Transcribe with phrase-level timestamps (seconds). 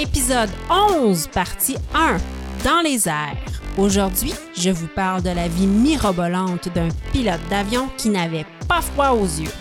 [0.00, 2.16] Épisode 11, partie 1,
[2.64, 3.36] Dans les airs.
[3.76, 9.10] Aujourd'hui, je vous parle de la vie mirobolante d'un pilote d'avion qui n'avait pas froid
[9.10, 9.52] aux yeux.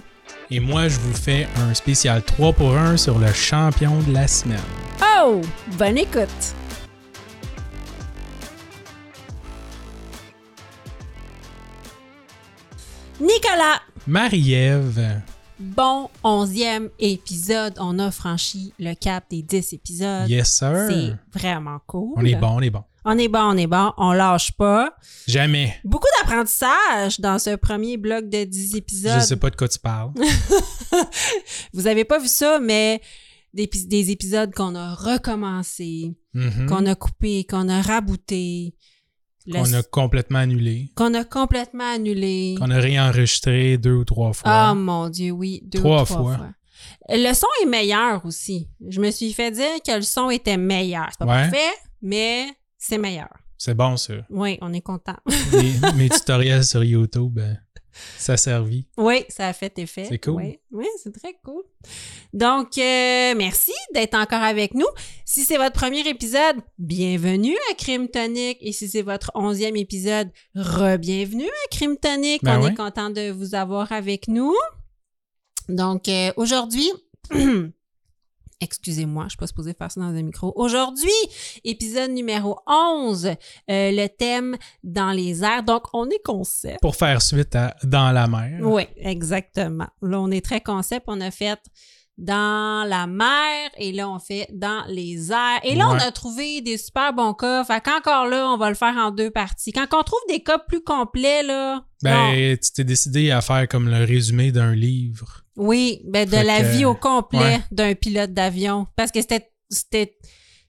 [0.49, 4.29] Et moi, je vous fais un spécial 3 pour 1 sur le champion de la
[4.29, 4.59] semaine.
[5.21, 5.41] Oh!
[5.77, 6.55] Bonne écoute!
[13.19, 13.81] Nicolas!
[14.07, 15.21] Marie-Ève,
[15.59, 17.73] Bon onzième épisode.
[17.79, 20.29] On a franchi le cap des 10 épisodes.
[20.29, 20.87] yes sir.
[20.89, 22.13] C'est vraiment cool.
[22.15, 22.83] On est bon, on est bon.
[23.05, 23.91] On est bon, on est bon.
[23.97, 24.95] On lâche pas.
[25.27, 25.75] Jamais.
[25.83, 29.19] Beaucoup d'apprentissage dans ce premier bloc de 10 épisodes.
[29.19, 30.11] Je sais pas de quoi tu parles.
[31.73, 33.01] Vous avez pas vu ça, mais
[33.53, 36.67] des, épis- des épisodes qu'on a recommencé, Mhm.
[36.67, 38.75] qu'on a coupé, qu'on a rabouté,
[39.51, 40.91] Qu'on a complètement annulé.
[40.95, 42.55] qu'on a complètement annulé.
[42.59, 44.49] Qu'on a réenregistré deux ou trois fois.
[44.51, 46.37] Ah mon Dieu, oui, deux Trois ou trois fois.
[46.37, 46.49] fois.
[47.09, 48.69] Le son est meilleur aussi.
[48.87, 51.07] Je me suis fait dire que le son était meilleur.
[51.11, 51.41] C'est pas Ouais.
[51.49, 52.45] parfait, mais
[52.77, 53.29] c'est meilleur.
[53.57, 54.13] C'est bon, ça.
[54.29, 55.17] Oui, on est content.
[55.53, 57.57] mes, mes tutoriels sur YouTube, ben,
[58.17, 58.85] ça a servi.
[58.97, 60.05] oui, ça a fait effet.
[60.07, 60.43] C'est cool.
[60.71, 61.63] Oui, c'est très cool.
[62.33, 64.87] Donc, euh, merci d'être encore avec nous.
[65.25, 68.57] Si c'est votre premier épisode, bienvenue à Crime Tonic.
[68.61, 72.43] Et si c'est votre onzième épisode, re-bienvenue à Crime Tonic.
[72.43, 72.71] Ben on ouais.
[72.71, 74.55] est content de vous avoir avec nous.
[75.69, 76.89] Donc, euh, aujourd'hui,
[78.61, 80.53] excusez-moi, je suis pas supposée faire ça dans un micro.
[80.55, 81.11] Aujourd'hui,
[81.63, 83.33] épisode numéro 11, euh,
[83.67, 85.63] le thème dans les airs.
[85.63, 86.81] Donc, on est concept.
[86.81, 88.59] Pour faire suite à Dans la mer.
[88.61, 89.87] Oui, exactement.
[90.01, 91.05] Là, on est très concept.
[91.07, 91.59] On a fait
[92.19, 95.61] dans la mer et là, on fait dans les airs.
[95.63, 97.63] Et là, on a trouvé des super bons cas.
[97.63, 99.71] Fait qu'encore là, on va le faire en deux parties.
[99.71, 101.75] Quand on trouve des cas plus complets, là.
[101.75, 101.81] non.
[102.03, 105.45] Ben, tu t'es décidé à faire comme le résumé d'un livre.
[105.59, 107.59] Oui, ben de Fait la que, vie au complet ouais.
[107.71, 108.87] d'un pilote d'avion.
[108.95, 109.49] Parce que c'était.
[109.69, 110.17] C'était.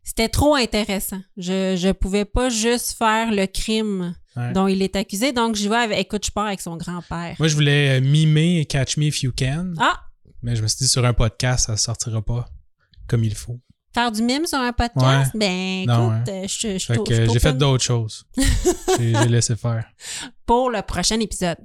[0.02, 1.20] C'était trop intéressant.
[1.36, 4.52] Je, je pouvais pas juste faire le crime Ouais.
[4.52, 5.32] dont il est accusé.
[5.32, 7.34] Donc, je vais avec, écoute, je pars avec son grand-père.
[7.40, 9.98] Moi, je voulais euh, mimer Catch Me If You Can, Ah!
[10.42, 12.48] mais je me suis dit sur un podcast, ça sortira pas
[13.08, 13.58] comme il faut.
[13.92, 15.32] Faire du mime sur un podcast?
[15.34, 18.24] Ben, Non, écoute, euh, je, je, Fait je- que je j'ai fait d'autres choses.
[18.98, 19.84] j'ai laissé faire.
[20.46, 21.58] Pour le prochain épisode.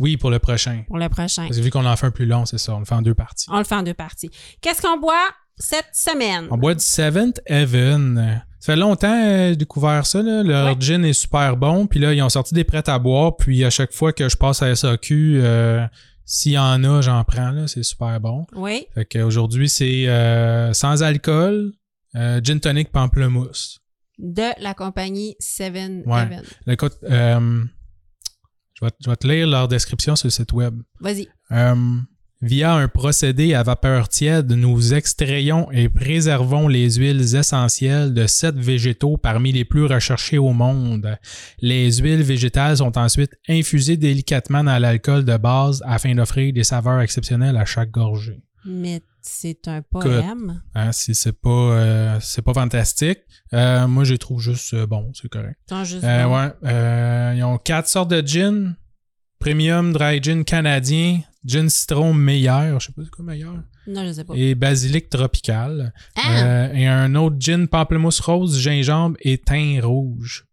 [0.00, 0.82] Oui, pour le prochain.
[0.86, 1.44] Pour le prochain.
[1.46, 3.02] Parce que vu qu'on en fait un plus long, c'est ça, on le fait en
[3.02, 3.46] deux parties.
[3.50, 4.30] On le fait en deux parties.
[4.60, 6.46] Qu'est-ce qu'on boit cette semaine?
[6.50, 8.18] On boit du Seventh Heaven.
[8.18, 10.20] Euh, Ça fait longtemps que j'ai découvert ça.
[10.22, 10.42] Là.
[10.42, 10.76] Leur Ouais.
[10.80, 11.86] gin est super bon.
[11.86, 13.36] Puis là, ils ont sorti des prêts à boire.
[13.36, 15.86] Puis à chaque fois que je passe à SAQ, euh,
[16.24, 17.50] s'il y en a, j'en prends.
[17.50, 17.66] là.
[17.68, 18.46] C'est super bon.
[18.54, 18.86] Oui.
[18.94, 21.72] Fait qu'aujourd'hui, c'est euh, sans alcool,
[22.16, 23.78] euh, gin tonic pamplemousse.
[24.18, 26.22] De la compagnie Seven Ouais.
[26.22, 26.42] Heaven.
[27.04, 27.64] Euh,
[28.78, 30.80] je, vais, je vais te lire leur description sur le site web.
[31.00, 31.28] Vas-y.
[31.50, 31.74] Euh,
[32.40, 38.56] via un procédé à vapeur tiède, nous extrayons et préservons les huiles essentielles de sept
[38.56, 41.18] végétaux parmi les plus recherchés au monde.
[41.60, 47.00] Les huiles végétales sont ensuite infusées délicatement dans l'alcool de base afin d'offrir des saveurs
[47.00, 48.40] exceptionnelles à chaque gorgée.
[48.64, 50.62] Mais c'est un poème.
[50.74, 53.18] Hein, si c'est pas euh, c'est pas fantastique,
[53.52, 55.58] euh, moi je les trouve juste euh, bon, c'est correct.
[55.66, 56.34] Attends, juste bon.
[56.34, 58.76] ouais, ils ont quatre sortes de gin.
[59.38, 63.54] Premium dry gin canadien, gin citron meilleur, je sais pas c'est quoi meilleur,
[63.86, 64.34] Non, je sais pas.
[64.34, 65.92] et basilic tropical.
[66.16, 66.68] Ah!
[66.74, 70.47] Et un autre gin pamplemousse rose, gingembre et thym rouge.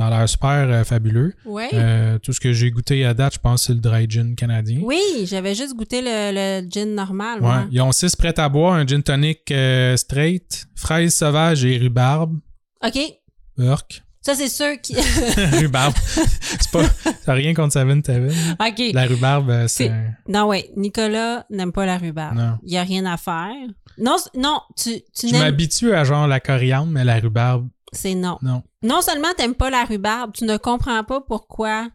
[0.00, 1.34] Ça a l'air super euh, fabuleux.
[1.44, 1.64] oui.
[1.74, 4.34] Euh, tout ce que j'ai goûté à date, je pense que c'est le dry gin
[4.34, 4.80] canadien.
[4.82, 7.40] Oui, j'avais juste goûté le, le gin normal.
[7.40, 7.46] Ouais.
[7.46, 7.66] moi.
[7.70, 12.38] Ils ont six prêts à boire, un gin tonic euh, straight, fraise sauvage et rhubarbe.
[12.82, 12.98] OK.
[13.58, 14.02] Urk.
[14.22, 14.94] Ça, c'est sûr qui.
[15.58, 15.92] rhubarbe.
[16.06, 17.34] c'est pas.
[17.34, 18.32] Rien contre Seven Heaven.
[18.58, 18.82] OK.
[18.94, 19.92] La rhubarbe, c'est.
[20.26, 20.70] Non, ouais.
[20.78, 22.38] Nicolas n'aime pas la rhubarbe.
[22.38, 22.58] Non.
[22.62, 23.52] Il n'y a rien à faire.
[23.98, 28.38] Non, non, tu, tu Je m'habitue à genre la coriandre, mais la rhubarbe, C'est non.
[28.42, 28.62] non.
[28.82, 31.88] Non seulement t'aimes pas la rhubarbe, tu ne comprends pas pourquoi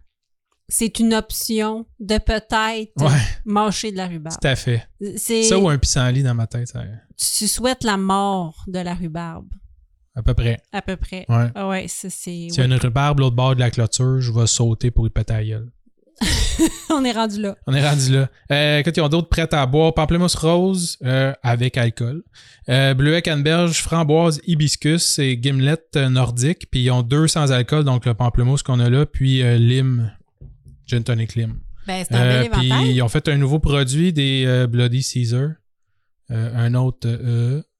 [0.67, 4.37] c'est une option de peut-être Ouais, mâcher de la rhubarbe.
[4.41, 4.87] tout à fait.
[5.17, 6.83] C'est Ça ou un pissenlit dans ma tête, ça-
[7.17, 9.47] tu souhaites la mort de la rhubarbe
[10.15, 10.59] à peu près.
[10.71, 11.25] à peu près.
[11.29, 11.51] Ouais.
[11.55, 14.31] Ah ouais, ça c'est S'il y a une rhubarbe l'autre bord de la clôture, je
[14.31, 15.71] vais sauter pour y péter la gueule.
[16.89, 17.57] On est rendu là.
[17.67, 18.29] On est rendu là.
[18.51, 19.93] Euh, écoute, ils ont d'autres prêts à boire.
[19.93, 22.23] Pamplemousse rose euh, avec alcool.
[22.69, 26.67] Euh, bleuet canneberge, framboise, hibiscus et gimlet euh, nordique.
[26.71, 30.11] Puis ils ont deux sans alcool, donc le pamplemousse qu'on a là, puis lime,
[30.85, 31.59] gin tonic lime.
[31.87, 35.49] Ben, c'est un bel puis ils ont fait un nouveau produit, des Bloody Caesar.
[36.29, 37.07] Un autre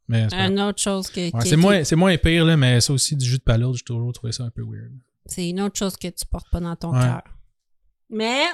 [0.08, 0.28] mais.
[0.34, 1.36] Une autre chose que.
[1.36, 3.84] Ouais, c'est moins, c'est moins pire, là, mais ça aussi, du jus de palourde, j'ai
[3.84, 4.92] toujours trouvé ça un peu weird.
[5.26, 7.02] C'est une autre chose que tu portes pas dans ton Ouais.
[7.02, 7.24] cœur.
[8.15, 8.45] Mais,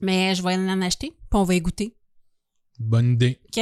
[0.00, 1.96] mais je vais en acheter, puis on va y goûter.
[2.78, 3.40] Bonne idée.
[3.46, 3.60] OK?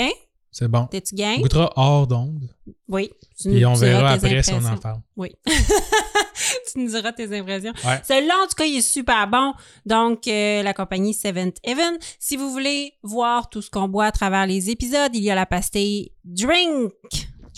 [0.53, 0.87] C'est bon.
[0.87, 1.41] T'es-tu On gang?
[1.41, 2.47] goûtera hors d'onde.
[2.89, 3.11] Oui.
[3.41, 5.01] Tu Puis nous on verra après si on en parle.
[5.17, 5.31] Oui.
[5.47, 7.73] tu nous diras tes impressions.
[7.87, 8.03] Ouais.
[8.07, 9.55] Celui-là, en tout cas, il est super bon.
[9.87, 11.97] Donc, euh, la compagnie Seventh Heaven.
[12.19, 15.35] Si vous voulez voir tout ce qu'on boit à travers les épisodes, il y a
[15.35, 16.93] la pastille Drink,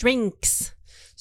[0.00, 0.72] Drinks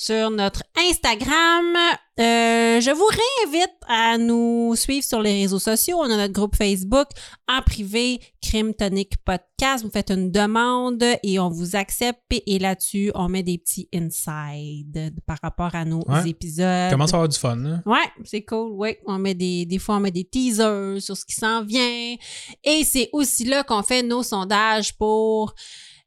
[0.02, 1.76] sur notre Instagram.
[2.22, 5.98] Euh, je vous réinvite à nous suivre sur les réseaux sociaux.
[6.00, 7.08] On a notre groupe Facebook
[7.50, 9.84] en privé, Crime Tonic Podcast.
[9.84, 12.22] Vous faites une demande et on vous accepte.
[12.30, 16.30] Et là-dessus, on met des petits insides par rapport à nos Ouais.
[16.30, 16.92] épisodes.
[16.92, 17.82] Commence à avoir du fun, là.
[17.86, 18.72] Ouais, c'est cool.
[18.72, 22.16] Ouais, on met des, des fois on met des teasers sur ce qui s'en vient.
[22.64, 25.54] Et c'est aussi là qu'on fait nos sondages pour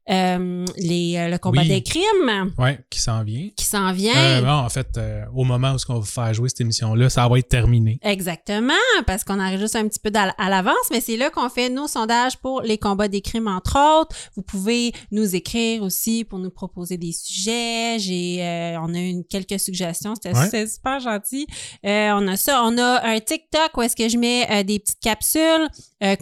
[0.09, 1.67] euh, les, euh, le combat Oui.
[1.69, 3.49] des crimes Ouais, qui s'en vient.
[3.55, 4.13] qui s'en vient.
[4.15, 7.27] Euh, non, en fait, euh, au moment où on va faire jouer cette émission-là, ça
[7.27, 7.99] va être terminé.
[8.01, 8.73] Exactement,
[9.07, 11.87] parce qu'on arrive juste un petit peu à l'avance, mais c'est là qu'on fait nos
[11.87, 14.15] sondages pour les combats des crimes, entre autres.
[14.35, 17.97] Vous pouvez nous écrire aussi pour nous proposer des sujets.
[17.99, 20.67] J'ai, on a eu quelques suggestions, c'était Ouais.
[20.67, 21.47] super gentil.
[21.83, 25.67] On a ça, on a un TikTok où est-ce que je mets des petites capsules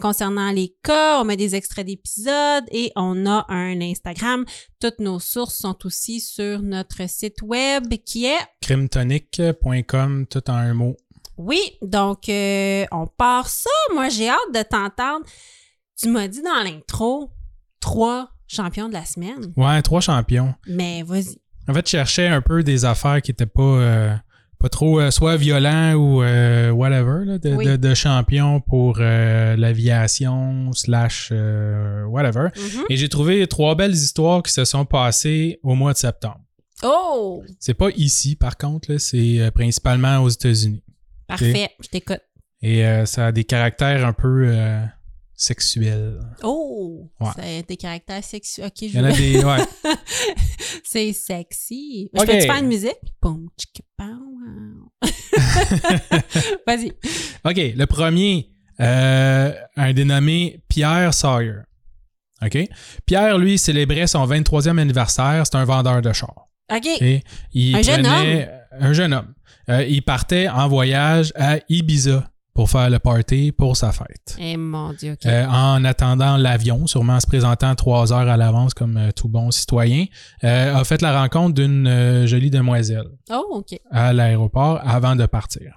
[0.00, 4.44] concernant les cas, on met des extraits d'épisodes et on a un Instagram.
[4.80, 10.74] Toutes nos sources sont aussi sur notre site web qui est crimetonic.com, tout en un
[10.74, 10.96] mot.
[11.38, 13.70] Oui, donc euh, on part ça.
[13.94, 15.24] Moi, j'ai hâte de t'entendre.
[15.96, 17.30] Tu m'as dit dans l'intro
[17.80, 20.54] trois champions de la semaine, Ouais, trois champions.
[20.66, 21.38] mais vas-y.
[21.68, 24.14] En fait, je cherchais un peu des affaires qui étaient pas, euh,
[24.62, 27.66] pas trop euh, soit violents ou euh, whatever, là, de, Oui.
[27.66, 31.32] de- de champions pour euh, l'aviation slash
[32.06, 32.48] whatever.
[32.56, 32.84] Mhm.
[32.88, 36.40] Et j'ai trouvé trois belles histoires qui se sont passées au mois de septembre.
[36.84, 40.82] Oh, C'est pas ici, par contre, c'est principalement aux États-Unis.
[41.28, 42.20] parfait, je t'écoute.
[42.62, 44.48] Et ça a des caractères un peu
[45.42, 46.20] sexuels.
[46.42, 47.30] Oh, Ouais.
[47.36, 48.66] c'est des caractères sexuels.
[48.66, 49.44] Ok, Il y en a je des.
[49.44, 49.58] Ouais.
[50.84, 52.10] C'est sexy.
[52.14, 52.20] Ok.
[52.22, 52.98] Je peux-tu faire une musique?
[56.66, 56.92] Vas-y.
[57.44, 58.50] OK, le premier,
[58.80, 61.60] euh, un dénommé Pierre Sawyer.
[62.44, 62.58] OK?
[63.06, 65.44] Pierre, lui, célébrait son 23e anniversaire.
[65.46, 66.48] C'est un vendeur de chars.
[66.72, 66.86] OK.
[67.52, 68.50] Il Un jeune prenait-
[68.80, 69.34] Un jeune homme.
[69.68, 74.36] Euh, il partait en voyage à Ibiza pour faire le party pour sa fête.
[74.38, 75.16] Eh mon Dieu.
[75.24, 79.28] Euh, en attendant l'avion, sûrement en se présentant trois heures à l'avance comme euh, tout
[79.28, 80.04] bon citoyen,
[80.44, 83.78] euh, a fait la rencontre d'une jolie demoiselle oh, OK.
[83.90, 85.76] à l'aéroport avant de partir.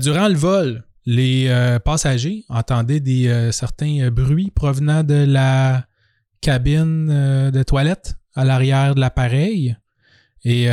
[0.00, 5.86] Durant le vol, les passagers entendaient des certains bruits provenant de la
[6.42, 9.74] cabine de toilette à l'arrière de l'appareil.
[10.44, 10.68] Et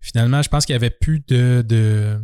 [0.00, 1.62] finalement, je pense qu'il n'y avait plus de...
[1.66, 2.18] de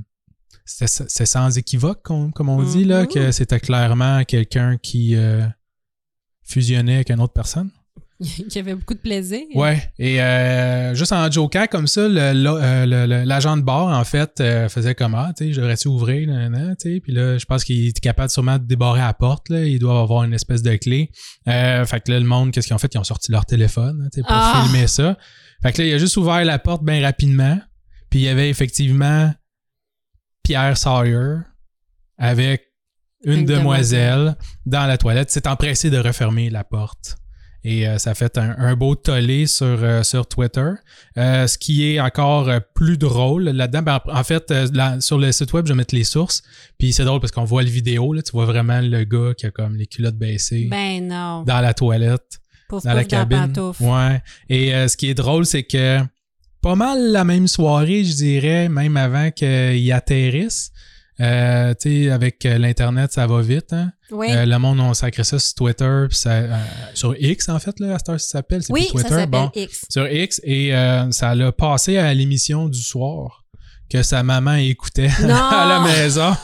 [0.67, 5.47] c'est sans équivoque, comme, comme on dit, là, que c'était clairement quelqu'un qui euh,
[6.45, 7.71] fusionnait avec une autre personne.
[8.21, 9.43] Il y avait beaucoup de plaisir.
[9.55, 14.05] Ouais, et euh, juste en jokant comme ça, le- le- euh, l'agent de bord, en
[14.05, 16.27] fait, euh, faisait comme Ah, tu sais, je devrais-tu ouvrir,
[16.81, 19.65] tu sais, puis là, je pense qu'il est capable sûrement de débarrer la porte, là,
[19.67, 21.11] il doit avoir une espèce de clé.
[21.47, 22.93] Euh, fait que là, le monde, qu'est-ce qu'ils ont fait?
[22.95, 24.63] Ils ont sorti leur téléphone, hein, tu sais, pour Ah!
[24.65, 25.19] filmer ça.
[25.63, 27.59] Fait que là, il a juste ouvert la porte bien rapidement,
[28.09, 29.31] puis il y avait effectivement
[30.47, 31.39] Pierre Sawyer
[32.19, 32.63] avec
[33.25, 37.17] une, Une demoiselle dans la toilette, s'est empressé de refermer la porte.
[37.65, 40.71] Et euh, ça fait un, un beau tollé sur, euh, sur Twitter.
[41.19, 45.53] Euh, ce qui est encore plus drôle là-dedans, ben, en fait, là, sur le site
[45.53, 46.45] web, je vais mettre les sources.
[46.79, 49.47] Puis c'est drôle parce qu'on voit le vidéo, là, tu vois vraiment le gars qui
[49.47, 51.43] a comme les culottes baissées Ben non.
[51.43, 52.39] dans la toilette,
[52.69, 53.53] Pouf, dans la dans cabine.
[53.81, 54.23] Ouais.
[54.49, 55.99] Et ce qui est drôle, c'est que
[56.67, 60.73] pas mal la même soirée, je dirais, même avant qu'il atterrisse.
[61.21, 63.73] Euh, tu sais, avec euh, l'Internet, ça va vite.
[63.73, 63.93] Hein?
[64.11, 64.27] Oui.
[64.31, 66.57] Euh, le monde, on sacré ça sur Twitter, ça, euh,
[66.93, 68.63] sur X, en fait, là, à cette heure, ça s'appelle.
[68.71, 69.09] Oui, Twitter.
[69.09, 69.87] ça s'appelle bon, X.
[69.89, 70.73] sur X, et
[71.13, 73.45] ça l'a passé à l'émission du soir
[73.91, 75.35] que sa maman écoutait Non!
[75.35, 76.35] à la maison.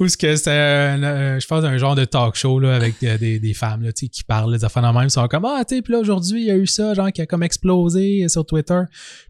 [0.00, 2.94] Ou ce que c'était, un- euh, je pense, un genre de talk show là, avec
[3.02, 5.04] euh, des, des femmes là, tu qui parlent des affaires de même.
[5.06, 7.12] Ils sont comme Ah, tu sais, puis là, aujourd'hui, il y a eu ça, genre,
[7.12, 8.80] qui a comme explosé sur Twitter.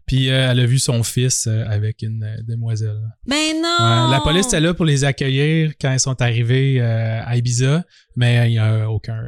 [0.05, 2.99] Puis euh, elle a vu son fils euh, avec une euh, demoiselle.
[3.27, 4.07] Ben non!
[4.07, 7.83] Ouais, la police était là pour les accueillir quand ils sont arrivés euh, à Ibiza,
[8.15, 9.17] mais il n'y a aucun.
[9.17, 9.27] euh,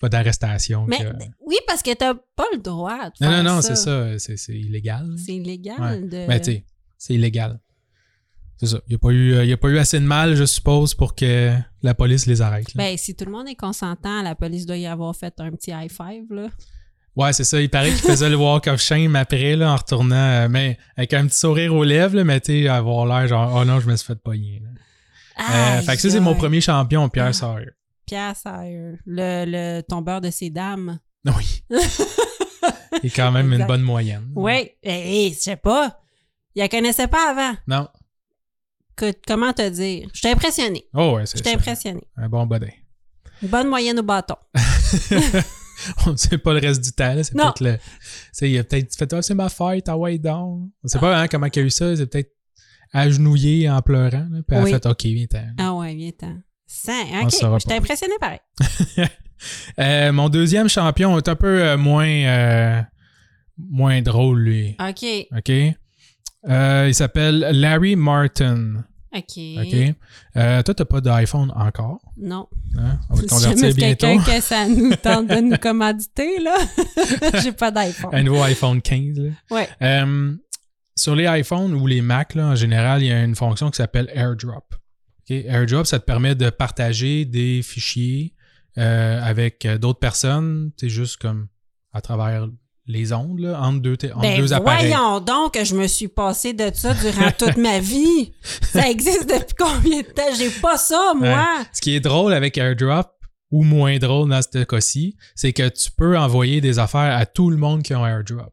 [0.00, 0.86] pas d'arrestation.
[0.88, 1.04] Mais que-
[1.46, 4.18] oui, parce que t'as pas le droit de Non, faire non, non, c'est ça.
[4.18, 5.06] C'est c'est illégal.
[5.24, 6.00] C'est illégal Ouais.
[6.00, 6.26] de.
[6.28, 6.64] Mais tu sais,
[6.98, 7.60] c'est illégal.
[8.58, 8.80] C'est ça.
[8.88, 10.44] Il n'y a, pas eu, euh, il y a pas eu assez de mal, je
[10.44, 11.52] suppose, pour que
[11.82, 12.74] la police les arrête.
[12.74, 12.84] là.
[12.84, 15.70] Ben, si tout le monde est consentant, la police doit y avoir fait un petit
[15.70, 16.48] high five, là.
[17.14, 17.60] Ouais, c'est ça.
[17.60, 21.14] Il paraît qu'il faisait le walk of shame après, là, en retournant, euh, mais avec
[21.14, 23.96] un petit sourire aux lèvres, là, mais tu avoir l'air genre, oh non, je me
[23.96, 24.60] suis fait pogner.
[24.62, 24.68] là.
[25.40, 27.32] Euh, Aïe, fait que ça, c'est mon premier champion, Pierre Ah.
[27.32, 27.70] Sawyer.
[28.06, 30.98] Pierre Sayer, le, le tombeur de ces dames.
[31.26, 31.62] Oui.
[33.02, 34.32] Il est quand même une bonne moyenne.
[34.34, 36.00] Oui, hey, je sais pas.
[36.54, 37.56] Il la connaissait pas avant.
[37.66, 37.88] Non.
[38.96, 40.08] Que- comment te dire?
[40.12, 40.86] Je t'ai impressionné.
[40.94, 41.56] Oh, ouais, c'est Je t'ai ça.
[41.56, 42.00] impressionné.
[42.16, 42.68] Un bon bodin.
[43.42, 44.34] Une bonne moyenne au bâton.
[46.06, 47.14] On ne sait pas le reste du temps.
[47.22, 47.78] C'est peut-être le.
[48.46, 50.70] Il a peut-être fait Ah, c'est ma fête, ah ouais, donc.
[50.82, 51.94] On sait pas hein, comment il a eu ça.
[51.94, 52.34] C'est peut-être
[52.92, 54.26] agenouillé en pleurant.
[54.30, 54.72] là, puis elle Oui.
[54.74, 55.46] a fait OK, viens-t'en.
[55.58, 56.36] Ah ouais, viens t'en.
[56.66, 57.06] Cinq.
[57.12, 57.74] On OK, je pas.
[57.76, 58.40] impressionné pareil.
[59.78, 62.82] Euh, mon deuxième champion est un peu euh, moins, euh,
[63.56, 64.76] moins drôle, lui.
[64.80, 65.04] OK.
[65.36, 65.52] OK?
[66.46, 68.84] Euh, il s'appelle Larry Martin.
[69.14, 69.38] OK.
[69.58, 69.94] OK?
[70.36, 72.00] Euh, toi, t'as pas d'iPhone encore?
[72.16, 72.46] Non.
[72.76, 73.00] Hein?
[73.10, 74.06] On va te convertir bientôt.
[74.06, 76.56] quelqu'un que ça nous tente de nous commanditer, là,
[77.42, 78.10] j'ai pas d'iPhone.
[78.14, 79.18] Un nouveau iPhone 15.
[79.18, 79.30] là.
[79.50, 79.68] Ouais.
[79.82, 80.34] Euh,
[80.96, 83.76] sur les iPhones ou les Mac, là, en général, il y a une fonction qui
[83.76, 84.74] s'appelle AirDrop.
[85.30, 88.34] AirDrop, ça te permet de partager des fichiers
[88.78, 91.48] euh, avec d'autres personnes, c'est juste comme
[91.92, 92.48] à travers
[92.88, 94.88] les ondes, là, entre deux, entre Ben deux appareils.
[94.88, 98.32] voyons donc que je me suis passé de ça durant toute ma vie.
[98.62, 100.34] Ça existe depuis combien de temps?
[100.36, 101.46] J'ai pas ça, moi.
[101.72, 103.06] Ce qui est drôle avec AirDrop,
[103.50, 107.50] ou moins drôle dans ce cas-ci, c'est que tu peux envoyer des affaires à tout
[107.50, 108.52] le monde qui a un AirDrop.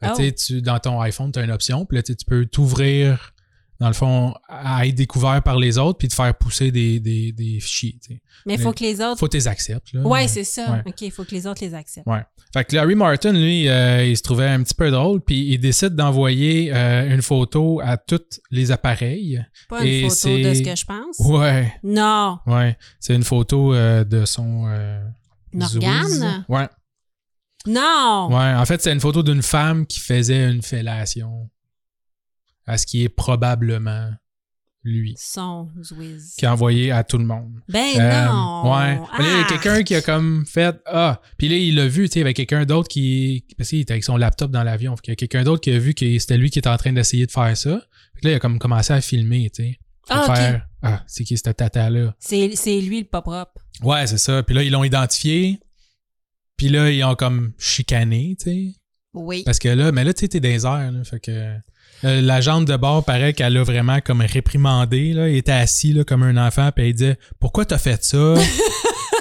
[0.00, 0.30] Que, Oh.
[0.36, 3.32] tu dans ton iPhone, tu as une option, puis là, tu peux t'ouvrir,
[3.80, 7.30] dans le fond, à être découvert par les autres, puis te faire pousser des, des,
[7.32, 7.98] des fichiers.
[8.44, 9.18] Mais il faut que les autres.
[9.18, 9.92] Faut que tu les acceptes.
[9.92, 10.02] Là.
[10.02, 10.72] Ouais, c'est ça.
[10.72, 10.82] Ouais.
[10.86, 12.06] OK, il faut que les autres les acceptent.
[12.06, 12.22] Ouais.
[12.52, 15.58] Fait que Larry Martin, lui, euh, il se trouvait un petit peu drôle, puis il
[15.58, 19.44] décide d'envoyer euh, une photo à tous les appareils.
[19.68, 21.18] Pas une photo de ce que je pense.
[21.20, 22.38] Ouais, Non.
[22.46, 22.76] ouais.
[22.98, 24.66] C'est une photo euh, de son...
[25.54, 25.76] Zouiz.
[25.76, 26.44] organe?
[26.48, 26.68] Ouais.
[27.66, 28.28] Non.
[28.30, 31.48] Ouais, en fait, c'est une photo d'une femme qui faisait une fellation
[32.68, 34.10] à ce qui est probablement
[34.84, 36.34] lui, Son Zwiz.
[36.38, 37.52] qui a envoyé à tout le monde.
[37.68, 38.62] Ben Euh, non.
[38.72, 38.94] Ouais.
[38.94, 39.46] Là, il y a Ah.
[39.48, 41.20] quelqu'un qui a comme fait Ah.
[41.36, 43.44] Puis là, il l'a vu, tu sais, avec quelqu'un d'autre qui.
[43.58, 44.94] Parce qu'il était avec son laptop dans l'avion.
[44.94, 46.92] Qu'il y a quelqu'un d'autre qui a vu que c'était lui qui était en train
[46.92, 47.82] d'essayer de faire ça.
[48.22, 49.78] Que là, il a comme commencé à filmer, tu sais.
[50.08, 52.14] Ah, Ah, c'est qui cette tata-là?
[52.20, 53.60] C'est c'est lui le pas propre.
[53.82, 54.42] Ouais, c'est ça.
[54.44, 55.58] Puis là, ils l'ont identifié.
[56.56, 58.74] Puis là, ils ont comme chicané, tu sais.
[59.12, 59.42] Oui.
[59.44, 61.04] Parce que là, mais là, tu sais, t'es dans les airs, là.
[61.04, 61.54] Fait que.
[62.04, 65.12] Euh, la jambe de bord paraît qu'elle a vraiment comme réprimandé.
[65.12, 65.28] Là.
[65.28, 68.34] Il était assis là, comme un enfant, puis il disait Pourquoi t'as fait ça?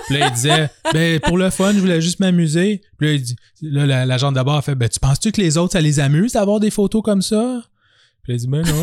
[0.07, 2.81] puis là, il disait Ben, pour le fun, je voulais juste m'amuser.
[2.98, 5.41] Puis là, il dit, là, la, la de bord a fait Ben, tu penses-tu que
[5.41, 7.63] les autres, ça les amuse d'avoir des photos comme ça?
[8.24, 8.81] Puis là, il dit Ben non.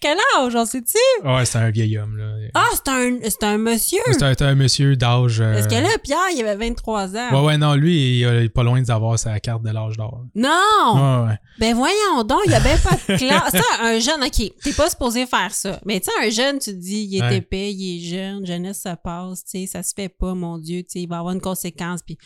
[0.00, 0.96] Quel âge, on sait-tu?
[1.28, 2.32] ouais, c'est un vieil homme, là.
[2.54, 3.98] Ah, c'est un, c'est un monsieur.
[4.12, 5.40] C'est un, monsieur d'âge.
[5.40, 7.28] euh, Parce que là, Pierre, il avait 23 ans?
[7.32, 10.24] Ouais, ouais, non, lui, il est pas loin d'avoir sa carte de l'âge d'or.
[10.34, 10.48] Non!
[10.94, 11.38] Ouais, ouais.
[11.58, 13.50] Ben voyons donc, il y a bien pas de classe.
[13.52, 15.78] Ça, un jeune, OK, t'es pas supposé faire ça.
[15.84, 17.36] Mais tu sais, un jeune, tu te dis, il est Ouais.
[17.36, 20.80] épais, il est jeune, jeunesse se passe, tu sais, ça se fait pas, mon Dieu,
[20.82, 22.00] tu sais, il va avoir une conséquence.
[22.02, 22.16] Puis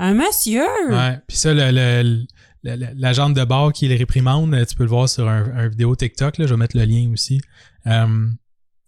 [0.00, 0.64] un monsieur!
[0.88, 1.18] Ouais.
[1.28, 2.26] Puis ça, le, le- le-
[2.62, 5.68] le- la jambe de bord qui les réprimande, tu peux le voir sur un, un
[5.68, 6.38] vidéo TikTok.
[6.38, 7.40] Là, je vais mettre le lien aussi.
[7.86, 8.26] Euh,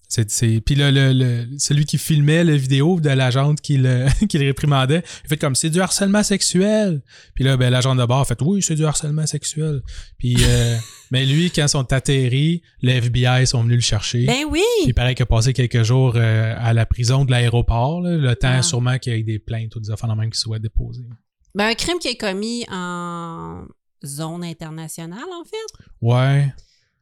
[0.08, 4.06] c'est, c'est- Puis là, le, le- celui qui filmait la vidéo de l'agente qui le,
[4.28, 7.00] qui le réprimandait, il fait comme c'est du harcèlement sexuel.
[7.34, 9.80] Puis là, ben, l'agent de bord a fait oui, c'est du harcèlement sexuel.
[10.18, 10.76] Puis, euh,
[11.10, 14.26] mais lui, quand ils sont atterris, le FBI sont venus le chercher.
[14.26, 14.60] Ben oui!
[14.82, 18.34] Puis il paraît qu'il a passé quelques jours euh, à la prison de l'aéroport, le
[18.34, 18.62] temps Ah.
[18.62, 21.06] sûrement qu'il y ait des plaintes ou des affaires de même qui soient déposées.
[21.54, 23.64] Ben un crime qui est commis en
[24.04, 25.84] zone internationale, en fait.
[26.00, 26.52] Ouais.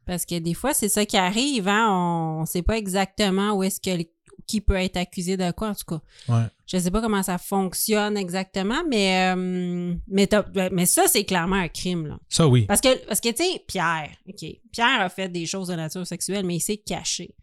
[0.05, 1.87] Parce que des fois, c'est ça qui arrive, hein.
[1.89, 4.03] On, on sait pas exactement où est-ce que
[4.47, 6.01] qui peut être accusé de quoi, en tout cas.
[6.33, 6.43] Ouais.
[6.65, 10.27] Je sais pas comment ça fonctionne exactement, mais, euh, mais,
[10.71, 12.19] mais ça, c'est clairement un crime, là.
[12.27, 12.65] Ça, oui.
[12.65, 16.05] Parce que, parce que tu sais, Pierre, OK, Pierre a fait des choses de nature
[16.05, 17.35] sexuelle, mais il s'est caché.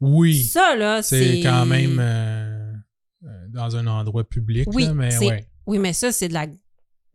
[0.00, 0.42] Oui.
[0.42, 1.36] Ça, là, c'est...
[1.36, 2.72] C'est quand même euh,
[3.24, 5.46] euh, dans un endroit public, Oui, là, mais ouais.
[5.66, 6.46] Oui, mais ça, c'est de la...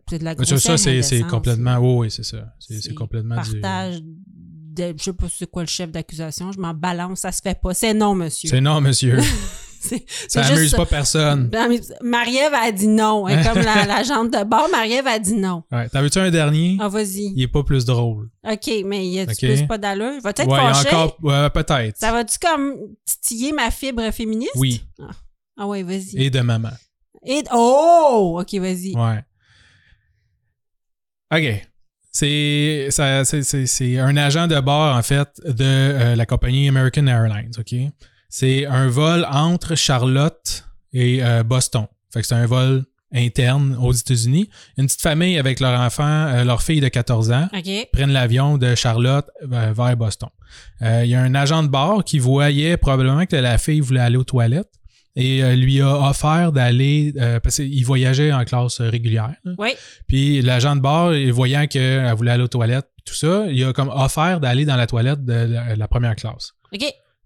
[0.10, 1.72] C'est de la Mais Ça, grossière c'est, complètement.
[1.74, 1.82] là.
[1.82, 2.54] Oui, c'est ça.
[2.60, 3.60] C'est, complètement du.
[3.60, 7.42] partage de- je sais pas c'est quoi le chef d'accusation, je m'en balance, ça se
[7.42, 7.74] fait pas.
[7.74, 8.50] C'est non, monsieur.
[8.50, 9.18] C'est non, monsieur.
[9.80, 9.96] Ça
[10.28, 11.50] c'est amuse juste- pas personne.
[12.02, 13.28] Marie-Ève a dit non.
[13.28, 14.68] Est comme la, la jante de bord.
[14.72, 15.64] Marie-Ève a dit non.
[15.72, 15.88] Ouais.
[15.90, 16.78] T'en veux-tu un dernier?
[16.82, 17.32] Ah, vas-y.
[17.36, 18.30] Il est pas plus drôle.
[18.44, 19.56] OK, mais y a-tu Ok.
[19.56, 20.20] plus pas d'allure?
[20.24, 20.60] Va-tu être ouais,
[20.94, 21.18] encore.
[21.22, 21.96] ouais, peut-être.
[21.98, 22.76] Ça va-tu comme
[23.06, 24.52] titiller ma fibre féministe?
[24.56, 24.84] Oui.
[25.00, 25.12] Ah,
[25.58, 26.18] Ah ouais, vas-y.
[26.24, 26.72] Et de maman.
[27.52, 28.40] Oh!
[28.42, 28.96] OK, vas-y.
[28.96, 29.24] Ouais.
[31.34, 31.68] OK.
[32.12, 36.68] C'est ça- c'est- c'est- c'est un agent de bord, en fait, de euh, la compagnie
[36.68, 37.76] American Airlines, OK?
[38.30, 41.86] C'est un vol entre Charlotte et euh, Boston.
[42.12, 44.50] Fait que c'est un vol interne aux États-Unis.
[44.78, 47.48] Une petite famille avec leur enfant, euh, leur fille de 14 ans,
[47.94, 50.30] prennent l'avion de Charlotte vers Boston.
[50.82, 54.18] Il y a un agent de bord qui voyait probablement que la fille voulait aller
[54.18, 54.72] aux toilettes
[55.20, 59.34] et euh, lui a offert d'aller, euh, parce qu'il voyageait en classe euh, régulière.
[59.44, 59.54] là.
[59.58, 59.70] Oui.
[60.08, 63.90] Puis l'agent de bord, voyant qu'elle voulait aller aux toilettes, tout ça, il a comme
[63.90, 66.52] offert d'aller dans la toilette de la, la première classe.
[66.74, 66.80] OK.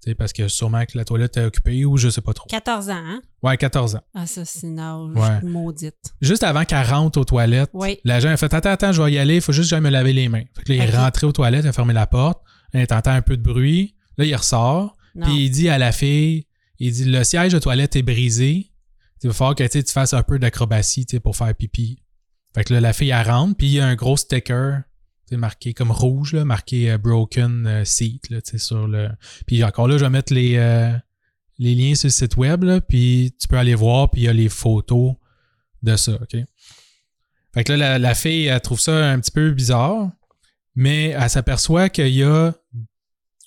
[0.04, 2.48] Tu sais, parce que sûrement que la toilette est occupée ou je sais pas trop.
[2.50, 3.22] 14 ans, hein?
[3.44, 4.02] Ouais, 14 ans.
[4.16, 4.80] Ah, ça, c'est une
[5.16, 5.42] Ouais.
[5.44, 5.94] maudite.
[6.22, 8.00] Juste avant qu'elle rentre aux toilettes, Oui.
[8.04, 9.90] L'agent a fait Attends, attends, je vais y aller, il faut juste que j'aille me
[9.92, 10.42] laver les mains.
[10.56, 12.42] Fait que là, il est rentré aux toilettes, il a fermé la porte,
[12.74, 16.46] il entend un peu de bruit, là, il ressort, puis il dit à la fille
[16.82, 18.72] Il dit Le siège de toilette est brisé,
[19.24, 22.02] il va falloir que tu fasses un peu d'acrobatie pour faire pipi.
[22.56, 24.82] Fait que là, la fille, elle rentre, puis il y a un gros sticker
[25.38, 29.10] marqué comme rouge, là, marqué euh, Broken euh, Seat, là, sur le.
[29.46, 30.92] Puis encore là, je vais mettre les, euh,
[31.58, 34.28] les liens sur le site web, là, puis tu peux aller voir, puis il y
[34.28, 35.16] a les photos
[35.84, 36.36] de ça, OK?
[37.54, 40.12] Fait que là, la, la fille, elle trouve ça un petit peu bizarre,
[40.76, 42.54] mais elle s'aperçoit qu'il y a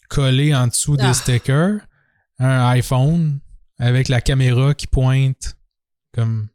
[0.09, 1.15] collé en dessous des Ah.
[1.15, 1.81] stickers
[2.39, 3.41] un iPhone
[3.79, 5.57] avec la caméra qui pointe
[6.13, 6.49] comme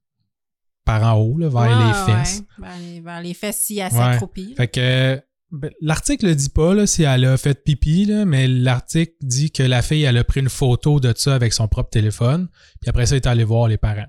[0.86, 2.40] par en haut, là, vers les fesses.
[2.58, 2.68] ouais.
[2.68, 3.98] Vers, les, vers les fesses si elle Ouais.
[3.98, 4.56] s'accroupit.
[4.58, 5.22] Fait que
[5.52, 9.52] ben, l'article le dit pas là, si elle a fait pipi, là, mais l'article dit
[9.52, 12.48] que la fille, elle a pris une photo de ça avec son propre téléphone,
[12.82, 14.08] puis après ça, elle est allée voir les parents.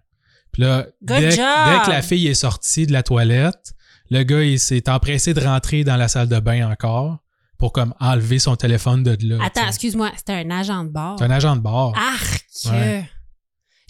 [0.53, 3.75] Puis là, dès, dès que la fille est sortie de la toilette,
[4.11, 7.19] le gars, il s'est empressé de rentrer dans la salle de bain encore
[7.61, 9.39] pour comme enlever son téléphone de là.
[9.45, 11.17] Attends, excuse-moi, c'était un agent de bord.
[11.19, 11.95] C'est un agent de bord.
[11.97, 12.45] Arc!
[12.67, 13.08] Ouais.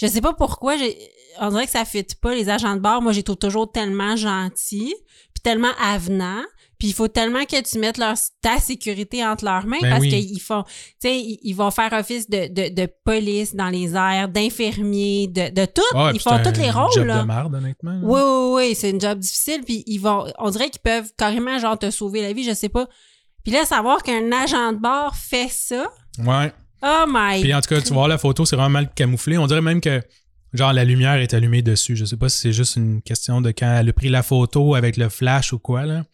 [0.01, 0.75] Je sais pas pourquoi,
[1.41, 3.01] on dirait que ça fit pas les agents de bord.
[3.01, 4.95] Moi, j'ai toujours tellement gentils,
[5.35, 6.43] puis tellement avenants.
[6.79, 10.01] Puis il faut tellement que tu mettes leur, ta sécurité entre leurs mains Ben parce
[10.01, 10.09] oui.
[10.09, 13.95] qu'ils font, tu sais, ils, ils vont faire office de, de, de police dans les
[13.95, 15.83] airs, d'infirmiers, de, de tout.
[16.15, 16.93] Ils font c'est tous les un rôles.
[16.95, 17.21] job là.
[17.21, 18.01] de merde, honnêtement.
[18.03, 19.61] Oui, oui, oui, c'est une job difficile.
[19.67, 22.71] Puis ils vont, on dirait qu'ils peuvent carrément genre te sauver la vie, je sais
[22.71, 22.89] pas.
[23.43, 25.85] Puis là, savoir qu'un agent de bord fait ça,
[26.19, 26.53] Ouais.
[26.83, 27.41] oh my.
[27.41, 29.39] Puis en tout cas, tu voir la photo, c'est vraiment mal camouflé.
[29.39, 30.03] On dirait même que
[30.53, 31.97] genre la lumière est allumée dessus.
[31.97, 34.75] Je sais pas si c'est juste une question de quand elle a pris la photo
[34.75, 36.05] avec le flash ou quoi là.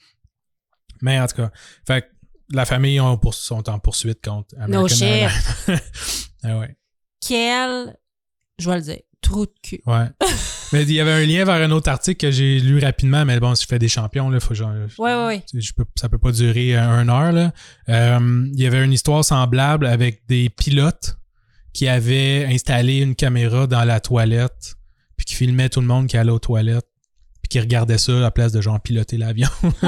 [1.02, 1.50] Mais en tout cas,
[1.86, 2.06] fait que
[2.52, 5.28] la famille pour- sont en poursuite contre American No shit.
[6.44, 6.76] Ah ouais.
[7.26, 7.96] Quel,
[8.58, 9.80] je vais le dire, trou de cul.
[9.86, 10.06] Ouais.
[10.72, 13.38] Mais il y avait un lien vers un autre article que j'ai lu rapidement, mais
[13.38, 14.72] bon, si je fais des champions, là, faut genre.
[14.98, 15.42] Ouais, ouais, ouais.
[15.55, 17.33] je peux, ça peut pas durer euh, une heure.
[17.33, 17.52] Là.
[17.88, 21.16] Euh, il y avait une histoire semblable avec des pilotes
[21.72, 24.74] qui avaient installé une caméra dans la toilette,
[25.16, 26.88] puis qui filmaient tout le monde qui allait aux toilettes,
[27.42, 29.48] puis qui regardait ça à la place de genre piloter l'avion.
[29.62, 29.83] ouais.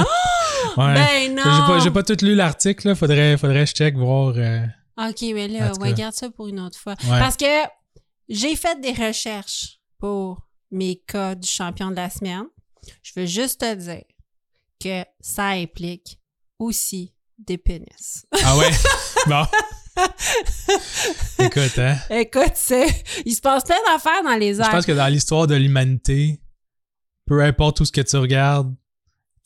[0.77, 1.43] Ben non!
[1.45, 2.95] J'ai pas, j'ai pas tout lu l'article, là.
[2.95, 4.35] Faudrait, faudrait que je check voir.
[4.37, 4.61] euh,
[4.99, 6.95] OK, mais là, on garder ça pour une autre fois.
[7.05, 7.19] Ouais.
[7.19, 7.47] Parce que
[8.29, 12.44] j'ai fait des recherches pour mes cas du champion de la semaine.
[13.02, 14.04] Je veux juste te dire
[14.81, 16.18] que ça implique
[16.59, 18.24] aussi des pénis.
[18.44, 18.70] Ah ouais?
[19.26, 19.44] bon.
[21.38, 21.96] Écoute, hein?
[22.11, 22.87] Écoute, c'est,
[23.24, 24.70] il se passe plein d'affaires dans les Je airs.
[24.70, 26.40] pense que dans l'histoire de l'humanité,
[27.26, 28.74] peu importe tout ce que tu regardes,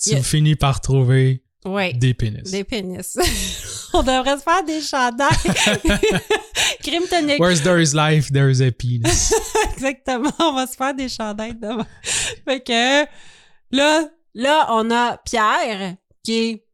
[0.01, 0.23] tu Yeah.
[0.23, 2.51] finis par trouver Oui, des pénis.
[2.51, 3.17] des pénis.
[3.95, 5.29] on devrait se faire des chandails.
[6.83, 7.39] Crime tonique.
[7.41, 9.33] Where's there is life, there is a penis.
[9.73, 11.87] Exactement, on va se faire des chandails demain.
[12.03, 13.05] fait que
[13.71, 15.95] là, là, on a Pierre
[16.25, 16.67] qui est,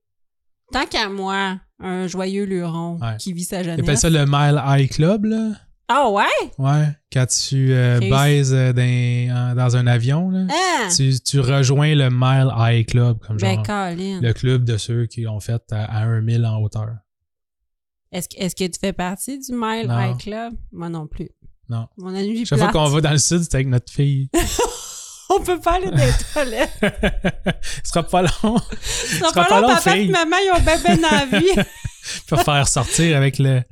[0.72, 3.16] tant qu'à moi, un joyeux luron Ouais.
[3.18, 3.80] qui vit sa jeunesse.
[3.80, 5.52] appellent ça le Mile High Club, là.
[5.88, 6.24] Ah ouais?
[6.58, 6.86] Ouais.
[7.12, 8.72] Quand tu euh, baises euh,
[9.54, 10.88] dans, un avion, là, Ah!
[10.94, 14.20] tu, tu rejoins le Mile High Club, comme Ben, genre Colin.
[14.20, 16.90] le club de ceux qui ont fait à, à un mille en hauteur.
[18.12, 19.98] Est-ce, que- tu fais partie du Mile Non.
[19.98, 20.52] High Club?
[20.72, 21.30] Moi non plus.
[21.68, 21.86] Non.
[21.96, 24.28] Mon ami Chaque fois qu'on va dans le sud, c'est avec notre fille.
[25.30, 26.72] On peut pas aller dans les toilettes.
[27.84, 28.58] Ce sera pas long.
[28.80, 31.68] Ça sera pas pas long, papa et maman, ils ont bien ben envie.
[32.26, 33.62] Faut faire sortir avec le.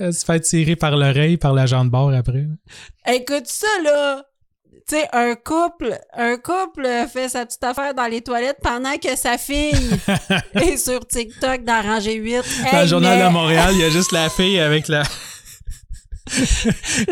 [0.00, 2.46] Euh, se faire tirer par l'oreille par l'agent de bord après.
[3.06, 4.24] Écoute ça, là.
[4.88, 9.16] Tu sais, un couple, un couple fait sa petite affaire dans les toilettes pendant que
[9.16, 9.70] sa fille
[10.54, 12.42] est sur TikTok dans rangée 8.
[12.72, 15.04] Dans le journal de Montréal, il y a juste la fille avec la,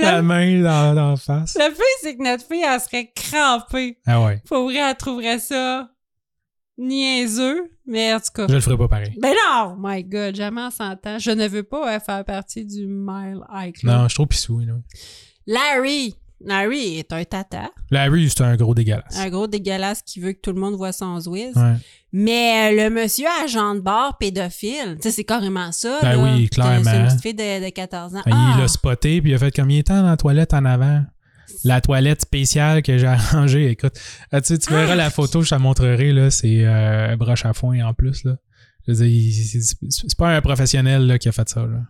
[0.01, 1.57] la main dans, dans la face.
[1.57, 3.99] Le fait, c'est que notre fille, elle serait crampée.
[4.07, 4.43] Ah ouais.
[4.49, 5.89] Pour vrai, elle trouverait ça
[6.81, 8.47] niaiseux, mais en tout cas.
[8.49, 9.13] Je le ferai pas pareil.
[9.21, 9.77] Ben non!
[9.79, 11.19] My God, jamais en 100 ans.
[11.19, 13.93] Je ne veux pas euh, faire partie du Mile High Club.
[13.93, 14.61] Non, je suis trop pissou.
[14.61, 14.75] Là.
[15.47, 16.15] Larry!
[16.43, 19.19] Larry est un tata, Larry, c'est un gros dégueulasse.
[19.19, 21.19] un gros dégueulasse qui veut que tout le monde voit son.
[21.27, 21.53] Ouais.
[22.15, 25.99] Mais euh, le monsieur agent de bord pédophile, tu sais, c'est carrément ça.
[26.01, 26.23] Ben là.
[26.23, 27.07] oui, C'est- C'est une clairement.
[27.09, 28.23] petite fille de, de 14 ans.
[28.27, 28.57] Il Ah!
[28.59, 31.03] l'a spoté, puis il a fait combien de temps dans la toilette en avant?
[31.65, 33.93] La toilette spéciale que j'ai arrangée, écoute.
[34.33, 34.97] Ah, tu, verras Ah!
[34.97, 36.31] la photo, je te la montrerai, là.
[36.31, 38.37] C'est euh, un broche à foin en plus, là.
[38.87, 39.33] Je veux dire, il-
[39.91, 41.81] c'est- pas un professionnel là, qui a fait ça, là.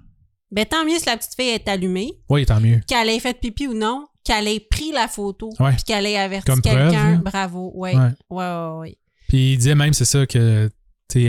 [0.53, 2.81] Ben tant mieux si la petite fille est allumée, Oui, tant mieux.
[2.89, 5.71] qu'elle ait fait pipi ou non, qu'elle ait pris la photo, Ouais.
[5.75, 7.23] puis qu'elle ait averti quelqu'un.
[7.25, 7.71] Bravo.
[7.77, 7.95] Ouais.
[7.95, 8.11] Ouais.
[8.31, 8.99] Ouais, ouais.
[9.29, 10.69] Puis il disait même, c'est ça, que,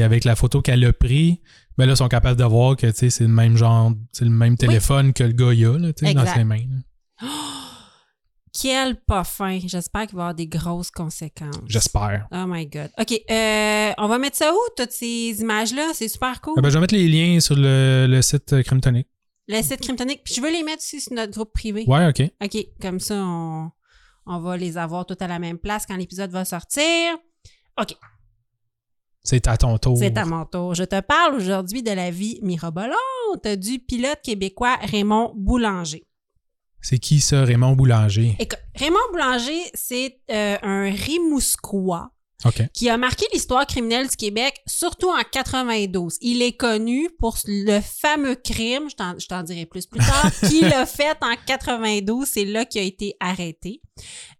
[0.02, 1.42] avec la photo qu'elle a pris,
[1.78, 4.58] ben là, ils sont capables de voir que, c'est le même genre, c'est le même
[4.58, 6.58] téléphone que le gars y a, là, dans ses mains.
[6.58, 7.28] là.
[8.60, 9.60] Quel pas fin?
[9.66, 11.56] J'espère qu'il va y avoir des grosses conséquences.
[11.68, 12.28] J'espère.
[12.32, 12.90] Oh my God.
[13.00, 13.22] OK.
[13.32, 15.92] euh, on va mettre ça où, toutes ces images-là?
[15.94, 16.56] C'est super cool.
[16.58, 19.08] Ah ben, je vais mettre les liens sur le, le site euh, Crime Tonic.
[19.48, 20.24] Le site Crimtonic.
[20.24, 21.86] Puis je veux les mettre aussi sur notre groupe privé.
[21.88, 22.22] Ouais, OK.
[22.44, 22.66] OK.
[22.82, 23.72] Comme ça, on,
[24.26, 27.18] on va les avoir toutes à la même place quand l'épisode va sortir.
[27.80, 27.96] OK.
[29.24, 29.98] C'est à ton tour.
[29.98, 30.74] C'est à mon tour.
[30.74, 32.96] Je te parle aujourd'hui de la vie mirobolante
[33.58, 36.06] du pilote québécois Raymond Boulanger.
[36.82, 38.36] C'est qui ça, Raymond Boulanger?
[38.40, 42.10] Écoute, Raymond Boulanger, c'est euh, un Rimouskois
[42.44, 42.64] OK.
[42.74, 46.18] qui a marqué l'histoire criminelle du Québec, surtout en 92.
[46.22, 48.96] Il est connu pour le fameux crime, je
[49.28, 52.28] t'en- dirai plus plus tard, qu'il a fait en 92.
[52.28, 53.82] C'est là qu'il a été arrêté.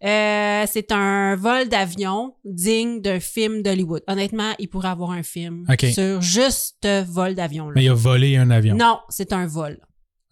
[0.04, 4.02] Euh, c'est un vol d'avion digne d'un film d'Hollywood.
[4.08, 7.74] Honnêtement, il pourrait avoir un film sur juste ce vol d'avion-là.
[7.76, 8.76] Mais il a volé un avion.
[8.76, 9.80] Non, c'est un vol.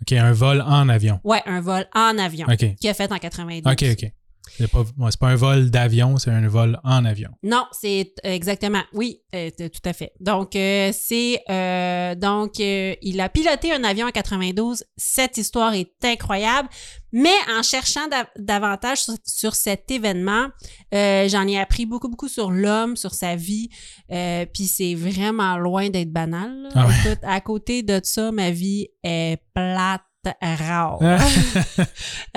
[0.01, 1.19] OK, un vol en avion.
[1.23, 2.75] Ouais, un vol en avion OK.
[2.75, 3.71] qu'il a fait en 92.
[3.71, 4.11] OK, OK.
[4.57, 4.83] C'est pas,
[5.19, 7.29] pas un vol d'avion, c'est un vol en avion.
[7.43, 8.81] Non, c'est euh, exactement.
[8.93, 10.11] Oui, euh, tout à fait.
[10.19, 11.41] Donc, euh, c'est.
[11.49, 14.83] euh, donc, il a piloté un avion en 92.
[14.97, 16.67] Cette histoire est incroyable.
[17.11, 20.47] Mais en cherchant dav- davantage sur, sur cet événement,
[20.93, 23.69] euh, j'en ai appris beaucoup, beaucoup sur l'homme, sur sa vie.
[24.11, 26.69] Euh, Puis c'est vraiment loin d'être banal.
[26.75, 26.93] Ah ouais.
[27.05, 30.01] Écoute, à côté de ça, ma vie est plate,
[30.41, 30.99] rare.
[31.01, 31.17] Ah.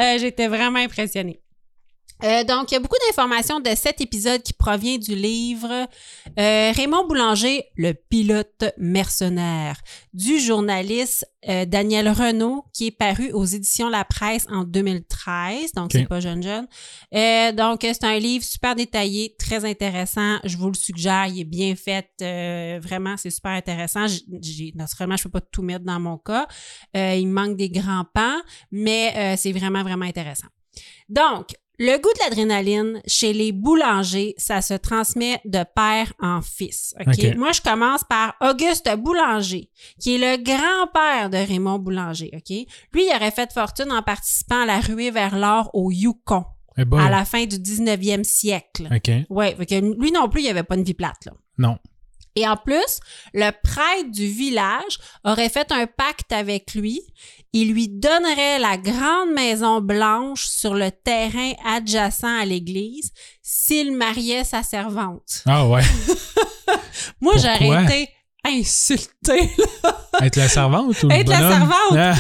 [0.01, 1.42] Euh, J'étais vraiment impressionnée.
[2.25, 5.89] Euh, donc, il y a beaucoup d'informations de cet épisode qui provient du livre
[6.39, 9.81] euh, Raymond Boulanger, le pilote mercenaire,
[10.13, 15.91] du journaliste euh, Daniel Renault, qui est paru aux éditions La Presse en 2013, donc
[15.93, 16.69] c'est pas jeune jeune.
[17.15, 20.39] Euh, donc, c'est un livre super détaillé, très intéressant.
[20.45, 24.07] Je vous le suggère, il est bien fait, euh, vraiment, c'est super intéressant.
[24.07, 26.47] J'ai, naturellement, je peux pas tout mettre dans mon cas.
[26.97, 30.49] Euh, il me manque des grands pans, mais euh, c'est vraiment, vraiment intéressant.
[31.09, 36.95] Donc, le goût de l'adrénaline chez les boulangers, ça se transmet de père en fils.
[37.01, 37.15] OK?
[37.19, 37.37] OK.
[37.37, 42.31] Moi, je commence par Auguste Boulanger, qui est le grand-père de Raymond Boulanger.
[42.35, 42.51] OK?
[42.51, 46.45] Lui, il aurait fait fortune en participant à la ruée vers l'or au Yukon
[46.77, 48.89] Eh ben, à la fin du 19e siècle.
[48.95, 49.67] OK.
[49.67, 51.33] Que lui non plus, il avait pas une vie plate, là.
[51.59, 51.79] Non.
[52.35, 53.01] Et en plus,
[53.35, 57.01] le prêtre du village aurait fait un pacte avec lui.
[57.53, 64.45] Il lui donnerait la grande maison blanche sur le terrain adjacent à l'église s'il mariait
[64.45, 65.43] sa servante.
[65.47, 65.83] Ah ouais.
[67.21, 68.09] Moi, j'aurais été
[68.45, 69.51] insultée.
[70.21, 71.97] Être la servante ou le Être la servante.
[71.97, 72.15] Ah.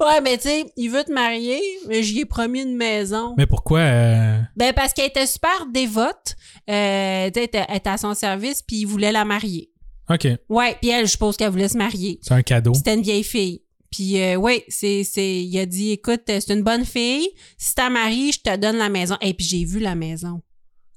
[0.00, 3.34] ouais, mais tu sais, il veut te marier, mais j'y ai promis une maison.
[3.36, 3.80] Mais pourquoi?
[3.80, 6.36] euh, Ben parce qu'elle était super dévote.
[6.68, 9.70] Euh, tu sais, elle était- à son service, puis il voulait la marier.
[10.10, 10.26] OK.
[10.48, 12.18] Ouais, puis elle, je suppose qu'elle voulait se marier.
[12.22, 12.72] C'est un cadeau.
[12.74, 13.62] C'était une vieille fille.
[13.90, 17.26] Puis euh, ouais, c'est c'est il a dit écoute, c'est une bonne fille,
[17.56, 19.16] si t'as marié, je te donne la maison.
[19.22, 20.42] Et puis j'ai vu la maison.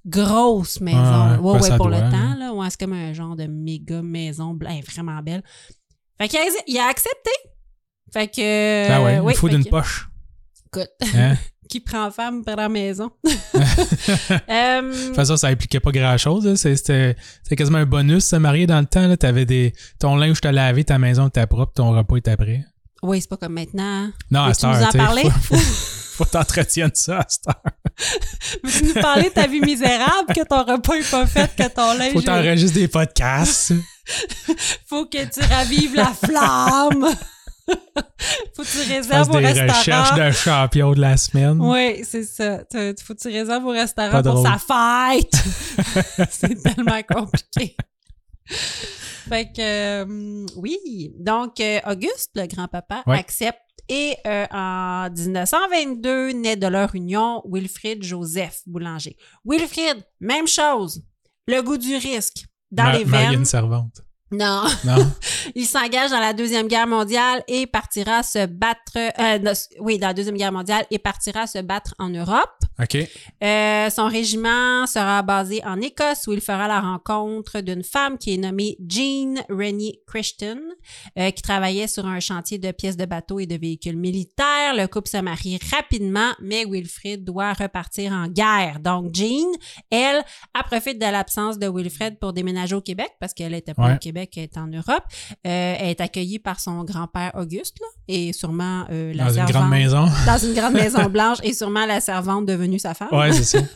[0.05, 0.97] Grosse maison.
[0.99, 3.35] Ah, ouais, ben, ouais, ça pour doit, le temps là, ouais, c'est comme un genre
[3.35, 5.43] de méga maison vraiment belle.
[6.19, 7.31] Fait qu'il a, il a accepté.
[8.11, 10.09] Fait que ah ouais, oui, il faut d'une que- poche.
[10.67, 11.35] Écoute, Hein?
[11.69, 13.11] qui prend femme pour la maison?
[14.49, 16.55] Euh, De toute façon, ça impliquait pas grand-chose.
[16.55, 17.15] C'était
[17.55, 19.07] quasiment un bonus, se marier dans le temps.
[19.07, 19.15] Là.
[19.17, 19.73] T'avais des...
[19.99, 22.65] Ton linge t'a lavé, ta maison était propre, ton repas était prêt.
[23.01, 24.09] Oui, c'est pas comme maintenant.
[24.29, 25.23] Non, à cette heure, nous en parler?
[25.23, 25.57] faut, faut,
[26.17, 27.61] faut t'entretiennes ça à cette heure.
[28.63, 31.93] Veux-tu nous parler de ta vie misérable, que ton repas est pas fait, que ton
[31.97, 32.13] linge...
[32.13, 33.73] Faut t'enregistrer des podcasts.
[34.87, 37.07] faut que tu ravives la flamme.
[38.55, 40.17] faut que tu réserves au des recherches restaurant.
[40.17, 41.57] de champion de la semaine.
[41.59, 42.59] Oui, c'est ça.
[42.69, 46.27] Tu- Faut que tu réserves au restaurant pour sa fête.
[46.31, 47.75] c'est tellement compliqué.
[49.31, 49.61] Fait que,
[50.03, 51.13] euh, oui.
[51.17, 53.17] Donc, euh, Auguste, le grand-papa, Ouais.
[53.19, 53.59] accepte.
[53.89, 59.15] Et euh, en 1922, naît de leur union Wilfrid Joseph Boulanger.
[59.45, 61.01] Wilfrid, même chose.
[61.47, 62.45] Le goût du risque.
[62.71, 63.33] Dans Ma- les veines.
[63.33, 64.01] une servante.
[64.31, 64.63] Non.
[64.85, 65.11] Non?
[65.55, 68.97] Il s'engage dans la Deuxième Guerre mondiale et partira se battre...
[68.97, 72.49] euh, non, oui, dans la Deuxième Guerre mondiale et partira se battre en Europe.
[72.81, 72.97] OK.
[73.43, 78.33] Euh, son régiment sera basé en Écosse où il fera la rencontre d'une femme qui
[78.33, 80.57] est nommée Jean Rennie Christian,
[81.17, 84.73] euh, qui travaillait sur un chantier de pièces de bateaux et de véhicules militaires.
[84.75, 88.79] Le couple se marie rapidement, mais Wilfrid doit repartir en guerre.
[88.79, 89.51] Donc Jean,
[89.89, 90.23] elle,
[90.55, 93.95] elle profite de l'absence de Wilfred pour déménager au Québec parce qu'elle était pas Ouais.
[93.95, 95.03] au Québec, elle est en Europe.
[95.45, 99.35] Euh, elle est accueillie par son grand-père Auguste là, et sûrement euh, la Dans une
[99.35, 100.05] servante grande maison.
[100.25, 103.09] dans une grande maison blanche et sûrement la servante devenue sa femme.
[103.11, 103.59] Ouais, c'est ça.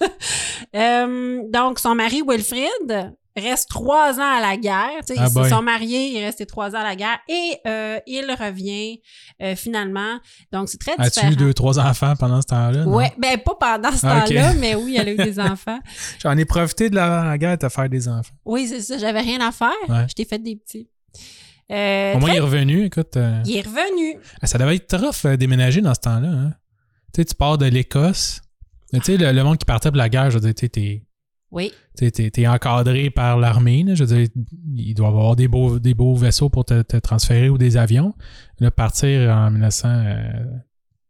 [0.76, 4.90] Euh, donc, son mari Wilfrid reste trois ans à la guerre.
[5.18, 8.00] Ah ils se sont mariés, il est resté trois ans à la guerre et euh,
[8.08, 9.00] il revient
[9.42, 10.20] euh, finalement.
[10.52, 11.32] Donc, c'est très As-tu différent.
[11.32, 12.86] eu deux, trois enfants pendant ce temps-là?
[12.88, 15.80] Ouais, ben pas pendant ce Ah, temps-là, mais oui, elle a eu des enfants.
[16.20, 18.34] J'en ai profité de la, la guerre de faire des enfants.
[18.46, 19.72] Oui, c'est ça, j'avais rien à faire.
[19.90, 20.06] Ouais.
[20.10, 20.88] Je t'ai fait des petits.
[21.72, 22.86] Euh, Au moins, très- il est revenu.
[22.86, 24.20] Écoute, il est revenu.
[24.42, 26.30] ah, ça devait être euh, déménager dans ce temps-là.
[26.30, 26.54] Hein?
[27.14, 28.42] Tu sais, tu pars de l'Écosse.
[28.94, 30.70] Tu sais, le, le monde qui partait pour la guerre, je veux dire, tu sais,
[30.70, 31.05] t'es-
[31.56, 31.72] Oui.
[31.98, 33.86] tu t'es encadré par l'armée.
[33.96, 34.28] Je veux dire,
[34.76, 37.78] il doit y avoir des beaux, des beaux vaisseaux pour te, te transférer ou des
[37.78, 38.14] avions.
[38.60, 40.62] Là, partir en 1940.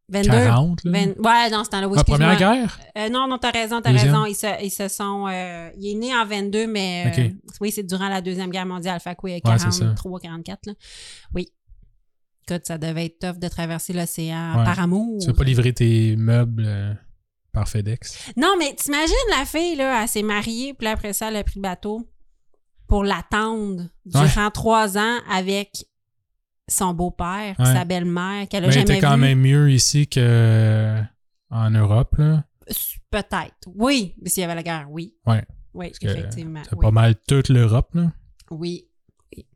[0.08, 0.30] 22.
[0.30, 0.66] là.
[0.86, 2.56] 20 Ouais, dans ce temps-là, oui, la première excuse-moi.
[2.58, 2.80] guerre?
[2.98, 4.14] Euh, non, non, t'as raison, t'as Deuxième?
[4.14, 4.26] raison.
[4.28, 5.26] Ils se, ils se sont.
[5.28, 7.30] euh, il est né en 22, mais euh,
[7.60, 9.00] oui, c'est durant la Deuxième Guerre mondiale.
[9.00, 9.80] Fait que oui, Ouais, c'est ça.
[9.86, 10.68] 43, 44.
[10.68, 10.74] Là.
[11.34, 11.50] Oui.
[12.48, 14.64] Écoute, ça devait être tough de traverser l'océan Ouais.
[14.64, 15.18] par amour.
[15.20, 17.00] Tu veux pas livrer tes meubles
[17.56, 18.32] par FedEx?
[18.38, 21.56] Non, mais t'imagines la fille, là, elle s'est mariée, puis après ça, elle a pris
[21.56, 22.08] le bateau
[22.88, 25.86] pour l'attendre durant trois ans avec
[26.68, 27.66] son beau-père, Ouais.
[27.66, 31.00] sa belle-mère, qu'elle a Mais jamais t'es quand même mieux ici que
[31.50, 32.44] en Europe, là.
[33.12, 33.68] Peut-être.
[33.76, 35.16] Oui, mais s'il y avait la guerre, oui.
[35.26, 35.44] Ouais.
[35.74, 36.62] Oui, effectivement.
[36.72, 36.78] Oui.
[36.82, 38.12] pas mal toute l'Europe, là.
[38.52, 38.88] Oui.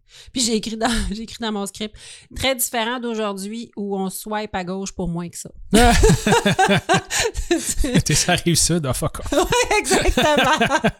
[0.10, 0.30] Oui.
[0.34, 1.96] Puis j'ai écrit dans j'ai écrit dans mon script
[2.36, 5.50] très différent d'aujourd'hui où on swipe à gauche pour moins que ça.
[8.06, 9.32] T'es ça arrive sud, ah fuck off.
[9.32, 10.92] Ouais, exactement.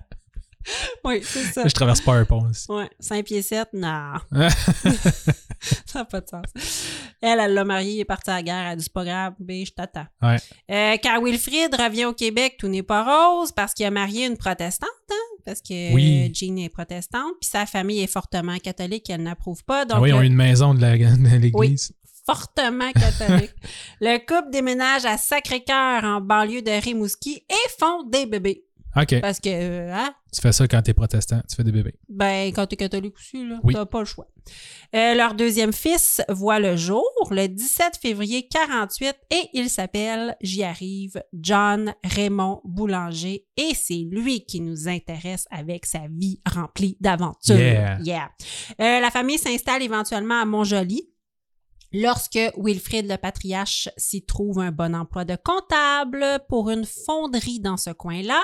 [1.04, 1.68] oui, c'est ça.
[1.68, 2.72] Je traverse pas un pont aussi.
[2.72, 4.14] Ouais, 5 pieds 7, non.
[5.86, 6.46] ça n'a pas de sens.
[7.22, 9.06] Elle, elle l'a marié, il est parti à la guerre, elle a dit c'est pas
[9.06, 10.06] grave, mais je t'attends.
[10.22, 10.38] Ouais.
[10.72, 14.38] Euh, quand Wilfrid revient au Québec, tout n'est pas rose parce qu'il a marié une
[14.38, 15.16] protestante, hein,
[15.46, 16.32] parce que Oui.
[16.34, 19.86] Jean est protestante, puis sa famille est fortement catholique, elle n'approuve pas.
[19.86, 20.86] Donc, Ah oui, ils ont une maison de
[21.40, 21.92] l'église.
[22.26, 23.54] fortement catholique.
[24.02, 28.66] le couple déménage à Sacré-Cœur en banlieue de Rimouski et font des bébés.
[28.96, 29.22] OK.
[29.22, 31.94] Parce que, euh, hein, Tu fais ça quand t'es protestant, tu fais des bébés.
[32.10, 33.74] ben, quand t'es catholique aussi, là, Oui.
[33.74, 34.28] t'as pas le choix.
[34.96, 40.64] Euh, leur deuxième fils voit le jour le 17 février 48 et il s'appelle, j'y
[40.64, 47.56] arrive, John Raymond Boulanger et c'est lui qui nous intéresse avec sa vie remplie d'aventures.
[48.02, 48.30] Yeah.
[48.82, 51.09] Euh, la famille s'installe éventuellement à Montjoly.
[51.92, 57.78] Lorsque Wilfrid le patriarche s'y trouve un bon emploi de comptable pour une fonderie dans
[57.78, 58.44] ce coin-là,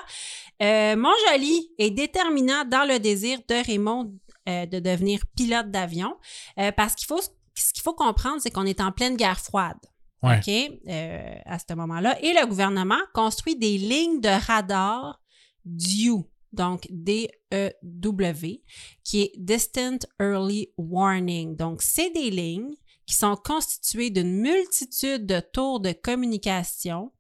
[0.62, 4.14] euh, Montjoly est déterminant dans le désir de Raymond
[4.48, 6.16] euh, de devenir pilote d'avion
[6.60, 7.22] euh, parce qu'il faut
[7.56, 9.78] ce qu'il faut comprendre, c'est qu'on est en pleine guerre froide.
[10.22, 10.38] Ouais.
[10.38, 10.80] OK?
[10.88, 12.22] euh, à ce moment-là.
[12.22, 15.22] Et le gouvernement construit des lignes de radar
[15.66, 18.64] DEW, donc D-E-W,
[19.04, 21.56] qui est Distant Early Warning.
[21.56, 27.12] Donc, c'est des lignes qui sont constituées d'une multitude de tours de communication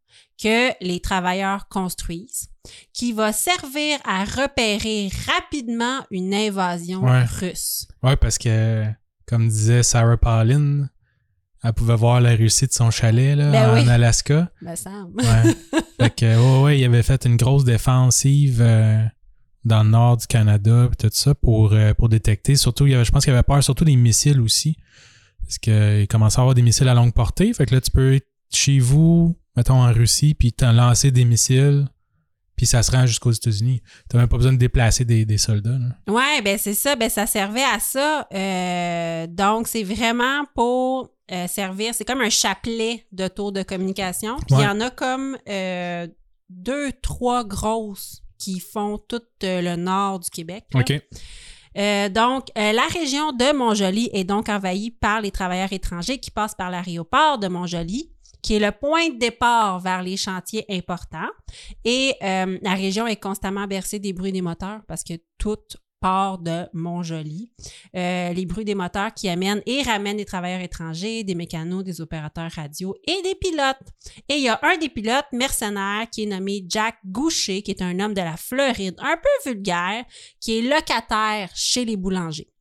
[0.42, 2.50] que les travailleurs construisent,
[2.94, 7.24] qui va servir à repérer rapidement une invasion Ouais.
[7.26, 7.88] russe.
[8.04, 8.86] Ouais, parce que,
[9.26, 10.90] comme disait Sarah Palin,
[11.64, 13.90] elle pouvait voir la réussite de son chalet là, Ben en oui.
[13.90, 14.52] Alaska.
[14.62, 15.22] Me semble.
[15.22, 15.56] Ouais.
[16.00, 19.04] fait que, ouais, ouais, il avait fait une grosse défensive euh,
[19.64, 22.56] dans le nord du Canada tout ça pour, euh, pour détecter.
[22.56, 24.78] Surtout, il y avait, je pense qu'il avait peur surtout des missiles aussi.
[25.46, 27.54] Parce qu'il commençait à avoir des missiles à longue portée.
[27.54, 31.26] Fait que là, tu peux être chez vous, mettons en Russie, puis t'en lancer des
[31.26, 31.88] missiles,
[32.56, 33.82] puis ça se rend jusqu'aux États-Unis.
[34.10, 35.78] T'as même pas besoin de déplacer des, des soldats.
[35.78, 36.14] Là.
[36.14, 38.28] Ouais, ben c'est ça, ben ça servait à ça.
[38.34, 44.38] Euh, donc c'est vraiment pour euh, servir, c'est comme un chapelet de tours de communication.
[44.38, 46.08] Puis il y en a comme euh,
[46.50, 50.66] deux, trois grosses qui font tout le nord du Québec.
[50.74, 50.82] là.
[50.82, 51.02] OK.
[51.78, 56.32] Euh, donc, euh, la région de Montjoli est donc envahie par les travailleurs étrangers qui
[56.32, 58.12] passent par l'aéroport de Montjoli
[58.46, 61.32] qui est le point de départ vers les chantiers importants.
[61.84, 65.58] Et euh, la région est constamment bercée des bruits des moteurs parce que tout
[66.06, 67.52] de Montjoli.
[67.96, 72.00] Euh, les bruits des moteurs qui amènent et ramènent des travailleurs étrangers, des mécanos, des
[72.00, 73.80] opérateurs radio et des pilotes.
[74.30, 77.82] Et il y a un des pilotes mercenaires qui est nommé Jack Goucher, qui est
[77.82, 80.06] un homme de la Floride, un peu vulgaire,
[80.40, 82.52] qui est locataire chez les boulangers.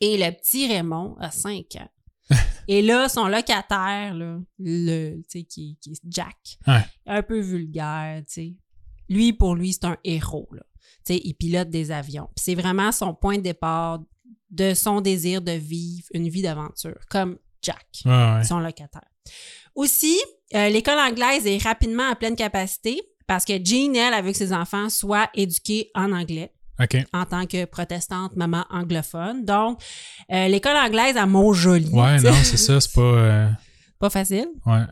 [0.00, 1.88] Et le petit Raymond a 5 ans.
[2.68, 6.36] Et là, son locataire, là, le, tu sais, qui, qui est Jack,
[6.68, 6.84] Ouais.
[7.06, 8.54] un peu vulgaire, tu sais.
[9.08, 10.62] Lui, pour lui, c'est un héros, là.
[11.06, 12.28] Sais, il pilote des avions.
[12.36, 14.00] C'est vraiment son point de départ
[14.50, 18.44] de son désir de vivre une vie d'aventure, comme Jack, ouais.
[18.44, 19.02] son locataire.
[19.74, 20.16] Aussi,
[20.54, 24.88] euh, l'école anglaise est rapidement à pleine capacité parce que Jean, elle, que ses enfants
[24.90, 26.52] soient éduqués en anglais
[27.12, 29.44] en tant que protestante maman anglophone.
[29.44, 29.80] Donc,
[30.32, 31.88] euh, l'école anglaise à Montjoli.
[31.88, 33.00] Ouais, non, c'est ça, c'est pas.
[33.00, 33.48] euh,
[33.98, 34.48] Pas facile.
[34.66, 34.82] ouais.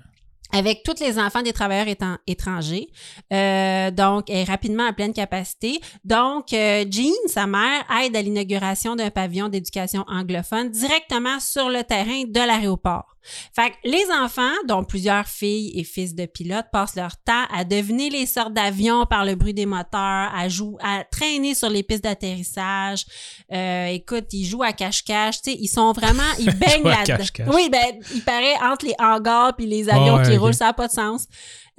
[0.53, 2.89] Avec tous les enfants des travailleurs étant- étrangers.
[3.33, 5.81] Euh, donc, est rapidement à pleine capacité.
[6.05, 11.83] Donc, euh, Jean, sa mère, aide à l'inauguration d'un pavillon d'éducation anglophone directement sur le
[11.83, 13.17] terrain de l'aéroport.
[13.55, 17.65] Fait que les enfants, dont plusieurs filles et fils de pilotes, passent leur temps à
[17.65, 21.83] deviner les sortes d'avions par le bruit des moteurs, à jouer, à traîner sur les
[21.83, 23.05] pistes d'atterrissage.
[23.53, 25.43] Euh, écoute, ils jouent à cache-cache.
[25.43, 27.53] Tu sais, ils sont vraiment, ils baignent là-dedans.
[27.55, 30.73] Oui, ben, il paraît entre les hangars puis les avions Ouais, qui roulent, ça n'a
[30.73, 31.27] pas de sens.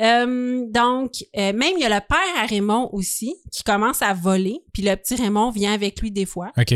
[0.01, 4.13] Euh, donc, euh, même il y a le père à Raymond aussi qui commence à
[4.13, 6.51] voler, puis le petit Raymond vient avec lui des fois.
[6.57, 6.73] OK.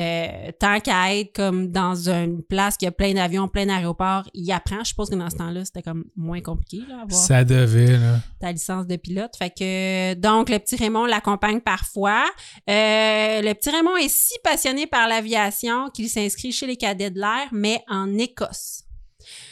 [0.00, 4.50] Euh, tant qu'à être comme dans une place qui a plein d'avions, plein d'aéroports, il
[4.50, 4.78] apprend.
[4.80, 8.20] Je suppose que dans ce temps-là, c'était comme moins compliqué, là, avoir Ça devait, là.
[8.40, 9.36] ta licence de pilote.
[9.36, 12.24] Fait que donc le petit Raymond l'accompagne parfois.
[12.68, 17.18] Euh, le petit Raymond est si passionné par l'aviation qu'il s'inscrit chez les cadets de
[17.20, 18.84] l'air, mais en Écosse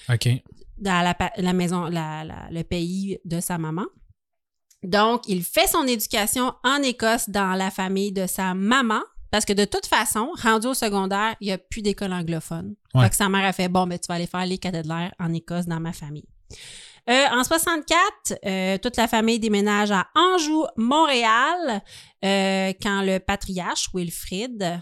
[0.09, 0.29] OK.
[0.79, 3.85] dans la, maison, la- la- le pays de sa maman.
[4.83, 9.01] Donc, il fait son éducation en Écosse dans la famille de sa maman.
[9.31, 12.75] Parce que de toute façon, rendu au secondaire, il n'y a plus d'école anglophone.
[12.95, 13.05] Ouais.
[13.05, 15.33] Fait que sa mère a fait Bon, ben, tu vas aller faire les l'air en
[15.35, 16.29] Écosse dans ma famille.
[17.11, 21.83] Euh, en 64, euh, toute la famille déménage à Anjou, Montréal,
[22.25, 24.81] euh, quand le patriarche Wilfrid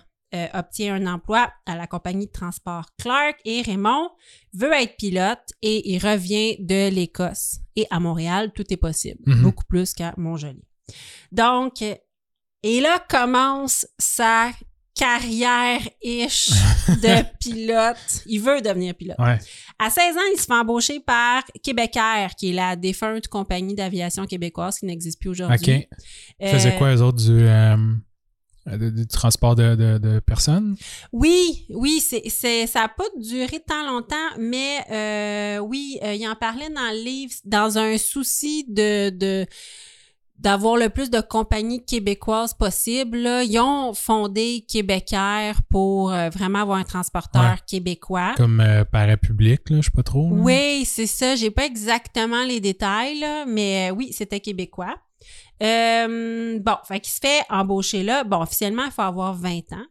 [0.53, 4.11] obtient un emploi à la compagnie de transport Clark et Raymond
[4.53, 7.61] veut être pilote et il revient de l'Écosse.
[7.75, 9.43] Et à Montréal, tout est possible, Mhm.
[9.45, 10.63] beaucoup plus qu'à Montjoli.
[11.33, 11.83] Donc,
[12.63, 14.51] et là commence sa
[14.95, 16.51] carrière-ish
[17.03, 17.97] de pilote.
[18.27, 19.19] Il veut devenir pilote.
[19.19, 19.39] Ouais.
[19.79, 24.27] À 16 ans, il se fait embaucher par Québécois, qui est la défunte compagnie d'aviation
[24.27, 25.75] québécoise qui n'existe plus aujourd'hui.
[25.75, 25.89] OK.
[26.41, 27.77] Ils faisaient Euh, quoi, eux autres, du, euh,
[28.67, 30.77] du transport de, de, de personnes?
[31.13, 36.27] Oui, oui, c'est, c'est, ça n'a pas duré tant longtemps, mais euh, oui, euh, il
[36.27, 39.47] en parlait dans le livre, dans un souci de, de
[40.39, 43.19] d'avoir le plus de compagnies québécoises possible.
[43.19, 43.43] là.
[43.43, 47.59] Ils ont fondé Québécois pour euh, vraiment avoir un transporteur Ouais.
[47.67, 48.35] québécois.
[48.37, 50.29] Comme euh, parapublic, là, je sais pas trop.
[50.35, 50.43] là.
[50.43, 51.35] Oui, c'est ça.
[51.37, 54.95] J'ai pas exactement les détails, là, mais euh, oui, c'était québécois.
[55.63, 58.25] Euh, bon, fait qu'il se fait embaucher là.
[58.25, 59.85] Bon, officiellement, il faut avoir 20 ans.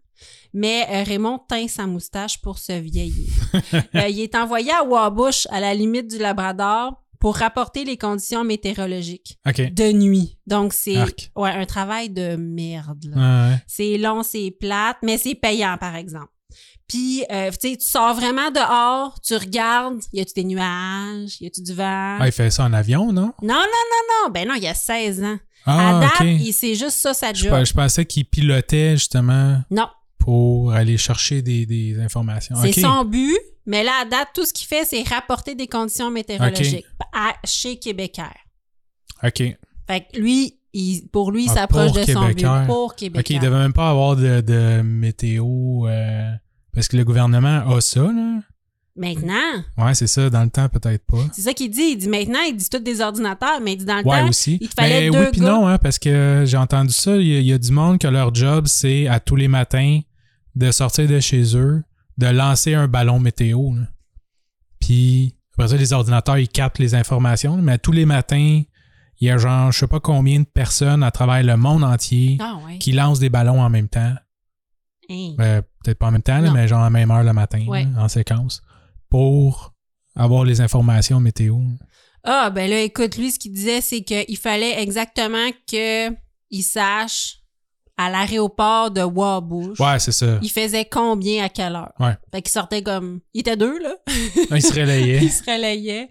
[0.53, 3.27] Mais Raymond teint sa moustache pour se vieillir.
[3.93, 9.39] Il est envoyé à Wabush, à la limite du Labrador, pour rapporter les conditions météorologiques
[9.47, 10.37] de nuit.
[10.45, 10.95] Donc, c'est
[11.35, 13.03] ouais, un travail de merde.
[13.15, 13.55] Ouais.
[13.65, 16.27] C'est long, c'est plate, mais c'est payant, par exemple.
[16.87, 21.47] Puis, euh, tu sais, tu sors vraiment dehors, tu regardes, y a-tu des nuages, y
[21.47, 22.17] a-tu du vent?
[22.19, 23.33] Ah, il fait ça en avion, non?
[23.41, 25.39] Non, non, non, non, ben non, il y a 16 ans.
[25.65, 27.53] Ah, à date, c'est juste ça, Je, job.
[27.57, 29.87] pe- je pensais qu'il pilotait justement Non,
[30.19, 32.55] pour aller chercher des, des informations.
[32.61, 36.11] c'est son but, mais là, à date, tout ce qu'il fait, c'est rapporter des conditions
[36.11, 38.29] météorologiques à, chez Québécois.
[39.23, 39.37] OK.
[39.87, 42.63] Fait que lui, il, pour lui, il Ah, s'approche de son but Québécois.
[42.67, 43.21] pour Québécois.
[43.21, 46.31] OK, il devait même pas avoir de, de météo euh,
[46.73, 48.39] parce que le gouvernement a ça, là.
[48.97, 49.35] Maintenant,
[49.77, 50.29] Ouais, c'est ça.
[50.29, 51.17] Dans le temps, peut-être pas.
[51.33, 51.81] c'est ça qu'il dit.
[51.91, 54.29] Il dit maintenant, il dit tout des ordinateurs, mais il dit dans le Ouais, temps,
[54.29, 54.57] aussi.
[54.61, 57.17] il te fallait Mais deux oui, puis non, hein, parce que j'ai entendu ça.
[57.17, 59.49] Il y, a, il y a du monde que leur job, c'est à tous les
[59.49, 59.99] matins
[60.55, 61.83] de sortir de chez eux,
[62.17, 63.73] de lancer un ballon météo.
[63.75, 63.87] là.
[64.79, 67.57] Puis après ça, les ordinateurs, ils captent les informations.
[67.57, 68.61] Mais tous les matins,
[69.21, 72.37] il y a genre, je sais pas combien de personnes à travers le monde entier
[72.41, 72.77] Ah ouais.
[72.77, 74.13] qui lancent des ballons en même temps.
[75.09, 77.63] Euh, Peut-être pas en même temps, là, mais genre à la même heure le matin,
[77.67, 77.83] Ouais.
[77.85, 78.61] là, en séquence,
[79.09, 79.73] pour
[80.15, 81.57] avoir les informations météo.
[82.23, 87.37] Ah, ben là, écoute, lui, ce qu'il disait, c'est qu'il fallait exactement qu'il sache
[87.97, 89.79] à l'aéroport de Wabush.
[89.79, 90.39] Ouais, c'est ça.
[90.41, 91.93] Il faisait combien à quelle heure?
[91.99, 92.15] Ouais.
[92.33, 93.21] Fait qu'il sortait comme.
[93.33, 93.95] Il était deux, là.
[94.51, 95.19] Il se relayait.
[95.21, 96.09] il se relayait.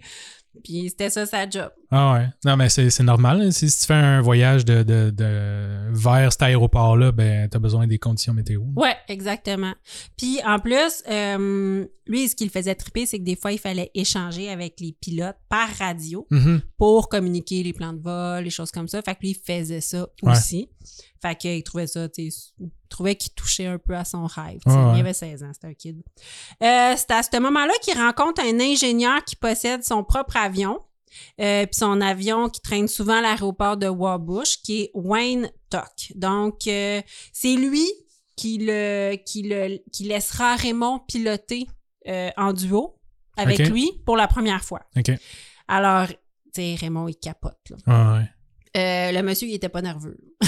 [0.63, 1.69] Puis c'était ça sa job.
[1.97, 2.27] Ah ouais.
[2.43, 3.41] Non, mais c'est normal.
[3.41, 3.51] hein.
[3.51, 7.87] Si, si tu fais un voyage de, de, de- vers cet aéroport-là, ben, t'as besoin
[7.87, 8.61] des conditions météo.
[8.75, 9.73] Ouais, exactement.
[10.17, 13.91] Puis en plus, euh, lui, ce qu'il faisait triper, c'est que des fois, il fallait
[13.93, 16.61] échanger avec les pilotes par radio Mhm.
[16.77, 19.01] pour communiquer les plans de vol, les choses comme ça.
[19.01, 20.31] Fait que lui, il faisait ça Ouais.
[20.33, 20.69] aussi.
[21.21, 22.29] Fait qu'il trouvait ça, tu
[22.89, 24.59] trouvait qu'il touchait un peu à son rêve.
[24.65, 24.91] tu ouais.
[24.95, 26.01] Il avait 16 ans, c'était un kid.
[26.61, 30.79] Euh, c'est à ce moment-là qu'il rencontre un ingénieur qui possède son propre avion.
[31.41, 36.13] Euh, puis son avion qui traîne souvent à l'aéroport de Wabush, qui est Wayne Tuck.
[36.15, 37.01] Donc, euh,
[37.33, 37.87] c'est lui
[38.35, 41.67] qui le, qui le, qui laissera Raymond piloter
[42.07, 42.99] euh, en duo
[43.37, 44.81] avec lui pour la première fois.
[45.67, 46.15] Alors, tu
[46.53, 47.57] sais, Raymond, il capote.
[47.69, 47.77] là.
[47.87, 49.11] Ah ouais.
[49.13, 50.17] Le monsieur, il était pas nerveux.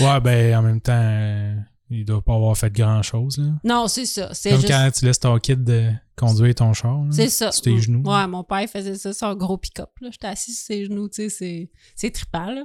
[0.00, 1.54] Ouais, ben, en même temps,
[1.94, 3.52] euh, il doit pas avoir fait grand-chose, là.
[3.64, 4.32] non, c'est ça.
[4.34, 4.72] C'est Comme juste.
[4.72, 6.98] quand tu laisses ton kid de conduire ton char.
[7.04, 7.50] là, C'est ça.
[7.52, 8.02] Sur tes genoux.
[8.08, 9.90] Ouais, mon père faisait ça sur un gros pick-up.
[10.00, 10.08] là.
[10.12, 12.50] J'étais assis sur ses genoux, tu sais, c'est, c'est trippant.
[12.52, 12.64] là.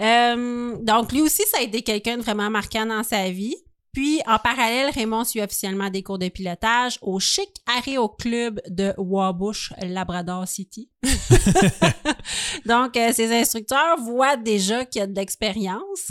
[0.00, 3.56] Euh, donc, lui aussi, ça a été quelqu'un de vraiment marquant dans sa vie.
[3.92, 7.48] Puis, en parallèle, Raymond suit officiellement des cours de pilotage au chic
[7.86, 10.88] Aero Club de Wabush, Labrador City.
[12.66, 16.10] donc, euh, ses instructeurs voient déjà qu'il y a de l'expérience.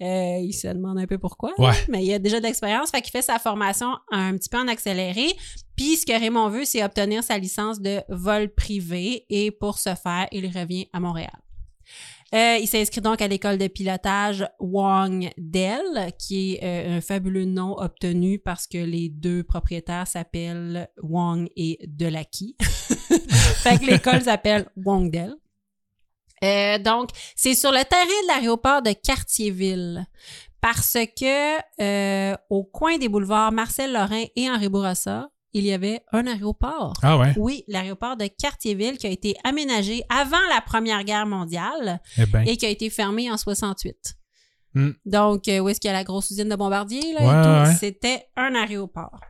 [0.00, 1.74] Euh, il se demande un peu pourquoi, Ouais.
[1.88, 4.68] mais il a déjà de l'expérience, fait qu'il fait sa formation un petit peu en
[4.68, 5.26] accéléré.
[5.76, 9.94] Puis ce que Raymond veut, c'est obtenir sa licence de vol privé et pour ce
[9.94, 11.32] faire, il revient à Montréal.
[12.34, 17.44] Euh, il s'inscrit donc à l'école de pilotage Wang Del, qui est euh, un fabuleux
[17.44, 22.56] nom obtenu parce que les deux propriétaires s'appellent Wang et Delaki.
[22.60, 25.34] fait que l'école s'appelle Wang Del.
[26.44, 30.06] Euh, donc, c'est sur le terrain de l'aéroport de Cartierville
[30.60, 36.00] parce que euh, au coin des boulevards Marcel Lorrain et Henri Bourassa, il y avait
[36.12, 36.94] un aéroport.
[37.02, 37.34] Ah ouais.
[37.36, 42.46] Oui, l'aéroport de Cartierville qui a été aménagé avant la Première Guerre mondiale Eh ben.
[42.46, 43.94] et qui a été fermé en 68.
[44.74, 44.92] Hmm.
[45.04, 47.12] Donc, euh, où est-ce qu'il y a la grosse usine de Bombardier?
[47.12, 47.20] Là,
[47.64, 47.74] Ouais, ouais.
[47.74, 49.20] C'était un aéroport.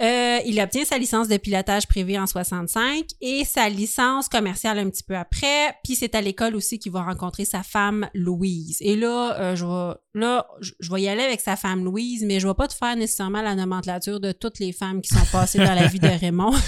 [0.00, 4.88] Euh, il obtient sa licence de pilotage privé en 65 et sa licence commerciale un
[4.90, 5.74] petit peu après.
[5.82, 8.78] Puis c'est à l'école aussi qu'il va rencontrer sa femme Louise.
[8.80, 12.38] Et là, euh, je vais là, je vais y aller avec sa femme Louise, mais
[12.38, 15.58] je vais pas te faire nécessairement la nomenclature de toutes les femmes qui sont passées
[15.58, 16.52] dans la vie de Raymond.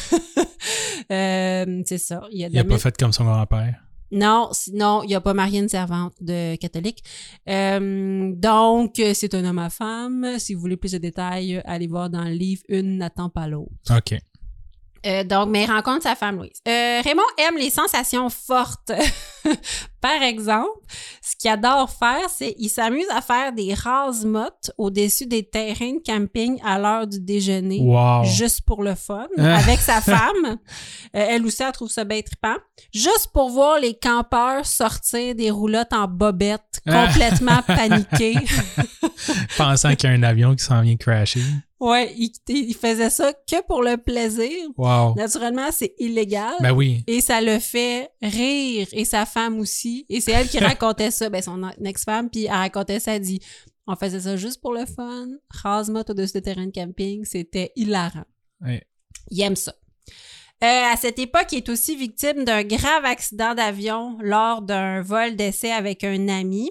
[1.10, 2.20] Euh, c'est ça.
[2.30, 3.82] Il a, Il a pas fait comme son grand-père.
[4.12, 7.02] Non, si- non, il a pas marié une servante de catholique.
[7.48, 10.26] Euh, donc, c'est un homme à femme.
[10.38, 13.70] Si vous voulez plus de détails, allez voir dans le livre Une n'attend pas l'autre.
[13.96, 14.18] OK.
[15.06, 16.60] Euh, donc, mais il rencontre sa femme Louise.
[16.68, 18.92] Euh, Raymond aime les sensations fortes.
[20.02, 20.68] Par exemple,
[21.22, 26.02] ce qu'il adore faire, c'est il s'amuse à faire des rases-mottes au-dessus des terrains de
[26.04, 28.24] camping à l'heure du déjeuner Wow.
[28.24, 29.56] juste pour le fun, Ah.
[29.58, 30.44] avec sa femme.
[30.46, 30.54] Euh,
[31.12, 32.56] elle aussi, elle trouve ça bien trippant.
[32.92, 37.06] Juste pour voir les campeurs sortir des roulottes en bobette, Ah.
[37.06, 38.34] complètement paniqués.
[39.56, 41.42] Pensant qu'il y a un avion qui s'en vient crasher.
[41.80, 44.68] Ouais, il, il faisait ça que pour le plaisir.
[44.76, 45.14] Wow.
[45.14, 46.54] Naturellement, c'est illégal.
[46.60, 47.02] Ben oui.
[47.06, 50.06] Et ça le fait rire, et sa femme aussi.
[50.08, 53.40] Et c'est elle qui racontait ça, ben son ex-femme, puis elle racontait ça, elle dit
[53.86, 58.24] on faisait ça juste pour le fun, rase-motte au-dessus des terrains de camping, c'était hilarant.
[58.60, 58.86] Ouais.
[59.30, 59.74] Il aime ça.
[60.62, 65.34] Euh, à cette époque, il est aussi victime d'un grave accident d'avion lors d'un vol
[65.34, 66.70] d'essai avec un ami.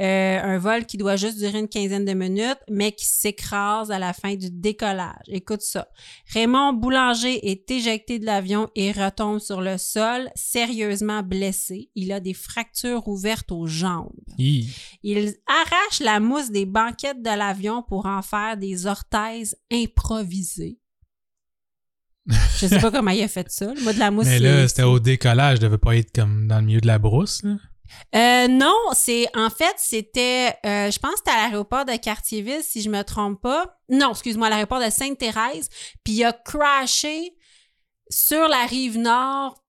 [0.00, 3.98] Euh, un vol qui doit juste durer une quinzaine de minutes, mais qui s'écrase à
[3.98, 5.26] la fin du décollage.
[5.28, 5.88] Écoute ça.
[6.32, 11.90] Raymond Boulanger est éjecté de l'avion et retombe sur le sol, sérieusement blessé.
[11.94, 14.12] Il a des fractures ouvertes aux jambes.
[14.38, 14.70] Hi.
[15.02, 20.78] Il arrache la mousse des banquettes de l'avion pour en faire des orthèses improvisées.
[22.58, 23.72] Je sais pas comment il a fait ça.
[23.82, 24.26] Moi, de la mousse.
[24.26, 25.58] Mais là, c'était au décollage.
[25.58, 27.42] devait pas être comme dans le milieu de la brousse.
[27.42, 27.56] Là.
[28.14, 32.62] Euh, non, c'est en fait c'était, euh, je pense que c'était à l'aéroport de Cartierville
[32.62, 33.78] si je me trompe pas.
[33.88, 35.68] Non, excuse-moi, à l'aéroport de Sainte-Thérèse.
[36.04, 37.32] Puis il a crashé
[38.08, 39.62] sur la rive nord.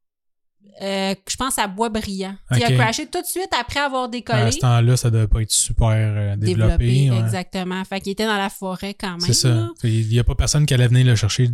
[0.82, 2.36] euh, je pense à Boisbriand.
[2.52, 2.70] Puis Ok.
[2.70, 4.42] Il a crashé tout de suite après avoir décollé.
[4.42, 6.78] À ce temps-là, ça devait pas être super développé.
[6.86, 7.20] développé, ouais.
[7.20, 7.84] exactement.
[7.86, 9.20] Fait qu'il était dans la forêt quand même.
[9.22, 9.50] C'est ça.
[9.50, 9.70] là.
[9.84, 11.50] Il y a pas personne qui allait venir le chercher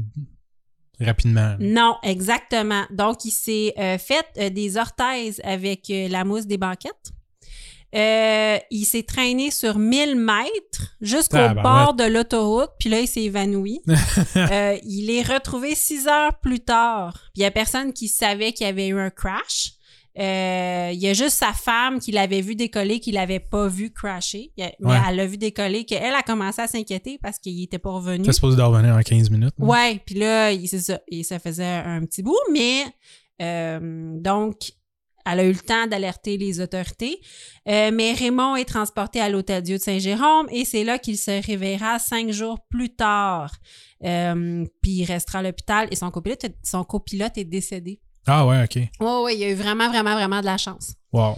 [0.99, 1.55] rapidement.
[1.59, 2.83] Non, exactement.
[2.91, 7.11] Donc, il s'est euh, fait euh, des orthèses avec euh, la mousse des banquettes.
[7.93, 13.81] Il s'est traîné sur 1000 mètres jusqu'au bord de l'autoroute, puis là, il s'est évanoui.
[14.35, 17.13] Il est retrouvé six heures plus tard.
[17.33, 19.76] Puis il y a personne qui savait qu'il y avait eu un crash.
[20.20, 23.91] Euh, il y a juste sa femme qui l'avait vu décoller, qui l'avait pas vu
[23.91, 24.51] crasher.
[24.59, 24.97] A- Mais Ouais.
[25.09, 28.24] elle l'a vu décoller, qu'elle a commencé à s'inquiéter parce qu'il était pas revenu.
[28.24, 29.53] T'es supposé de revenir en 15 minutes.
[29.59, 29.68] non?
[29.68, 32.84] Ouais, puis là, il- c'est ça, et ça faisait un petit bout, mais
[33.41, 33.80] euh,
[34.20, 34.72] donc,
[35.30, 37.20] elle a eu le temps d'alerter les autorités.
[37.68, 41.45] Euh, mais Raymond est transporté à l'Hôtel Dieu de Saint-Jérôme et c'est là qu'il se
[41.45, 43.53] réveillera cinq jours plus tard.
[44.05, 47.99] Euh, puis il restera à l'hôpital et son copilote, son copilote est décédé.
[48.28, 48.84] Ah ouais, ok.
[48.99, 50.93] Oh, oui, il a eu vraiment, vraiment, vraiment de la chance.
[51.13, 51.38] Wow.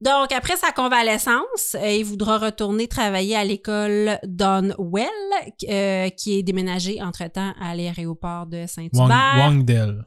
[0.00, 5.08] Donc, après sa convalescence, euh, il voudra retourner travailler à l'école Donwell,
[5.68, 9.34] euh, qui est déménagée entre-temps à l'aéroport de Saint-Hubert.
[9.36, 10.04] Wangdell.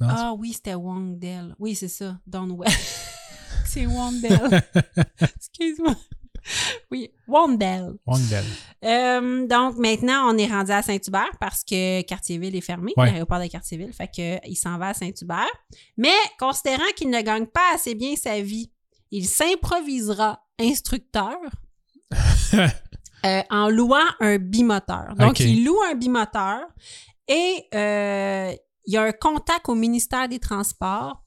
[0.00, 1.54] Ah oui, c'était Wangdell.
[1.58, 2.70] Oui, c'est ça, Donwell.
[3.64, 4.62] c'est Wangdell.
[5.20, 5.94] Excuse-moi.
[6.90, 7.94] Oui, Wangdell.
[8.06, 8.44] Wangdell.
[8.84, 13.10] Euh, donc maintenant, on est rendu à Saint-Hubert parce que Cartierville est fermé, Ouais.
[13.12, 13.92] l'aéroport de Cartierville.
[13.92, 15.46] Fait que il s'en va à Saint-Hubert.
[15.96, 18.70] Mais considérant qu'il ne gagne pas assez bien sa vie,
[19.10, 21.36] il s'improvisera instructeur
[23.24, 25.14] euh, en louant un bimoteur.
[25.16, 26.60] Donc, il loue un bimoteur
[27.28, 28.52] et euh,
[28.86, 31.19] il y a un contact au ministère des Transports.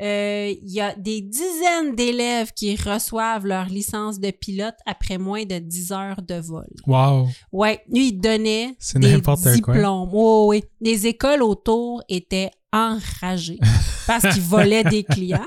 [0.00, 5.44] Euh, il y a des dizaines d'élèves qui reçoivent leur licence de pilote après moins
[5.44, 6.66] de 10 heures de vol.
[6.86, 7.28] Wow.
[7.52, 9.74] Ouais, lui, il donnait C'est des n'importe quoi.
[9.74, 10.10] diplômes.
[10.12, 13.58] Oh, oui, Les écoles autour étaient enragées
[14.06, 15.46] parce qu'ils volaient des clients.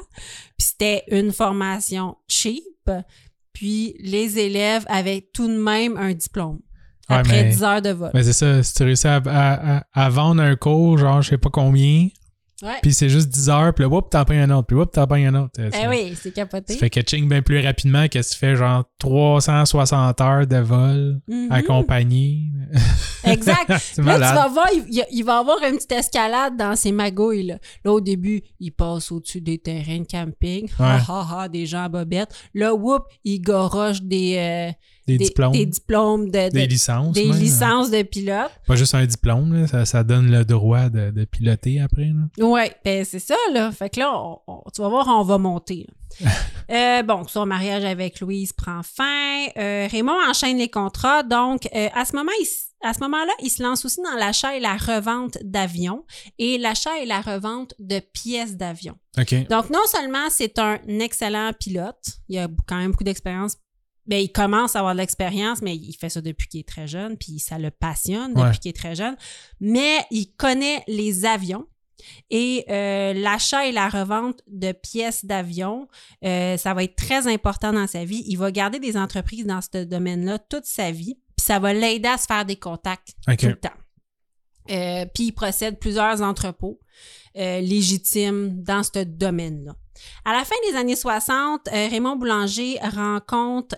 [0.57, 2.63] Puis c'était une formation cheap.
[3.53, 6.59] Puis les élèves avaient tout de même un diplôme
[7.09, 8.11] Ouais, après mais- 10 heures de vol.
[8.13, 11.29] Mais c'est ça, si tu réussis à, à- à- à vendre un cours, genre je
[11.31, 12.07] sais pas combien,
[12.63, 12.79] Ouais.
[12.81, 15.05] puis c'est juste 10 heures, puis là, whoop, t'en payes un autre, puis whoop, t'en
[15.05, 15.51] payes un autre.
[15.59, 16.73] Eh ça- oui, c'est capoté.
[16.73, 20.57] Ça fait que ching bien plus rapidement que si tu fais genre 360 heures de
[20.57, 21.51] vol Mhm.
[21.51, 22.43] accompagné.
[23.25, 23.67] Exact.
[23.69, 27.43] Là, tu vas voir, il, il- va avoir une petite escalade dans ses magouilles.
[27.43, 30.69] Là, Là, au début, il passe au-dessus des terrains de camping.
[30.79, 32.33] Ha, ha, ha, des gens à bobettes.
[32.53, 34.71] Là, whoop, il goroche des, euh,
[35.05, 37.13] Des, diplômes, des diplômes de, de- des licences.
[37.13, 37.37] des même.
[37.39, 38.51] licences de pilote.
[38.65, 42.09] Pas juste un diplôme, là, ça, ça donne le droit de, de piloter après.
[42.39, 43.71] Ouais, ben c'est ça, là.
[43.71, 45.87] Fait que là, on- on- tu vas voir, on va monter.
[46.71, 49.47] Euh, bon, son mariage avec Louise prend fin.
[49.57, 51.21] Euh, Raymond enchaîne les contrats.
[51.21, 52.47] Donc, euh, à ce moment, il
[52.85, 56.03] à ce moment-là, il se lance aussi dans l'achat et la revente d'avions
[56.37, 58.95] et l'achat et la revente de pièces d'avion.
[59.17, 59.47] OK.
[59.49, 61.95] Donc, non seulement c'est un excellent pilote,
[62.27, 63.55] il a quand même beaucoup d'expérience.
[64.05, 66.87] Ben, il commence à avoir de l'expérience, mais il fait ça depuis qu'il est très
[66.87, 68.57] jeune, puis ça le passionne depuis Ouais.
[68.57, 69.15] qu'il est très jeune.
[69.61, 71.65] Mais il connaît les avions
[72.29, 75.87] et euh, l'achat et la revente de pièces d'avion,
[76.25, 78.23] euh, ça va être très important dans sa vie.
[78.27, 82.09] Il va garder des entreprises dans ce domaine-là toute sa vie, puis ça va l'aider
[82.09, 83.69] à se faire des contacts tout le temps.
[84.69, 86.79] Euh, puis il possède plusieurs entrepôts
[87.35, 89.73] légitimes dans ce domaine-là.
[90.25, 93.75] À la fin des années 60, euh, Raymond Boulanger rencontre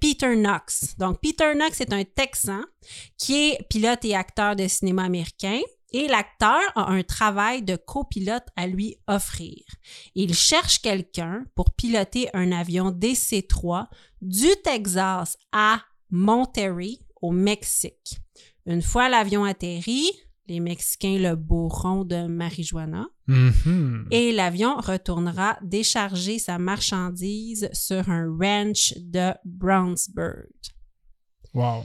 [0.00, 0.96] Peter Knox.
[0.98, 2.62] Donc Peter Knox est un Texan
[3.18, 5.60] qui est pilote et acteur de cinéma américain.
[5.92, 9.62] Et l'acteur a un travail de copilote à lui offrir.
[10.16, 13.86] Il cherche quelqu'un pour piloter un avion DC-3
[14.20, 18.18] du Texas à Monterrey, au Mexique.
[18.66, 20.10] Une fois l'avion atterri,
[20.46, 24.08] les Mexicains le bourront de marijuana Mhm.
[24.10, 30.48] et l'avion retournera décharger sa marchandise sur un ranch de Brownsburg.
[31.54, 31.84] Wow.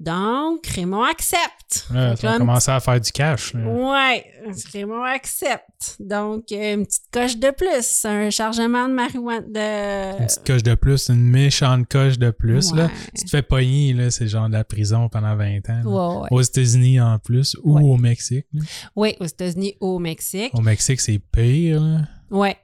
[0.00, 1.86] Donc, Raymond accepte.
[1.90, 3.54] Va là, commencer à faire du cash.
[3.54, 3.60] là.
[3.66, 4.24] Ouais,
[4.72, 5.96] Raymond accepte.
[6.00, 10.18] Donc, euh, une petite coche de plus, un chargement de marijuana de...
[10.20, 12.72] Une petite coche de plus, une méchante coche de plus.
[12.74, 12.90] Là.
[13.16, 15.82] Tu te fais pogner, là, c'est genre de la prison pendant 20 ans.
[15.84, 16.28] Ouais, ouais.
[16.30, 18.46] Aux États-Unis en plus, ou au Mexique.
[18.52, 18.62] là.
[18.96, 20.50] Oui, aux États-Unis, au Mexique.
[20.54, 21.80] Au Mexique, c'est pire.
[21.80, 22.00] là.
[22.30, 22.56] Ouais.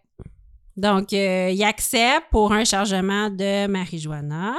[0.76, 4.54] Donc, euh, il accepte pour un chargement de marijuana.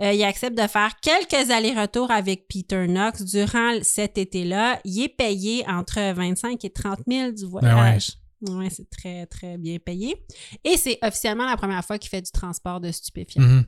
[0.00, 4.80] Euh, il accepte de faire quelques allers-retours avec Peter Knox durant cet été-là.
[4.84, 8.19] Il est payé entre 25 et 30 000 du voyage.
[8.48, 10.16] Ouais, c'est très, très bien payé.
[10.64, 13.42] Et c'est officiellement la première fois qu'il fait du transport de stupéfiants.
[13.42, 13.64] Mhm.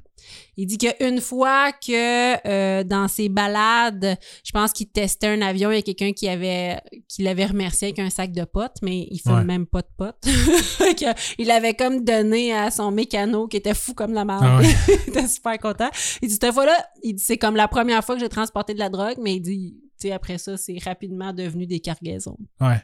[0.56, 5.70] Il dit qu'une fois que euh, dans ses balades, je pense qu'il testait un avion,
[5.72, 9.06] il y a quelqu'un qui avait qui l'avait remercié avec un sac de potes, mais
[9.10, 9.44] il fait Ouais.
[9.44, 10.22] même pas de potes.
[11.38, 14.42] Il avait comme donné à son mécano qui était fou comme la merde.
[14.44, 14.74] Ah ouais.
[15.06, 15.90] il était super content.
[16.22, 18.78] Il dit cette fois-là, il dit c'est comme la première fois que j'ai transporté de
[18.78, 22.38] la drogue, mais il dit tu sais après ça, c'est rapidement devenu des cargaisons.
[22.60, 22.80] Ouais.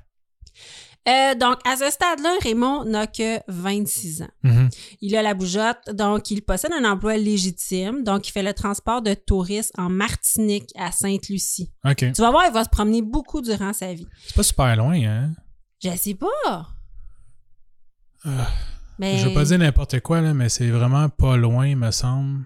[1.08, 4.28] Euh, donc, à ce stade-là, Raymond n'a que 26 ans.
[4.42, 4.68] Mhm.
[5.00, 8.04] Il a la bougeotte, donc il possède un emploi légitime.
[8.04, 11.70] Donc, il fait le transport de touristes en Martinique à Sainte-Lucie.
[11.84, 12.12] OK.
[12.12, 14.06] Tu vas voir, il va se promener beaucoup durant sa vie.
[14.26, 15.32] C'est pas super loin, hein?
[15.82, 16.68] Je sais pas.
[18.98, 19.18] Mais...
[19.18, 22.44] Je veux pas dire n'importe quoi, là, mais c'est vraiment pas loin, me semble.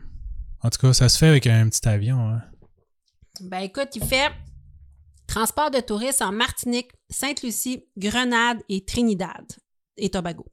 [0.63, 2.29] En tout cas, ça se fait avec un petit avion.
[2.29, 2.43] Hein.
[3.41, 4.31] Ben écoute, il fait
[5.27, 9.47] transport de touristes en Martinique, Sainte-Lucie, Grenade et Trinidad
[9.97, 10.45] et Tobago.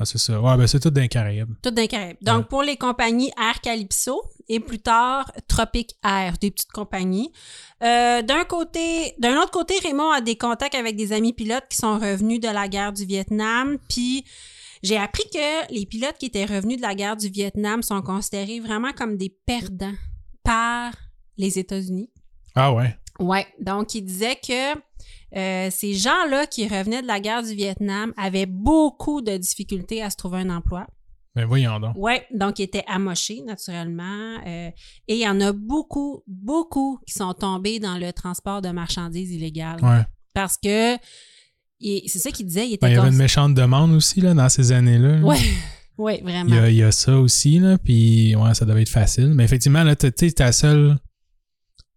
[0.00, 0.40] Ah, c'est ça.
[0.40, 1.52] Ouais, ben c'est tout dans les Caraïbes.
[1.60, 2.18] Tout dans les Caraïbes.
[2.20, 2.44] Donc, Ouais.
[2.48, 7.32] pour les compagnies Air Calypso et plus tard Tropic Air, des petites compagnies.
[7.82, 11.76] Euh, d'un côté, d'un autre côté, Raymond a des contacts avec des amis pilotes qui
[11.78, 13.76] sont revenus de la guerre du Vietnam.
[13.88, 14.24] Puis,
[14.84, 18.60] j'ai appris que les pilotes qui étaient revenus de la guerre du Vietnam sont considérés
[18.60, 19.94] vraiment comme des perdants
[20.44, 20.92] par
[21.36, 22.08] les États-Unis.
[22.54, 22.96] Ah ouais.
[23.18, 24.74] Ouais, donc il disait que
[25.36, 30.10] euh, ces gens-là qui revenaient de la guerre du Vietnam avaient beaucoup de difficultés à
[30.10, 30.86] se trouver un emploi.
[31.34, 31.94] Ben voyons donc.
[31.96, 34.38] Ouais, donc ils étaient amochés naturellement.
[34.46, 34.70] euh,
[35.08, 39.30] et il y en a beaucoup, beaucoup qui sont tombés dans le transport de marchandises
[39.32, 39.78] illégales.
[39.82, 40.02] Ouais.
[40.34, 40.96] Parce que
[41.80, 44.34] c'est ça qu'il disait, il était Ben, il y avait une méchante demande aussi là,
[44.34, 45.20] dans ces années-là.
[45.20, 45.38] ouais,
[46.20, 46.54] Il vraiment.
[46.54, 49.32] y, a, il y a ça aussi, là, puis ouais, ça devait être facile.
[49.34, 50.96] Mais effectivement, là, tu sais, ta seule.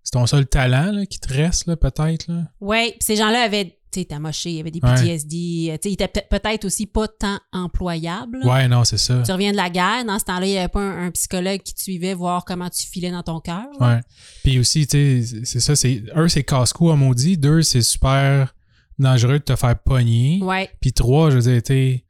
[0.03, 2.27] C'est ton seul talent là, qui te reste, peut-être.
[2.27, 2.43] Là?
[2.59, 4.95] Ouais, puis ces gens-là avaient, tu sais, amoché, il y avait des Ouais.
[4.95, 8.39] PTSD, euh, tu sais, ils étaient peut- peut-être aussi pas tant employables.
[8.45, 9.21] Ouais, non, c'est ça.
[9.25, 11.61] Tu reviens de la guerre, dans ce temps-là, il n'y avait pas un, un psychologue
[11.61, 13.65] qui te suivait voir comment tu filais dans ton cœur.
[13.79, 13.99] Ouais.
[14.43, 15.75] Puis aussi, tu sais, c'est ça.
[15.75, 17.37] c'est Un, c'est casse-cou à maudit.
[17.37, 18.53] Deux, c'est super
[18.97, 20.39] dangereux de te faire pogner.
[20.41, 22.03] Ouais, Puis trois, je veux dire, t'sais,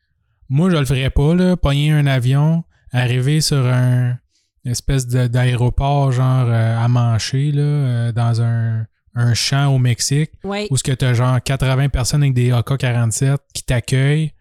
[0.50, 4.18] moi, je le ferais pas, là, pogner un avion, arriver sur un
[4.66, 8.86] une espèce d'aéroport, genre euh, à mancher, là, euh, dans un,
[9.16, 10.68] un champ au Mexique, ouais.
[10.70, 14.32] où ce que t'as genre 80 personnes avec des AK-47 qui t'accueillent.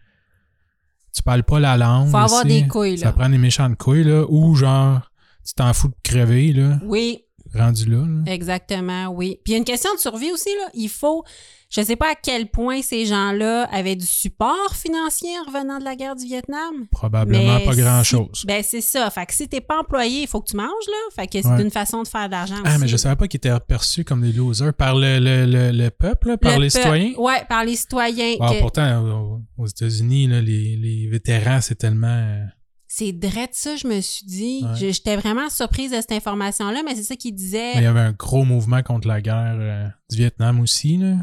[1.14, 2.08] Tu parles pas la langue.
[2.10, 2.62] Faut avoir aussi.
[2.62, 3.06] des couilles, là.
[3.06, 5.00] Ça prend des méchantes couilles, là, ou genre,
[5.46, 8.04] tu t'en fous de crever, là, Oui, rendu là.
[8.06, 8.32] là.
[8.32, 9.40] exactement, oui.
[9.42, 10.68] Puis il y a une question de survie aussi, là.
[10.74, 11.24] Il faut,
[11.70, 15.84] je sais pas à quel point ces gens-là avaient du support financier en revenant de
[15.84, 16.86] la guerre du Vietnam.
[16.90, 18.44] Probablement Mais pas si- grand-chose.
[18.46, 19.08] Ben, c'est ça.
[19.10, 21.14] Fait que si t'es pas employé, il faut que tu manges, là.
[21.14, 21.62] Fait que c'est Ouais.
[21.62, 22.80] une façon de faire de l'argent Ah, aussi.
[22.80, 25.90] mais je savais pas qu'ils étaient perçus comme des losers par le, le, le, le
[25.90, 27.12] peuple, par Le les citoyens?
[27.16, 28.36] Ouais, par les citoyens.
[28.36, 32.08] Que- pourtant, aux, États-Unis, là, les, les vétérans, c'est tellement.
[32.08, 32.44] euh,
[32.88, 34.64] C'est drôle ça, je me suis dit.
[34.64, 34.90] Ouais.
[34.92, 37.74] J'étais vraiment surprise de cette information-là, mais c'est ça qu'il disait.
[37.76, 40.96] Il y avait un gros mouvement contre la guerre euh, du Vietnam aussi.
[40.96, 41.14] Là.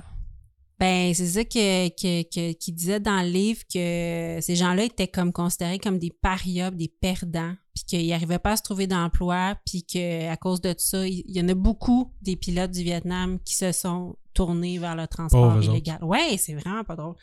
[0.79, 5.07] Ben, c'est ça que, que, que- qu'il disait dans le livre que ces gens-là étaient
[5.07, 9.55] comme considérés comme des parias, des perdants, puis qu'ils n'arrivaient pas à se trouver d'emploi,
[9.65, 13.55] puis qu'à cause de ça, il y en a beaucoup des pilotes du Vietnam qui
[13.55, 16.03] se sont tournés vers le transport illégal.
[16.03, 17.15] Ouais, c'est vraiment pas drôle.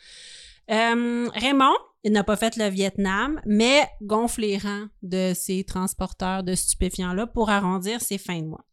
[0.71, 6.43] Euh, Raymond, il n'a pas fait le Vietnam, mais gonfle les rangs de ces transporteurs
[6.43, 8.65] de stupéfiants-là pour arrondir ses fins de mois.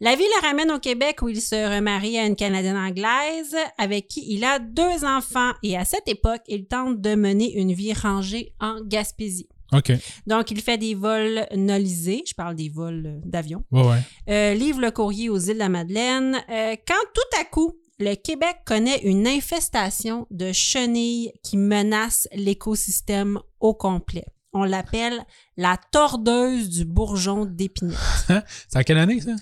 [0.00, 4.08] La vie le ramène au Québec où il se remarie à une Canadienne anglaise avec
[4.08, 7.92] qui il a deux enfants et à cette époque, il tente de mener une vie
[7.92, 9.48] rangée en Gaspésie.
[9.72, 9.90] OK.
[10.28, 13.98] Donc, il fait des vols nolisés, je parle des vols d'avion, Ouais, ouais.
[14.30, 16.36] euh, livre le courrier aux îles de la Madeleine.
[16.50, 23.40] Euh, quand tout à coup, le Québec connaît une infestation de chenilles qui menace l'écosystème
[23.58, 24.26] au complet.
[24.58, 25.22] On l'appelle
[25.58, 27.96] la tordeuse du bourgeon d'épinette.
[28.68, 29.32] C'est à quelle année, ça?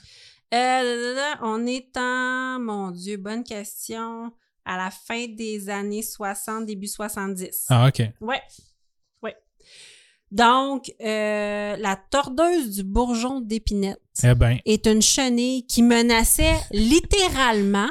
[0.52, 4.32] Euh, on est en, mon Dieu, bonne question,
[4.64, 7.66] à la fin des années 60, début 70.
[7.70, 8.02] Ah, OK.
[8.20, 8.42] Ouais.
[9.22, 9.36] Ouais.
[10.32, 17.90] Donc, euh, la tordeuse du bourgeon d'épinette Eh ben, est une chenille qui menaçait littéralement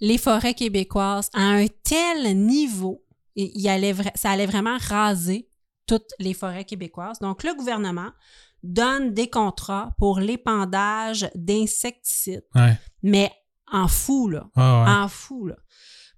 [0.00, 3.04] les forêts québécoises à un tel niveau,
[3.36, 5.48] et il allait vra- ça allait vraiment raser
[5.86, 7.18] toutes les forêts québécoises.
[7.20, 8.10] Donc, le gouvernement
[8.62, 12.78] donne des contrats pour l'épandage d'insecticides, ouais.
[13.02, 13.30] mais
[13.70, 14.90] en fou, là Ah, ouais.
[15.04, 15.56] en fou là,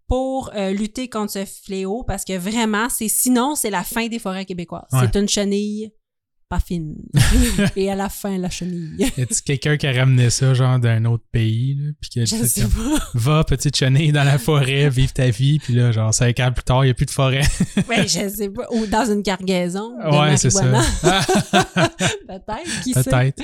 [0.07, 4.19] pour euh, lutter contre ce fléau parce que vraiment, c'est sinon, c'est la fin des
[4.21, 4.87] forêts québécoises.
[4.93, 5.01] Ouais.
[5.13, 5.93] C'est une chenille
[6.49, 6.97] pas fine.
[7.77, 8.95] Et à la fin, la chenille.
[9.17, 11.91] Y a-tu quelqu'un qui a ramené ça, genre, d'un autre pays, là?
[12.01, 12.99] Puis qui a Je dit, sais pas.
[13.15, 15.59] Va, petite chenille, dans la forêt, vive ta vie.
[15.59, 17.43] Puis là, genre, cinq ans plus tard, il n'y a plus de forêt.
[17.89, 18.67] Ouais, je sais pas.
[18.71, 19.93] Ou dans une cargaison.
[20.11, 20.63] ouais, c'est ça.
[22.29, 23.05] Peut-être, qui sait.
[23.05, 23.43] Peut-être.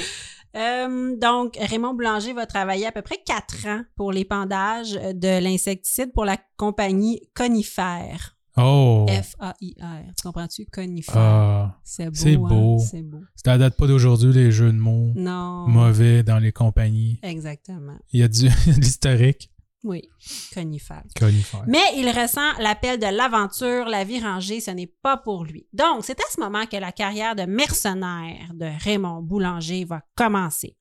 [0.56, 6.12] Euh, donc, Raymond Boulanger va travailler à peu près quatre ans pour l'épandage de l'insecticide
[6.12, 8.36] pour la compagnie Conifère.
[8.56, 9.06] Oh.
[9.08, 10.14] F-A-I-R.
[10.16, 10.66] Tu comprends-tu?
[10.66, 11.16] Conifère.
[11.16, 11.78] Ah.
[11.84, 12.14] c'est beau.
[12.14, 12.38] c'est hein?
[12.38, 12.78] beau.
[12.78, 13.20] C'est beau.
[13.34, 15.66] Ça date pas d'aujourd'hui, les jeux de mots Non.
[15.68, 17.18] mauvais dans les compagnies.
[17.22, 17.96] Exactement.
[18.12, 19.50] Il y a du de l'historique.
[19.84, 20.08] Oui,
[20.54, 21.02] conifère.
[21.18, 21.64] Conifère.
[21.66, 25.66] Mais il ressent l'appel de l'aventure, la vie rangée, ce n'est pas pour lui.
[25.72, 30.76] Donc, c'est à ce moment que la carrière de mercenaire de Raymond Boulanger va commencer.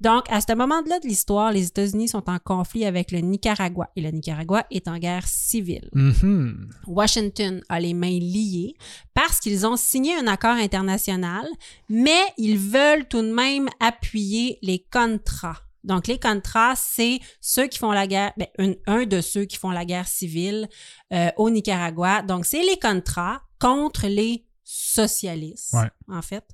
[0.00, 4.00] Donc, à ce moment-là de l'histoire, les États-Unis sont en conflit avec le Nicaragua et
[4.00, 5.88] le Nicaragua est en guerre civile.
[5.92, 6.68] Mhm.
[6.86, 8.74] Washington a les mains liées
[9.14, 11.46] parce qu'ils ont signé un accord international,
[11.88, 15.58] mais ils veulent tout de même appuyer les contrats.
[15.84, 19.56] Donc, les contrats, c'est ceux qui font la guerre, ben, un, un de ceux qui
[19.56, 20.68] font la guerre civile
[21.12, 22.22] euh, au Nicaragua.
[22.22, 25.90] Donc, c'est les contrats contre les socialistes, Ouais.
[26.08, 26.44] en fait.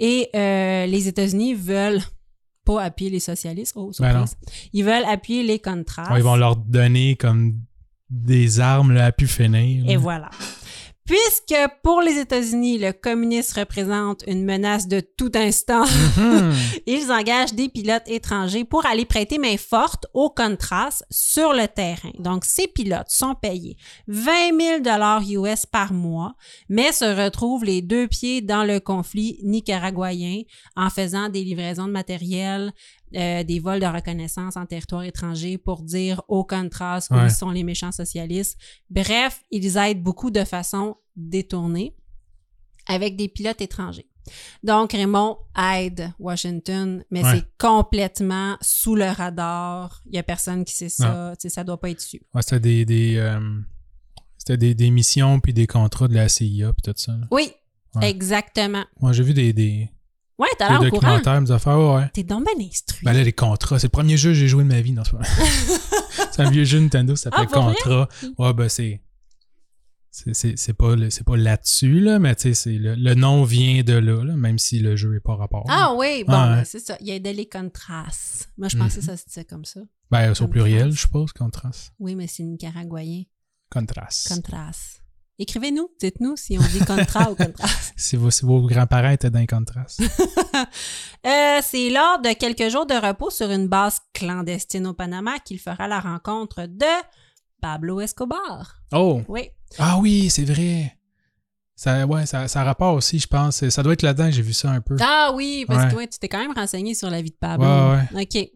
[0.00, 2.02] Et euh, les États-Unis veulent
[2.64, 3.72] pas appuyer les socialistes.
[3.76, 4.24] Oh, Ben.
[4.72, 6.12] Ils veulent appuyer les contrats.
[6.12, 7.60] Ouais, ils vont leur donner comme
[8.10, 9.84] des armes là, à pu finir.
[9.88, 9.98] Et là.
[9.98, 10.30] voilà.
[11.04, 15.84] Puisque pour les États-Unis, le communisme représente une menace de tout instant,
[16.16, 16.52] Mhm.
[16.86, 22.12] ils engagent des pilotes étrangers pour aller prêter main forte au Contras sur le terrain.
[22.18, 23.76] Donc, ces pilotes sont payés
[24.06, 26.34] 20 000 dollars US par mois,
[26.68, 30.42] mais se retrouvent les deux pieds dans le conflit nicaraguayen
[30.76, 32.72] en faisant des livraisons de matériel,
[33.14, 37.28] euh, des vols de reconnaissance en territoire étranger pour dire aux Contras où Ouais.
[37.28, 38.58] sont les méchants socialistes.
[38.90, 41.94] Bref, ils aident beaucoup de façon détournée
[42.86, 44.08] avec des pilotes étrangers.
[44.62, 45.36] Donc, Raymond
[45.74, 47.34] aide Washington, mais Ouais.
[47.36, 50.00] c'est complètement sous le radar.
[50.06, 51.34] Il n'y a personne qui sait ça.
[51.38, 52.20] Ça doit pas être su.
[52.34, 53.40] Ouais, c'était des, des, euh,
[54.38, 57.12] c'était des, des missions puis des contrats de la CIA puis tout ça.
[57.12, 57.26] là.
[57.32, 57.50] Oui,
[57.96, 58.08] Ouais.
[58.08, 58.84] exactement.
[59.00, 59.90] Moi, j'ai vu des, des,
[60.38, 61.16] Ouais, t'as l'air au courant.
[61.18, 62.10] documentaires, affaires, ouais, ouais.
[62.12, 63.04] T'es donc bien instruit.
[63.04, 65.02] Ben là, les contrats, c'est le premier jeu que j'ai joué de ma vie, non,
[65.04, 65.22] c'est pas-
[66.32, 67.74] C'est un vieux jeu Nintendo, ça s'appelait Ah, pour vrai?
[67.82, 68.08] Contra.
[68.38, 69.00] Ouais, ben c'est.
[70.14, 74.36] C'est, pas, pas là-dessus, là, mais tu sais, le, le nom vient de là, là,
[74.36, 75.64] même si le jeu est pas rapport.
[75.70, 76.56] ah oui, bon, Ah, ouais.
[76.56, 76.96] ben, c'est ça.
[77.00, 78.04] Il y a des les contras.
[78.58, 79.80] Moi, je pensais que ça se disait comme ça.
[80.10, 81.70] Ben, c'est au pluriel, je suppose, Contras.
[81.98, 83.22] Oui, mais c'est nicaraguayen.
[83.70, 84.08] Contras.
[84.28, 84.72] Contras.
[85.38, 87.68] Écrivez-nous, dites-nous si on dit contra ou contras.
[87.96, 89.86] Si vos, si vos grands-parents étaient dans les Contras.
[91.24, 95.60] Euh, c'est lors de quelques jours de repos sur une base clandestine au Panama qu'il
[95.60, 96.84] fera la rencontre de
[97.60, 98.78] Pablo Escobar.
[98.92, 99.22] Oh!
[99.28, 99.48] Oui.
[99.78, 100.98] Ah oui, c'est vrai.
[101.76, 103.68] Ça, ouais, ça, ça a rapport aussi, je pense.
[103.68, 104.96] Ça doit être là-dedans que j'ai vu ça un peu.
[105.00, 105.88] Ah oui, parce Ouais.
[105.90, 107.66] que toi, tu t'es quand même renseigné sur la vie de Pablo.
[107.66, 108.50] Ouais, OK.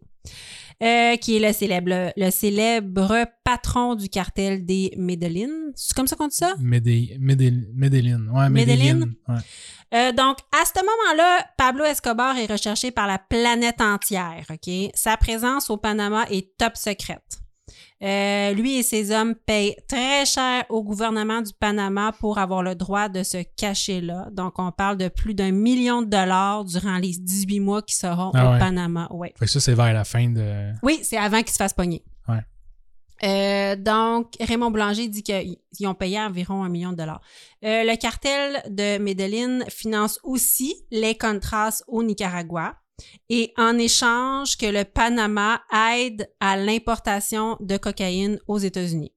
[0.82, 5.48] Euh, qui est le célèbre, le célèbre patron du cartel des Medellin.
[5.74, 6.54] C'est comme ça qu'on dit ça?
[6.60, 8.20] Médé- Medellin.
[8.30, 8.94] Ouais, Medellin?
[8.94, 9.10] Medellin.
[9.26, 9.36] Ouais.
[9.94, 14.44] Euh, donc, à ce moment-là, Pablo Escobar est recherché par la planète entière.
[14.50, 14.90] OK?
[14.94, 17.38] Sa présence au Panama est top secrète.
[18.02, 22.74] Euh, lui et ses hommes payent très cher au gouvernement du Panama pour avoir le
[22.74, 24.28] droit de se cacher là.
[24.32, 28.30] Donc, on parle de plus d'un million de dollars durant les 18 mois qui seront
[28.34, 28.58] Ah au ouais.
[28.58, 29.08] Panama.
[29.10, 29.32] Ouais.
[29.38, 30.72] Fait que ça, c'est vers la fin de.
[30.82, 32.04] Oui, c'est avant qu'il se fasse pogner.
[32.28, 32.40] Ouais.
[33.24, 37.20] Euh, donc, Raymond Blanger dit qu'ils ils ont payé environ un million de dollars.
[37.64, 42.74] Euh, le cartel de Medellin finance aussi les Contras au Nicaragua
[43.28, 45.62] et en échange que le Panama
[45.94, 49.12] aide à l'importation de cocaïne aux États-Unis.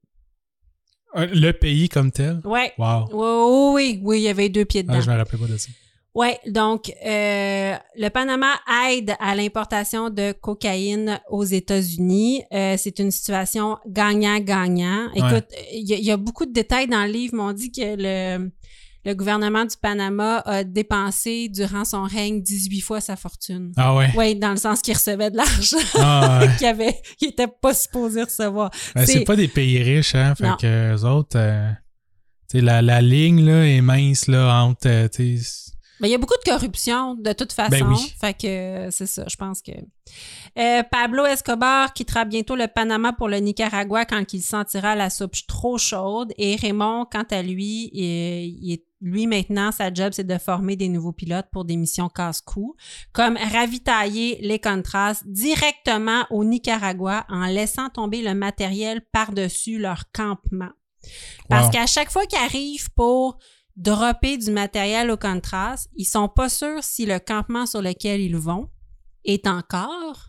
[1.16, 2.40] Le pays comme tel?
[2.44, 2.72] Ouais.
[2.78, 3.08] Wow.
[3.12, 4.96] Oui, oui, oui, oui, il y avait deux pieds dedans.
[4.98, 5.70] Ah, je me rappelais pas de ça.
[6.16, 8.54] Ouais, donc euh, le Panama
[8.90, 12.44] aide à l'importation de cocaïne aux États-Unis.
[12.52, 15.10] Euh, c'est une situation gagnant-gagnant.
[15.14, 17.96] Écoute, il y, y a beaucoup de détails dans le livre, mais on dit que
[17.96, 18.52] le,
[19.06, 23.72] le gouvernement du Panama a dépensé durant son règne 18 fois sa fortune.
[23.78, 24.10] Ah ouais.
[24.16, 26.50] Oui, dans le sens qu'il recevait de l'argent Ah, ouais.
[26.58, 28.72] qu'il avait, qu'il était pas supposé recevoir.
[28.96, 30.36] Ben, C'est- pas des pays riches, hein.
[30.36, 30.58] Fait Non.
[30.58, 31.72] que eux autres, euh,
[32.54, 35.08] la, la ligne, là, est mince, là, entre, euh,
[36.02, 37.70] Ben, il y a beaucoup de corruption de toute façon.
[37.72, 38.14] Ben oui.
[38.20, 39.72] Fait que euh, c'est ça, je pense que.
[40.58, 45.36] Euh, Pablo Escobar quittera bientôt le Panama pour le Nicaragua quand il sentira la soupe
[45.48, 46.34] trop chaude.
[46.38, 50.76] Et Raymond, quant à lui, il- il est- lui maintenant, sa job, c'est de former
[50.76, 52.76] des nouveaux pilotes pour des missions casse-cou,
[53.14, 60.72] comme ravitailler les Contras directement au Nicaragua en laissant tomber le matériel par-dessus leur campement.
[61.48, 61.72] Parce Wow.
[61.72, 63.38] qu'à chaque fois qu'ils arrivent pour
[63.78, 68.36] dropper du matériel au Contras, ils sont pas sûrs si le campement sur lequel ils
[68.36, 68.70] vont
[69.24, 70.26] est encore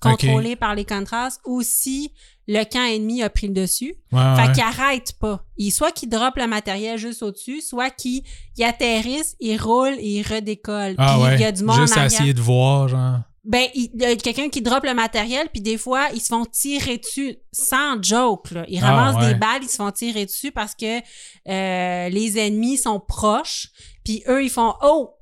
[0.00, 2.12] contrôlé par les Contras ou si
[2.48, 3.94] le camp ennemi a pris le dessus.
[4.12, 4.52] ouais, Fait ouais.
[4.52, 5.44] qu'ils arrêtent pas.
[5.56, 8.22] Ils, soit qu'ils droppent le matériel juste au-dessus, soit qu'ils
[8.56, 10.94] ils atterrissent, ils roulent et ils redécollent.
[10.98, 11.34] Ah Puis ouais.
[11.36, 13.18] il y a du monde Juste à essayer de voir, genre.
[13.44, 16.44] Ben, il y a quelqu'un qui droppe le matériel, puis des fois, ils se font
[16.44, 18.52] tirer dessus sans joke.
[18.52, 18.64] Là.
[18.68, 20.98] Ils Ah, ramassent des balles, ils se font tirer dessus parce que
[21.48, 23.68] euh, les ennemis sont proches,
[24.04, 25.14] puis eux, ils font «Oh!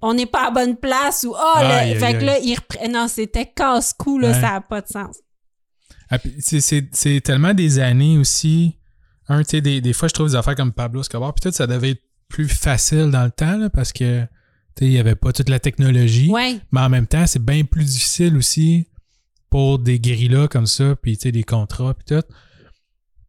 [0.00, 1.58] On n'est pas à bonne place» ou «Oh!
[1.60, 2.92] là, Aïe, aïe, Fait que là, ils reprennent...
[2.92, 4.34] Non, c'était casse-cou, là, Ouais.
[4.34, 5.16] ça n'a pas de sens.
[6.10, 8.76] Ah, c'est- tellement des années aussi.
[9.28, 11.54] Un, tu sais, des, des fois, je trouve des affaires comme Pablo Escobar, puis tout,
[11.54, 14.26] ça devait être plus facile dans le temps, là, parce que, tu
[14.76, 16.30] tu sais, il n'y avait pas toute la technologie.
[16.30, 16.58] Ouais.
[16.72, 18.86] Mais en même temps, c'est bien plus difficile aussi
[19.50, 22.26] pour des guérillas comme ça, puis tu sais, des contrats, puis tout.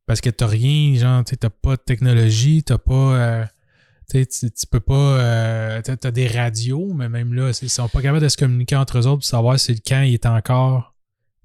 [0.06, 2.94] Parce que t'as rien, genre, tu t'as pas de technologie, t'as pas.
[2.94, 3.46] euh,
[4.10, 4.94] tu tu tu peux pas.
[5.20, 8.76] euh, t'as t'as des radios, mais même là, ils sont pas capables de se communiquer
[8.76, 10.96] entre eux autres pour savoir si le camp il est encore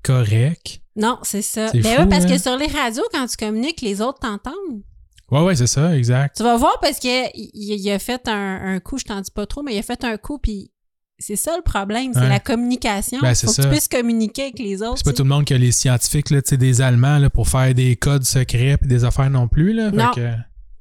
[0.03, 0.81] correct.
[0.97, 1.69] Non, c'est ça.
[1.69, 2.29] C'est Ben ouais, parce hein?
[2.29, 4.83] que sur les radios, quand tu communiques, les autres t'entendent.
[5.31, 6.37] Ouais, ouais, c'est ça, exact.
[6.37, 9.47] Tu vas voir parce que il, a fait un, un coup, je t'en dis pas
[9.47, 10.71] trop, mais il a fait un coup, puis
[11.19, 13.19] c'est ça le problème, c'est la communication.
[13.21, 13.69] Ben, Il faut que tu ça.
[13.69, 14.99] puisses communiquer avec les autres.
[14.99, 17.31] C'est pas tout le monde qui a les scientifiques, là, tu sais, des Allemands, là,
[17.31, 19.91] pour faire des codes secrets puis des affaires non plus, là.
[19.91, 20.11] Fait Non.
[20.15, 20.35] que-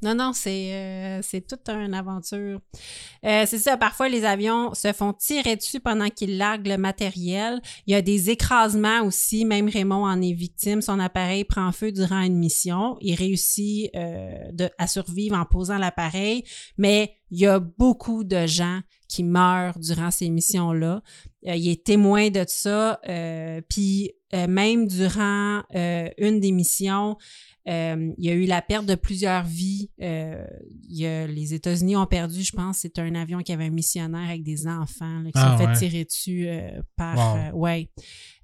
[0.04, 2.60] Non, non, c'est euh, c'est toute une aventure.
[3.26, 7.62] Euh, c'est ça, parfois les avions se font tirer dessus pendant qu'ils larguent le matériel.
[7.88, 10.82] Il y a des écrasements aussi, même Raymond en est victime.
[10.82, 12.98] Son appareil prend feu durant une mission.
[13.02, 16.44] Il réussit euh, à survivre en posant l'appareil,
[16.78, 21.02] mais il y a beaucoup de gens qui meurent durant ces missions-là.
[21.48, 23.00] Euh, il est témoin de ça.
[23.08, 25.62] euh, Puis euh, même durant
[26.18, 27.18] une des missions,
[27.66, 29.90] il y a eu la perte de plusieurs vies.
[30.02, 30.46] Euh,
[30.90, 33.70] il y a- les États-Unis ont perdu, je pense, c'est un avion qui avait un
[33.70, 37.16] missionnaire avec des enfants là, qui Ah, s'est fait tirer dessus euh, par.
[37.18, 37.38] Wow.
[37.38, 37.90] euh, ouais.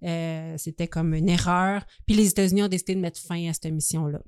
[0.03, 1.83] Euh, C'était comme une erreur.
[2.07, 4.19] Puis les États-Unis ont décidé de mettre fin à cette mission-là.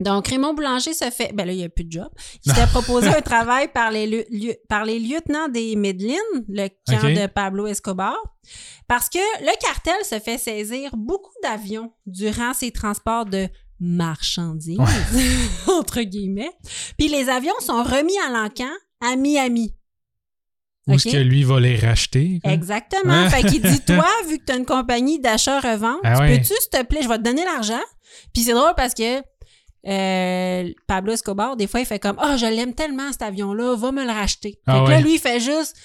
[0.00, 1.32] Donc, Raymond Boulanger se fait.
[1.34, 2.08] Ben là, il n'y a plus de job.
[2.46, 6.14] Il s'était proposé un travail par les, lieu- lieu- par les lieutenants des Medellín,
[6.48, 8.16] le camp de Pablo Escobar,
[8.86, 13.48] parce que le cartel se fait saisir beaucoup d'avions durant ses transports de
[13.80, 14.78] marchandises,
[15.68, 16.50] entre guillemets.
[16.98, 18.70] Puis les avions sont remis à l'encan
[19.00, 19.74] à Miami.
[20.86, 21.14] Où est-ce Ok?
[21.14, 22.40] que lui va les racheter?
[22.42, 22.52] quoi?
[22.52, 23.28] Exactement.
[23.30, 26.38] Fait qu'il dit, toi, vu que tu as une compagnie d'achat-revente, Ah ouais.
[26.38, 27.80] peux-tu, s'il te plaît, je vais te donner l'argent?
[28.32, 29.22] Puis c'est drôle parce que
[29.86, 33.92] euh, Pablo Escobar, des fois, il fait comme, ah, je l'aime tellement cet avion-là, va
[33.92, 34.52] me le racheter.
[34.64, 35.76] Fait Ah que là, lui, il fait juste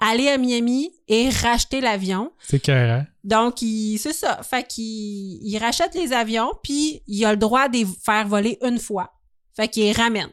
[0.00, 2.32] aller à Miami et racheter l'avion.
[2.40, 3.02] C'est carré.
[3.22, 4.42] Donc, il- c'est ça.
[4.42, 8.58] Fait qu'il il rachète les avions, puis il a le droit de les faire voler
[8.62, 9.12] une fois.
[9.56, 10.30] Fait qu'il les ramène.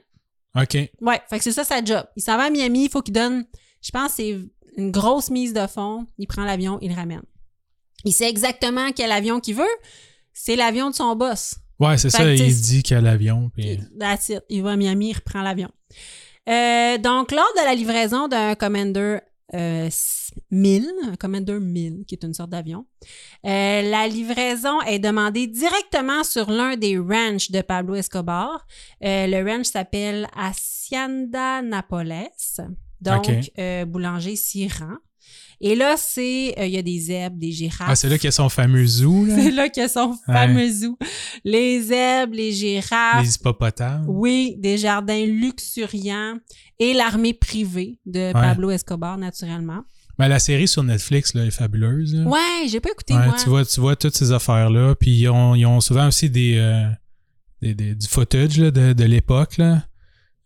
[0.55, 0.73] OK.
[1.01, 2.03] Ouais, fait que c'est ça sa job.
[2.17, 3.45] Il s'en va à Miami, il faut qu'il donne,
[3.81, 4.37] je pense, que c'est
[4.77, 6.05] une grosse mise de fond.
[6.17, 7.21] Il prend l'avion, il le ramène.
[8.03, 9.63] Il sait exactement quel avion qu'il veut.
[10.33, 11.55] C'est l'avion de son boss.
[11.79, 13.49] Ouais, c'est ça, il dit qu'il y a l'avion.
[13.55, 13.79] Puis...
[13.99, 14.41] That's it.
[14.49, 15.69] Il va à Miami, il reprend l'avion.
[16.49, 19.19] Euh, donc, lors de la livraison d'un Commander
[19.53, 19.89] euh,
[20.51, 22.85] 1000, un Commander 1000, qui est une sorte d'avion,
[23.45, 28.65] euh, la livraison est demandée directement sur l'un des ranchs de Pablo Escobar.
[29.03, 32.29] Euh, le ranch s'appelle Hacienda Napoles.
[33.01, 33.51] Donc, Ok.
[33.57, 34.97] euh, boulanger s'y rend.
[35.63, 37.87] Et là, c'est, euh, il y a des zèbres, des girafes.
[37.87, 39.35] Ah, c'est là qu'il y a son fameux zoo, là.
[39.35, 40.97] C'est là que son fameux zoo.
[41.45, 44.05] Les zèbres, les girafes, Les hippopotames.
[44.07, 46.35] oui, des jardins luxuriants
[46.79, 49.83] et l'armée privée de Pablo Escobar, naturellement.
[50.19, 52.13] Mais la série sur Netflix, là, est fabuleuse.
[52.13, 52.23] là.
[52.29, 53.35] Ouais, j'ai pas écouté, Ouais, moi.
[53.41, 54.95] tu, vois, tu vois toutes ces affaires-là.
[54.95, 56.87] Puis ils ont, ils ont souvent aussi des, euh,
[57.61, 59.57] des, des- du footage là, de, de l'époque.
[59.57, 59.83] là.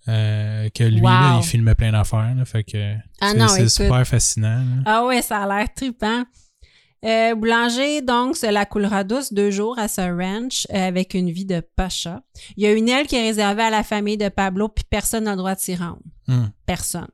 [0.08, 1.08] Euh, que lui, Wow.
[1.08, 2.36] là, il filmait plein d'affaires.
[2.46, 3.70] Fait que Ah c'est non, c'est écoute.
[3.72, 4.60] super fascinant.
[4.60, 4.82] là.
[4.86, 6.24] Ah ouais, ça a l'air trippant.
[7.04, 11.30] Euh, Boulanger, donc, se la coulera douce deux jours à ce ranch euh, avec une
[11.30, 12.22] vie de pacha.
[12.58, 15.26] Il y a une aile qui est réservée à la famille de Pablo, puis personne
[15.26, 16.00] n'a le droit de s'y rendre.
[16.28, 16.50] Hum.
[16.66, 17.08] Personne.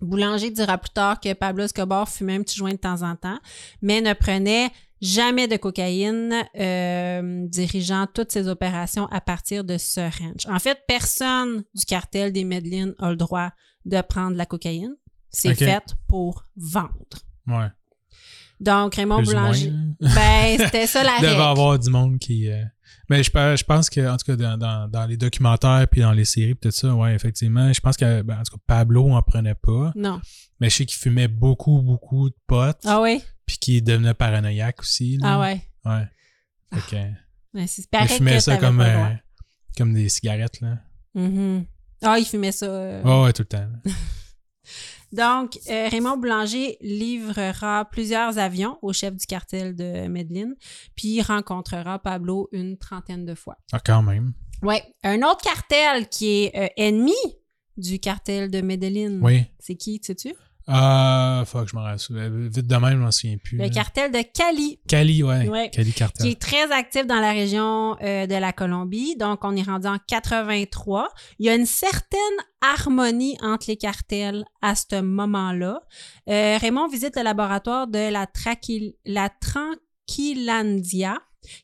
[0.00, 3.38] Boulanger dira plus tard que Pablo Escobar fumait un petit joint de temps en temps,
[3.82, 4.70] mais ne prenait
[5.00, 10.46] jamais de cocaïne, euh, dirigeant toutes ses opérations à partir de ce ranch.
[10.48, 13.50] En fait, personne du cartel des Medellín a le droit
[13.84, 14.94] de prendre la cocaïne.
[15.30, 16.90] C'est fait pour vendre.
[17.46, 17.68] Ouais.
[18.58, 21.42] Donc, Raymond Plus Boulanger, ben, c'était ça la Il devait règle.
[21.42, 22.50] avoir du monde qui.
[22.50, 22.62] euh,
[23.08, 26.02] Mais je, pe- je pense que, en tout cas, dans, dans, dans les documentaires puis
[26.02, 29.10] dans les séries, tout ça, ouais, effectivement, je pense que, ben, en tout cas, Pablo
[29.12, 29.92] en prenait pas.
[29.96, 30.20] Non.
[30.60, 32.82] Mais je sais qu'il fumait beaucoup, beaucoup de potes.
[32.84, 33.22] Ah oui?
[33.50, 35.16] Puis qu'il devenait paranoïaque aussi.
[35.16, 35.26] là.
[35.34, 35.60] Ah ouais.
[35.84, 36.04] Ouais.
[36.72, 36.96] Fait
[37.56, 39.08] que, c'est il fumait ça comme, euh,
[39.76, 40.78] comme des cigarettes, là.
[41.14, 41.64] Mhm.
[42.00, 42.66] Ah, il fumait ça.
[42.66, 43.68] euh, Ouais, ouais, tout le temps.
[45.12, 50.54] Donc, euh, Raymond Boulanger livrera plusieurs avions au chef du cartel de Medellín,
[50.94, 53.56] puis il rencontrera Pablo une trentaine de fois.
[53.72, 54.32] Ah, quand même.
[54.62, 54.84] Ouais.
[55.02, 57.14] Un autre cartel qui est euh, ennemi
[57.76, 59.18] du cartel de Medellín.
[59.20, 59.44] Oui.
[59.58, 60.34] C'est qui, tu sais-tu?
[60.72, 62.48] Ah, fuck, je m'en rappelle.
[62.48, 63.58] Vite de même, je m'en souviens plus.
[63.58, 63.70] Le là.
[63.70, 64.78] cartel de Cali.
[64.86, 65.48] Cali, ouais.
[65.48, 65.70] Ouais.
[65.70, 66.24] Cali Cartel.
[66.24, 69.16] qui est très actif dans la région euh, de la Colombie.
[69.16, 71.08] Donc, on est rendu en 83.
[71.38, 72.20] Il y a une certaine
[72.60, 75.80] harmonie entre les cartels à ce moment-là.
[76.28, 78.26] Euh, Raymond visite le laboratoire de la,
[79.06, 79.28] la
[80.08, 81.18] Tranquilandia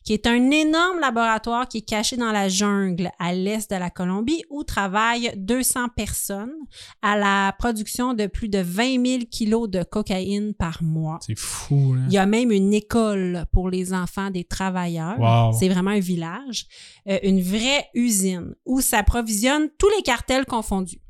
[0.04, 3.90] qui est un énorme laboratoire qui est caché dans la jungle à l'est de la
[3.90, 6.54] Colombie où travaillent 200 personnes
[7.02, 11.18] à la production de plus de 20 000 kilos de cocaïne par mois.
[11.26, 12.02] C'est fou, là.
[12.06, 15.18] Il y a même une école pour les enfants des travailleurs.
[15.18, 15.52] Wow.
[15.58, 16.66] C'est vraiment un village,
[17.08, 21.00] euh, une vraie usine où s'approvisionnent tous les cartels confondus.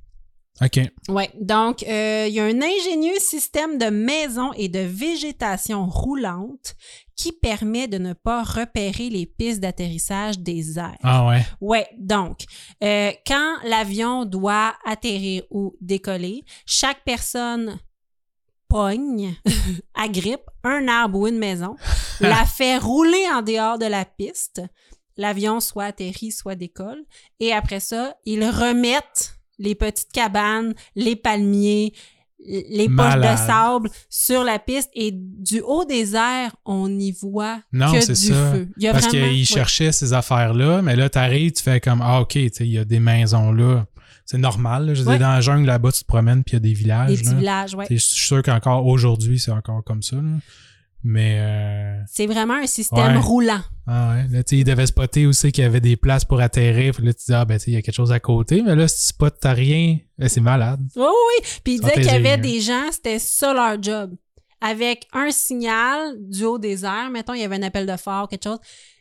[0.62, 0.80] OK.
[1.08, 6.76] Ouais, donc euh, il y a un ingénieux système de maisons et de végétation roulante
[7.16, 10.98] qui permet de ne pas repérer les pistes d'atterrissage des airs.
[11.02, 11.44] Ah ouais?
[11.60, 12.44] Ouais, donc
[12.84, 17.78] euh, quand l'avion doit atterrir ou décoller, chaque personne
[18.68, 19.34] pogne,
[19.94, 21.76] agrippe un arbre ou une maison,
[22.20, 24.62] la fait rouler en dehors de la piste.
[25.16, 27.02] L'avion soit atterrit, soit décolle.
[27.40, 31.94] Et après ça, ils remettent les petites cabanes, les palmiers,
[32.44, 37.60] les poches de sable sur la piste et du haut des airs, on n'y voit
[37.72, 38.52] Non, que c'est du ça.
[38.52, 38.68] feu.
[38.76, 39.44] Il y a Parce qu'ils ouais.
[39.44, 42.84] cherchaient ces affaires-là, mais là, t'arrives, tu fais comme Ah, OK, tu il y a
[42.84, 43.86] des maisons là.
[44.24, 44.86] C'est normal.
[44.86, 44.94] là.
[44.94, 45.18] Je Ouais.
[45.18, 47.10] dans la jungle, là-bas, tu te promènes, puis il y a des villages.
[47.10, 47.70] Des petits villages.
[47.70, 50.16] Tu sais, Je suis sûr qu'encore aujourd'hui, c'est encore comme ça.
[50.16, 50.22] là.
[51.04, 51.36] Mais.
[51.40, 53.20] euh, C'est vraiment un système Ouais.
[53.22, 53.60] roulant.
[53.86, 54.26] Ah ouais.
[54.30, 56.92] Là, tu ils devaient spotter aussi qu'il y avait des places pour atterrir.
[56.94, 58.62] Puis là, tu dis, ah, ben, il y a quelque chose à côté.
[58.62, 59.98] Mais là, si tu spots, t'as rien.
[60.18, 60.80] Ben, c'est malade.
[60.96, 61.08] Oui, oui,
[61.40, 61.46] oui.
[61.62, 62.42] Puis il Sans disait qu'il y avait yeux.
[62.54, 64.14] des gens, c'était ça leur job.
[64.60, 68.26] Avec un signal du haut des airs, mettons, il y avait un appel de phare,
[68.28, 68.58] quelque chose.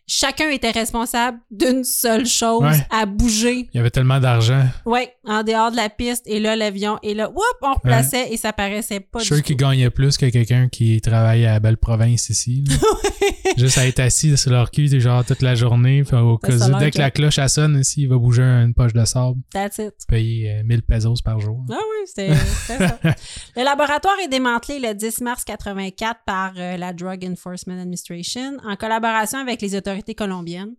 [0.08, 2.86] Chacun était responsable d'une seule chose, Ouais.
[2.92, 3.68] à bouger.
[3.74, 4.64] Il y avait tellement d'argent.
[4.86, 6.24] Ouais, en dehors de la piste.
[6.28, 9.44] Et là, l'avion, et là, whoop, on replaçait et ça paraissait pas Je suis sûr
[9.44, 12.64] qu'il gagnait plus que quelqu'un qui travaillait à la belle province ici.
[13.58, 16.04] Juste à être assis sur leur cul genre toute la journée.
[16.04, 18.44] Puis au cas où, dès que que- la cloche elle sonne ici, il va bouger
[18.44, 19.40] une poche de sable.
[19.54, 19.94] That's it.
[20.08, 21.66] Payer euh, 1000 pesos par jour.
[21.72, 23.00] Ah oui, c'était ça.
[23.56, 28.76] Le laboratoire est démantelé le 10 mars 84 par euh, la Drug Enforcement Administration en
[28.76, 30.76] collaboration avec les autorités colombiennes.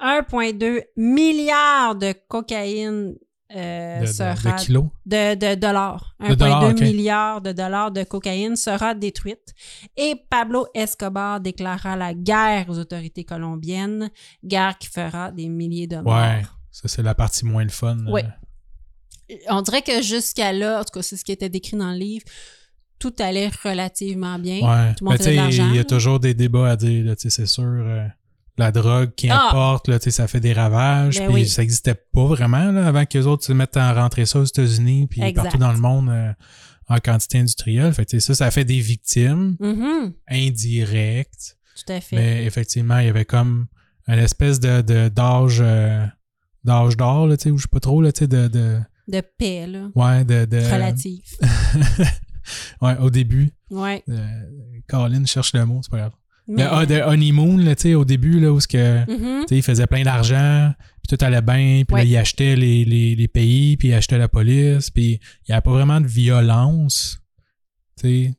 [0.00, 3.14] 1,2 milliard de cocaïne
[3.56, 4.84] euh, de, sera de kilos?
[5.06, 6.14] de, de dollars.
[6.20, 6.80] De dollars, 1,2 ok.
[6.80, 9.54] milliard de dollars de cocaïne sera détruite.
[9.96, 14.10] Et Pablo Escobar déclara la guerre aux autorités colombiennes,
[14.44, 16.14] guerre qui fera des milliers de morts.
[16.16, 16.42] Ouais.
[16.70, 17.96] Ça, c'est la partie moins le fun.
[18.06, 18.24] Ouais.
[19.48, 21.98] On dirait que jusqu'à là, en tout cas, c'est ce qui était décrit dans le
[21.98, 22.24] livre,
[22.98, 24.56] tout allait relativement bien.
[24.60, 24.94] Ouais.
[24.94, 25.68] Tout le monde Mais faisait tu de sais, l'argent.
[25.70, 27.64] il y a toujours des débats à dire, c'est sûr.
[27.64, 28.06] euh,
[28.58, 29.48] la drogue qui Ah!
[29.48, 31.18] importe, là, ça fait des ravages.
[31.18, 31.48] Ben puis oui.
[31.48, 34.44] ça n'existait pas vraiment là, avant que les autres se mettent à rentrer ça aux
[34.44, 36.32] États-Unis puis partout dans le monde euh,
[36.88, 37.92] en quantité industrielle.
[37.92, 41.56] Fait que, ça, ça fait des victimes Mhm, indirectes.
[41.86, 42.16] tout à fait.
[42.16, 43.66] Mais effectivement, il y avait comme
[44.08, 46.04] une espèce de d'âge euh,
[46.64, 48.80] d'âge d'or, là, tu sais, ou je sais pas trop, là, tu sais, de, de
[49.06, 49.88] De paix, là.
[49.94, 51.22] ouais, de, de Relative.
[52.82, 53.50] ouais, au début.
[53.70, 54.02] Ouais.
[54.08, 54.26] Euh,
[54.88, 56.12] Colin cherche le mot, c'est pas grave.
[56.48, 59.04] Mais- Le, ah, de honeymoon, là, au début, là, où que,
[59.48, 60.72] sais, il faisait plein d'argent,
[61.06, 62.00] puis tout allait bien, puis Ouais.
[62.00, 65.52] là, il achetait les, les, les pays, puis il achetait la police, puis il n'y
[65.52, 67.18] avait pas vraiment de violence.
[68.00, 68.32] Puis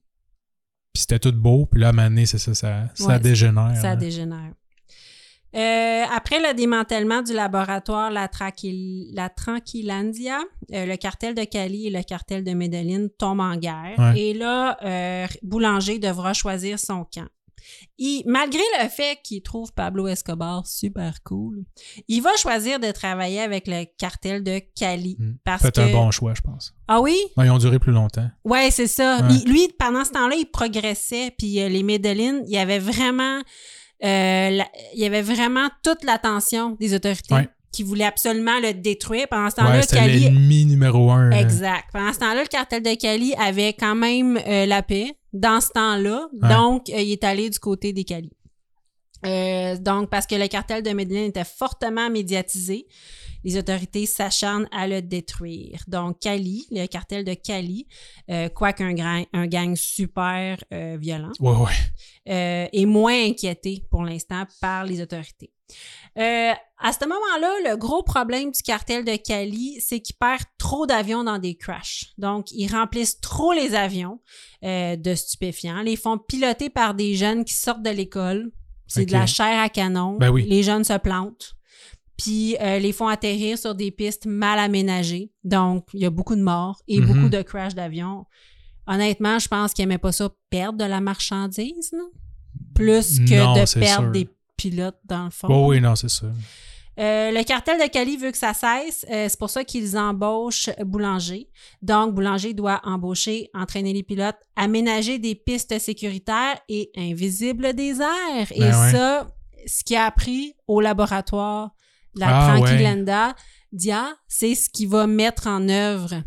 [0.96, 3.76] c'était tout beau, puis là, à un moment donné, c'est ça, ça, ça dégénère.
[3.76, 3.96] Ça là.
[3.96, 4.54] dégénère.
[5.56, 10.38] Euh, après le démantèlement du laboratoire La, Tranquil- la Tranquilandia,
[10.74, 13.96] euh, le cartel de Cali et le cartel de Medellin tombent en guerre.
[13.98, 14.20] Ouais.
[14.20, 17.28] Et là, euh, Boulanger devra choisir son camp.
[17.98, 21.64] Il, malgré le fait qu'il trouve Pablo Escobar super cool,
[22.08, 25.18] il va choisir de travailler avec le cartel de Cali.
[25.20, 25.34] Mm.
[25.44, 25.82] Parce Faites que...
[25.82, 26.74] un bon choix, je pense.
[26.88, 27.16] Ah oui?
[27.38, 28.30] Ils ont duré plus longtemps.
[28.46, 29.20] Ouais, c'est ça.
[29.22, 29.36] Ouais.
[29.46, 31.34] Il- lui, pendant ce temps-là, il progressait.
[31.38, 33.40] Puis euh, les Medellin, il y avait vraiment,
[34.04, 37.50] euh, la- il y avait vraiment toute l'attention des autorités Ouais.
[37.72, 39.28] qui voulaient absolument le détruire.
[39.30, 40.20] Pendant ce temps-là, Ouais, c'était Cali.
[40.22, 41.32] l'ennemi numéro un.
[41.32, 41.86] Exact.
[41.94, 45.70] Pendant ce temps-là, le cartel de Cali avait quand même euh, la paix dans ce
[45.70, 46.28] temps-là.
[46.34, 46.50] Ouais.
[46.50, 48.32] Donc, euh, il est allé du côté des Cali.
[49.26, 52.88] Euh, donc, parce que le cartel de Medellin était fortement médiatisé,
[53.44, 55.82] les autorités s'acharnent à le détruire.
[55.88, 57.88] Donc, Cali, le cartel de Cali,
[58.30, 61.72] euh, quoique un, gang super euh, violent, Ouais, ouais.
[62.30, 65.52] euh, est moins inquiété pour l'instant par les autorités.
[66.18, 70.88] Euh, à ce moment-là, le gros problème du cartel de Cali, c'est qu'il perd trop
[70.88, 72.08] d'avions dans des crashs.
[72.18, 74.20] Donc, ils remplissent trop les avions
[74.64, 78.52] euh, de stupéfiants, les font piloter par des jeunes qui sortent de l'école.
[78.88, 80.18] C'est de la chair à canon.
[80.18, 80.48] Ben oui.
[80.50, 81.54] Les jeunes se plantent.
[82.22, 85.32] Puis euh, les font atterrir sur des pistes mal aménagées.
[85.44, 87.06] Donc, il y a beaucoup de morts et Mhm.
[87.08, 88.26] beaucoup de crashs d'avions.
[88.88, 92.04] Honnêtement, je pense qu'ils n'aimaient pas ça perdre de la marchandise, là.
[92.76, 94.12] plus que Non, de perdre sûr.
[94.12, 95.68] des pilotes, dans le fond.
[95.68, 96.28] Oui, non, c'est ça.
[96.98, 99.06] Euh, le cartel de Cali veut que ça cesse.
[99.10, 101.50] euh, c'est pour ça qu'ils embauchent Boulanger.
[101.82, 108.52] Donc, Boulanger doit embaucher, entraîner les pilotes, aménager des pistes sécuritaires et invisibles des airs.
[108.52, 108.92] et Ben ouais.
[108.92, 109.28] ça,
[109.66, 111.72] ce qu'il a appris au laboratoire
[112.16, 113.36] la Ah, Tranquilanda
[113.72, 116.24] Dia, c'est ce qu'il va mettre en œuvre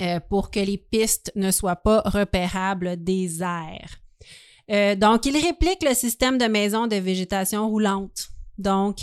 [0.00, 3.98] euh, pour que les pistes ne soient pas repérables des airs.
[4.70, 8.28] Euh, donc, il réplique le système de maison de végétation roulante.
[8.56, 8.98] Donc,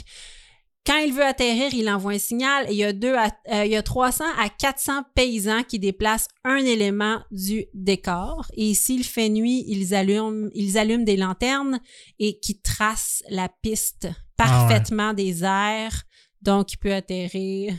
[0.86, 3.66] quand il veut atterrir, il envoie un signal et il y a, deux à- euh,
[3.66, 8.48] il y a 300 à 400 paysans qui déplacent un élément du décor.
[8.56, 11.80] Et s'il fait nuit, ils allument, ils allument des lanternes
[12.18, 14.08] et qui tracent la piste
[14.50, 16.04] parfaitement des airs.
[16.42, 17.74] Donc, il peut atterrir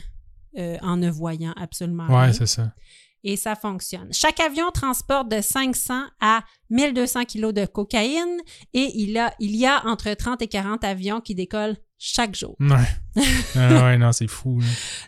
[0.57, 2.73] euh, en ne voyant absolument rien Ouais, c'est ça.
[3.23, 4.07] et ça fonctionne.
[4.13, 8.37] Chaque avion transporte de 500 à 1200 kilos de cocaïne
[8.73, 12.55] et il, a, il y a entre 30 et 40 avions qui décollent chaque jour.
[12.59, 12.77] Ouais.
[13.55, 14.59] Ah ouais, non, c'est fou.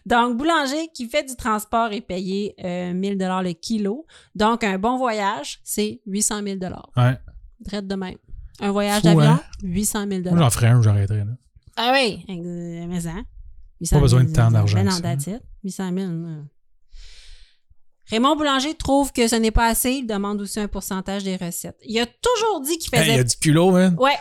[0.06, 4.06] Donc, boulanger qui fait du transport est payé euh, 1000 dollars le kilo.
[4.36, 6.90] Donc, un bon voyage, c'est 800 000 dollars.
[6.96, 7.18] Ouais.
[7.60, 8.16] Drette de même.
[8.62, 9.42] Un voyage d'avion, hein?
[9.64, 10.38] 800 000 Moi, dollars.
[10.44, 11.26] j'en ferais un, j'arrêterais.
[11.78, 13.14] Ah oui, mais ça.
[13.82, 15.02] 800 Pas besoin de 000, tant d'argent Ben non, ça.
[15.02, 15.42] that's it.
[15.64, 16.00] 800 000.
[16.12, 16.42] euh.
[18.10, 19.92] Raymond Boulanger trouve que ce n'est pas assez.
[19.94, 21.78] Il demande aussi un pourcentage des recettes.
[21.84, 23.96] Il a toujours dit qu'il Hey, faisait Il y a du culot, man.
[24.00, 24.16] Ouais.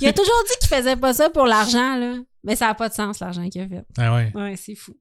[0.00, 2.14] il a toujours dit qu'il faisait pas ça pour l'argent, là.
[2.44, 3.84] Mais ça n'a pas de sens, l'argent qu'il a fait.
[3.98, 4.32] Ah ouais.
[4.34, 4.96] Ouais, c'est fou.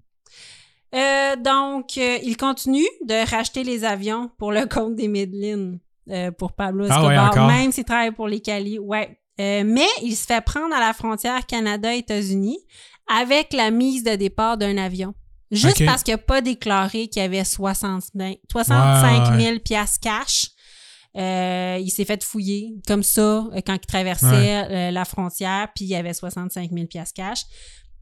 [0.96, 5.80] Euh, donc, euh, il continue de racheter les avions pour le compte des Midlines
[6.10, 8.80] euh, pour Pablo Ah ouais, Escobar, même s'il travaille pour les Cali.
[8.80, 9.20] Ouais.
[9.40, 12.60] Euh, mais il se fait prendre à la frontière Canada-États-Unis
[13.08, 15.14] avec la mise de départ d'un avion.
[15.52, 20.00] Juste parce qu'il n'a pas déclaré qu'il y avait 60 000 65 Ouais, 000 piastres
[20.02, 20.48] cash.
[21.18, 24.28] Euh, il s'est fait fouiller comme ça euh, quand il traversait
[24.68, 24.92] Ouais.
[24.92, 27.42] la frontière, puis il y avait 65 000 piastres cash,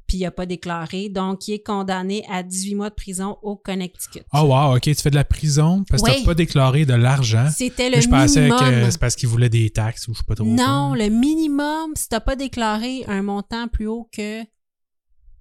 [0.08, 1.10] puis il n'a pas déclaré.
[1.10, 4.22] Donc, il est condamné à 18 mois de prison au Connecticut.
[4.34, 6.16] Oh wow, ok, tu fais de la prison parce que Oui.
[6.20, 7.50] t'as pas déclaré de l'argent.
[7.54, 8.60] C'était le Je pensais minimum.
[8.86, 10.46] que c'est parce qu'ils voulaient des taxes ou je sais pas trop.
[10.46, 10.98] Non, quoi.
[10.98, 14.42] le minimum, si t'as pas déclaré un montant plus haut que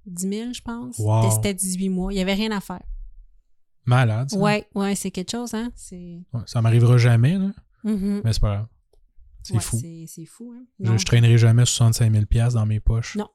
[0.07, 1.31] 10 000, je pense, Wow.
[1.31, 2.13] c'était 18 mois.
[2.13, 2.83] Il y avait rien à faire.
[3.85, 4.31] Malade.
[4.31, 4.39] ça.
[4.39, 5.71] Ouais, ouais, c'est quelque chose, hein?
[5.93, 7.51] Ouais, ça m'arrivera jamais, là.
[7.85, 8.23] Mhm.
[8.25, 8.67] mais c'est pas grave.
[9.45, 9.81] C'est Ouais, fou.
[10.09, 10.65] C'est, fou, hein?
[10.81, 13.15] Je, Non, je traînerai jamais 65 000 piastres dans mes poches.
[13.15, 13.29] Non.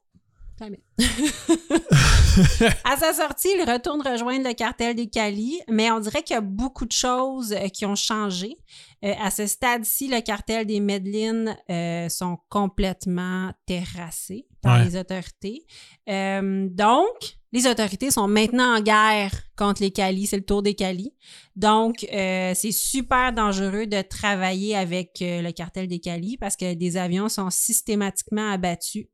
[0.66, 0.82] Jamais.
[2.84, 6.38] à sa sortie, il retourne rejoindre le cartel des Cali, mais on dirait qu'il y
[6.38, 8.58] a beaucoup de choses euh, qui ont changé.
[9.04, 14.86] Euh, à ce stade-ci, le cartel des Medellines euh, sont complètement terrassés par Ouais.
[14.86, 15.66] les autorités.
[16.08, 20.28] Euh, donc, les autorités sont maintenant en guerre contre les Cali.
[20.28, 21.14] C'est le tour des Cali.
[21.56, 26.74] Donc, euh, c'est super dangereux de travailler avec euh, le cartel des Cali parce que
[26.76, 29.08] des avions sont systématiquement abattus.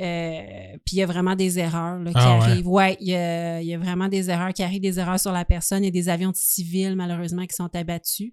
[0.00, 2.68] Euh, puis il y a vraiment des erreurs là, qui Ah arrivent.
[2.68, 5.32] Ouais, il y a, il y a vraiment des erreurs qui arrivent, des erreurs sur
[5.32, 8.30] la personne et des avions civils, malheureusement, qui sont abattus.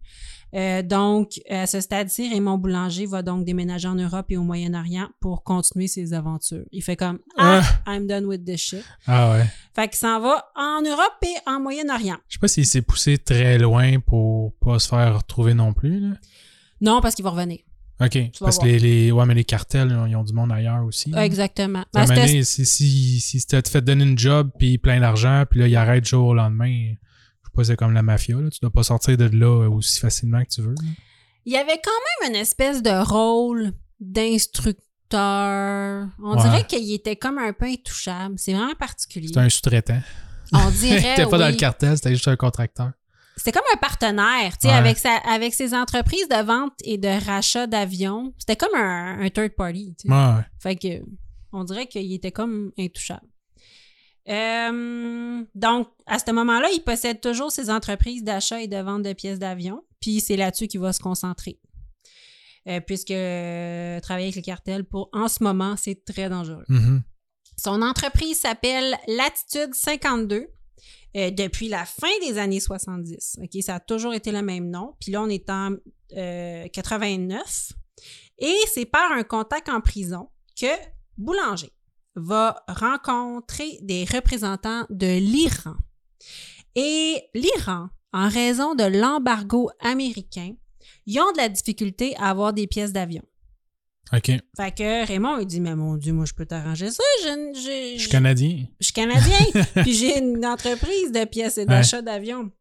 [0.53, 5.09] Euh, donc, à ce stade-ci, Raymond Boulanger va donc déménager en Europe et au Moyen-Orient
[5.19, 6.63] pour continuer ses aventures.
[6.71, 8.83] Il fait comme Ah, I'm done with this shit.
[9.07, 9.45] Ah ouais.
[9.75, 12.17] Fait qu'il s'en va en Europe et en Moyen-Orient.
[12.27, 15.99] Je sais pas s'il s'est poussé très loin pour pas se faire retrouver non plus.
[15.99, 16.15] Là.
[16.79, 17.59] Non, parce qu'il va revenir.
[18.01, 18.17] OK.
[18.41, 21.09] Parce que les, les, ouais, mais les cartels, ils ont du monde ailleurs aussi.
[21.11, 21.25] là.
[21.25, 21.85] Exactement.
[21.93, 25.61] Ben, donné, si, si, si tu te fait donner une job puis plein d'argent, puis
[25.61, 28.35] là, il arrête du jour au lendemain, je sais pas, c'est comme la mafia.
[28.35, 28.49] Là.
[28.49, 30.71] Tu dois pas sortir de là aussi facilement que tu veux.
[30.75, 30.83] là.
[31.45, 31.91] Il y avait quand
[32.23, 34.75] même une espèce de rôle d'instructeur.
[36.21, 36.41] On Ouais.
[36.43, 38.35] dirait qu'il était comme un peu intouchable.
[38.37, 39.27] C'est vraiment particulier.
[39.27, 40.01] C'était un sous-traitant.
[40.51, 41.01] On dirait.
[41.15, 42.91] T'étais pas dans le cartel, c'était juste un contracteur.
[43.37, 44.73] C'était comme un partenaire, tu sais, Ouais.
[44.79, 48.33] avec, sa, avec ses entreprises de vente et de rachat d'avions.
[48.37, 50.13] C'était comme un, un third party, tu sais.
[50.13, 50.41] Ouais.
[50.59, 51.03] Fait que,
[51.51, 53.27] on dirait qu'il était comme intouchable.
[54.27, 59.13] Euh, donc, à ce moment-là, il possède toujours ses entreprises d'achat et de vente de
[59.13, 61.59] pièces d'avion, puis c'est là-dessus qu'il va se concentrer.
[62.67, 66.65] Euh, puisque euh, travailler avec le cartel, pour, en ce moment, c'est très dangereux.
[66.69, 67.03] Mhm.
[67.57, 70.47] Son entreprise s'appelle Latitude 52
[71.15, 73.39] euh, depuis la fin des années 70.
[73.41, 74.95] OK, ça a toujours été le même nom.
[74.99, 75.75] Puis là, on est en
[76.17, 77.71] euh, 89.
[78.39, 80.67] Et c'est par un contact en prison que
[81.17, 81.71] Boulanger
[82.15, 85.75] va rencontrer des représentants de l'Iran.
[86.75, 90.53] Et l'Iran, en raison de l'embargo américain,
[91.05, 93.23] ils ont de la difficulté à avoir des pièces d'avion.
[94.13, 94.27] OK.
[94.55, 97.03] Fait que Raymond, il dit, mais mon Dieu, moi, je peux t'arranger ça.
[97.23, 98.65] Je, je- Je suis canadien.
[98.79, 99.39] je suis canadien,
[99.83, 102.51] puis j'ai une entreprise de pièces et d'achat d'avions.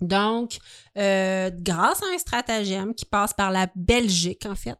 [0.00, 0.58] Donc,
[0.96, 4.76] euh, grâce à un stratagème qui passe par la Belgique, en fait,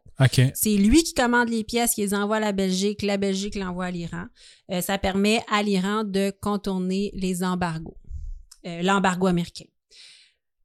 [0.55, 3.87] c'est lui qui commande les pièces, qui les envoie à la Belgique, la Belgique l'envoie
[3.87, 4.27] à l'Iran.
[4.71, 7.97] Euh, ça permet à l'Iran de contourner les embargos,
[8.65, 9.65] euh, l'embargo américain.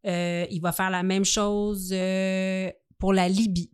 [0.05, 1.89] Il va faire la même chose
[2.99, 3.71] pour la Libye.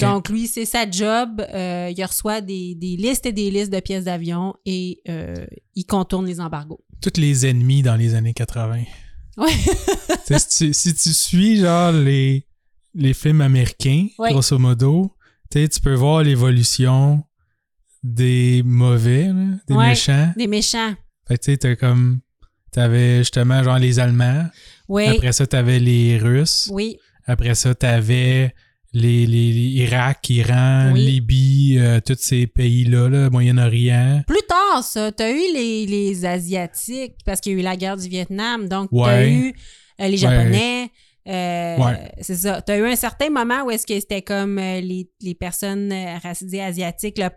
[0.00, 1.40] Donc, lui, c'est sa job.
[1.54, 5.46] Euh, il reçoit des, des listes et des listes de pièces d'avion et euh,
[5.76, 6.84] il contourne les embargos.
[7.00, 8.82] Tous les ennemis dans les années 80.
[9.36, 9.46] Ouais.
[10.26, 12.46] Tu sais, si, tu, si tu suis genre les,
[12.94, 14.32] les films américains, Ouais.
[14.32, 15.12] grosso modo,
[15.52, 17.22] tu peux voir l'évolution
[18.02, 19.88] des mauvais, là, des Ouais.
[19.90, 20.32] méchants.
[20.36, 20.94] Des méchants.
[21.28, 22.20] Fait tu sais, t'as comme.
[22.72, 24.46] T'avais justement genre les Allemands.
[24.88, 25.06] Oui.
[25.06, 26.68] Après ça, t'avais les Russes.
[26.72, 26.98] Oui.
[27.26, 28.52] Après ça, t'avais
[28.98, 31.04] les, les, les Irak, Iran, Oui.
[31.04, 34.22] Libye, euh, tous ces pays-là, là, Moyen-Orient.
[34.26, 37.96] Plus tard, ça, t'as eu les, les Asiatiques parce qu'il y a eu la guerre
[37.98, 38.68] du Vietnam.
[38.68, 39.52] Donc, t'as eu
[40.00, 40.90] euh, les Japonais.
[41.28, 42.10] euh, Ouais.
[42.22, 42.62] C'est ça.
[42.62, 45.92] T'as eu un certain moment où est-ce que c'était comme les, les personnes
[46.22, 47.30] racisées asiatiques, là,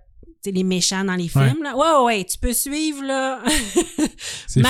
[0.45, 1.61] les méchants dans les films.
[1.61, 1.75] Là.
[1.75, 3.41] Ouais, ouais, ouais, tu peux suivre, là.
[4.47, 4.61] Fou,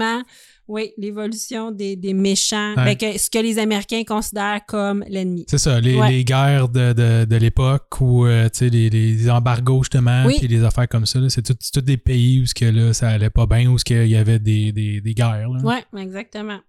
[0.00, 0.22] hein?
[0.66, 2.74] Oui, l'évolution des, des méchants.
[2.76, 2.96] Ouais.
[2.96, 5.44] Que ce que les Américains considèrent comme l'ennemi.
[5.48, 6.10] C'est ça, les, Ouais.
[6.10, 10.36] les guerres de, de, de l'époque ou euh, les, les embargos justement, Oui.
[10.38, 13.28] puis les affaires comme ça, c'est tout- tous des pays où que, là, ça allait
[13.30, 15.50] pas bien, où qu'il y avait des, des, des guerres.
[15.62, 16.60] Oui, exactement.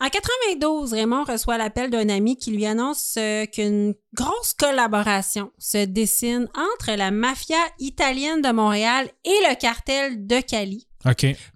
[0.00, 5.84] En 92, Raymond reçoit l'appel d'un ami qui lui annonce euh, qu'une grosse collaboration se
[5.86, 10.86] dessine entre la mafia italienne de Montréal et le cartel de Cali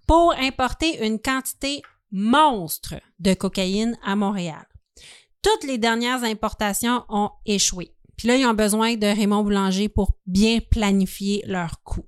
[0.07, 4.65] Pour importer une quantité monstre de cocaïne à Montréal.
[5.43, 7.95] Toutes les dernières importations ont échoué.
[8.17, 12.07] Puis là, ils ont besoin de Raymond Boulanger pour bien planifier leurs coûts.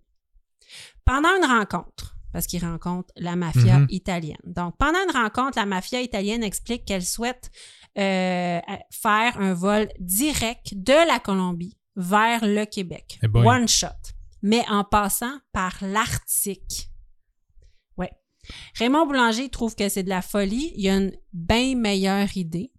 [1.04, 3.86] Pendant une rencontre, parce qu'ils rencontrent la mafia Mhm.
[3.90, 4.36] italienne.
[4.44, 7.50] Donc, pendant une rencontre, la mafia italienne explique qu'elle souhaite
[7.96, 13.20] euh, faire un vol direct de la Colombie vers le Québec.
[13.22, 13.28] Eh.
[13.28, 13.86] One shot.
[14.42, 16.90] Mais en passant par l'Arctique.
[18.78, 20.72] Raymond Boulanger trouve que c'est de la folie.
[20.76, 22.70] Il y a une bien meilleure idée.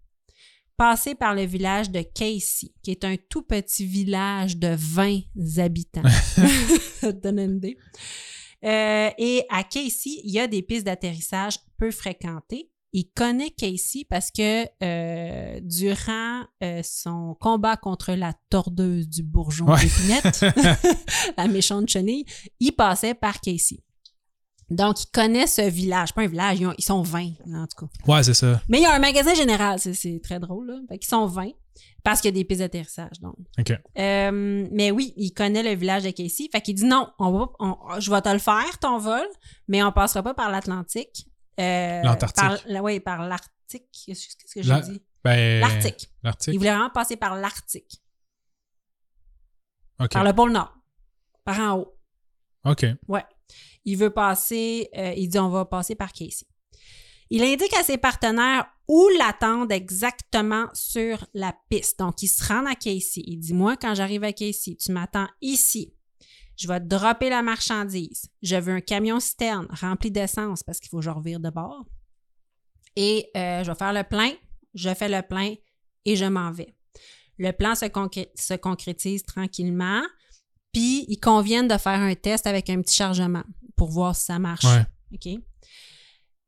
[0.78, 5.22] Passer par le village de Casey, qui est un tout petit village de 20
[5.58, 6.02] habitants.
[7.00, 7.78] Ça te donne une idée.
[8.66, 12.70] Euh, et à Casey, il y a des pistes d'atterrissage peu fréquentées.
[12.92, 19.68] Il connaît Casey parce que euh, durant euh, son combat contre la tordeuse du bourgeon
[19.68, 19.82] Ouais.
[19.82, 20.46] d'épinette,
[21.38, 22.26] la méchante chenille,
[22.60, 23.80] il passait par Casey.
[24.70, 26.14] Donc, il connaît ce village.
[26.14, 28.12] Pas un village, ils, ont- ils sont 20, en tout cas.
[28.12, 28.62] Ouais, c'est ça.
[28.68, 30.68] Mais il y a un magasin général, c'est- très drôle.
[30.68, 30.80] Là.
[30.90, 31.52] Fait qu'ils sont 20
[32.04, 33.20] parce qu'il y a des pistes d'atterrissage.
[33.22, 33.36] Donc.
[33.60, 33.72] OK.
[33.98, 36.50] Euh, mais oui, il connaît le village de Casey.
[36.52, 39.28] Fait qu'il dit non, on va, on- je vais te le faire, ton vol,
[39.68, 41.28] mais on passera pas par l'Atlantique.
[41.60, 42.66] Euh, L'Antarctique.
[42.82, 43.86] Oui, par l'Arctique.
[44.06, 45.02] Qu'est-ce que j'ai dit?
[45.24, 46.04] Ben, L'Arctique.
[46.04, 46.58] Il L'Arctique.
[46.58, 48.02] voulait vraiment passer par l'Arctique.
[50.00, 50.10] OK.
[50.12, 50.74] Par le pôle Nord.
[51.44, 51.98] Par en haut.
[52.66, 52.86] OK.
[53.08, 53.24] Ouais.
[53.86, 56.46] Il veut passer, euh, il dit on va passer par Casey.
[57.30, 62.00] Il indique à ses partenaires où l'attendre exactement sur la piste.
[62.00, 63.24] Donc, il se rend à Casey.
[63.26, 65.94] Il dit Moi, quand j'arrive à Casey, tu m'attends ici.
[66.58, 68.30] Je vais dropper la marchandise.
[68.42, 71.86] Je veux un camion citerne rempli d'essence parce qu'il faut que je revire de bord.
[72.96, 74.32] Et euh, je vais faire le plein.
[74.74, 75.56] Je fais le plein
[76.06, 76.76] et je m'en vais.
[77.38, 80.02] Le plan se concrétise tranquillement.
[80.76, 83.44] Puis, ils conviennent de faire un test avec un petit chargement
[83.78, 84.66] pour voir si ça marche.
[84.66, 84.86] Ouais.
[85.14, 85.40] OK?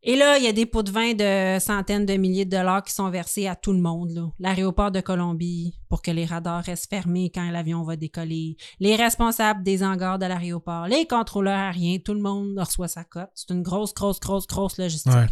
[0.03, 2.83] Et là, il y a des pots de vin de centaines de milliers de dollars
[2.83, 4.31] qui sont versés à tout le monde.
[4.37, 8.57] L'aéroport de Colombie pour que les radars restent fermés quand l'avion va décoller.
[8.81, 10.87] Les responsables des hangars de l'aéroport.
[10.87, 11.99] Les contrôleurs aériens.
[11.99, 13.29] Tout le monde reçoit sa cote.
[13.33, 15.13] C'est une grosse, grosse, grosse, grosse logistique.
[15.13, 15.27] Ouais.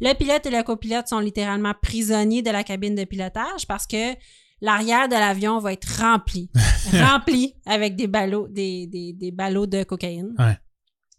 [0.00, 4.14] Le pilote et le copilote sont littéralement prisonniers de la cabine de pilotage parce que
[4.60, 6.50] l'arrière de l'avion va être rempli,
[6.92, 10.34] rempli avec des ballots, des, des, des ballots de cocaïne.
[10.38, 10.56] Ouais.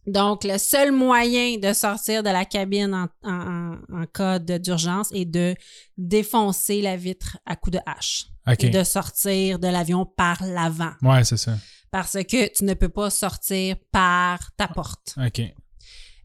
[0.07, 5.09] Donc, le seul moyen de sortir de la cabine en, en- en- en cas d'urgence
[5.13, 5.53] est de
[5.97, 8.25] défoncer la vitre à coups de hache
[8.59, 11.55] et de sortir de l'avion par l'avant Ouais, c'est ça.
[11.91, 15.13] parce que tu ne peux pas sortir par ta porte.
[15.23, 15.41] OK.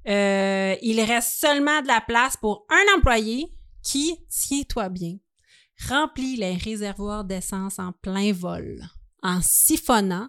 [0.09, 3.47] Euh, il reste seulement de la place pour un employé
[3.83, 5.17] qui, tiens-toi bien,
[5.89, 8.83] remplit les réservoirs d'essence en plein vol
[9.23, 10.29] en siphonnant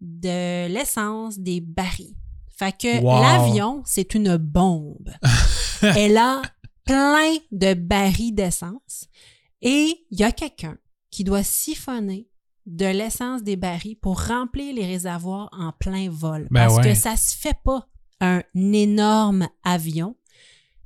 [0.00, 2.14] de l'essence des barils.
[2.56, 3.20] Fait que Wow.
[3.20, 5.10] l'avion, c'est une bombe.
[5.82, 6.42] Elle a
[6.84, 9.06] plein de barils d'essence
[9.60, 10.76] et il y a quelqu'un
[11.10, 12.28] qui doit siphonner
[12.66, 16.46] de l'essence des barils pour remplir les réservoirs en plein vol.
[16.50, 16.82] Ben parce ouais.
[16.84, 17.88] que ça se fait pas
[18.20, 20.16] un énorme avion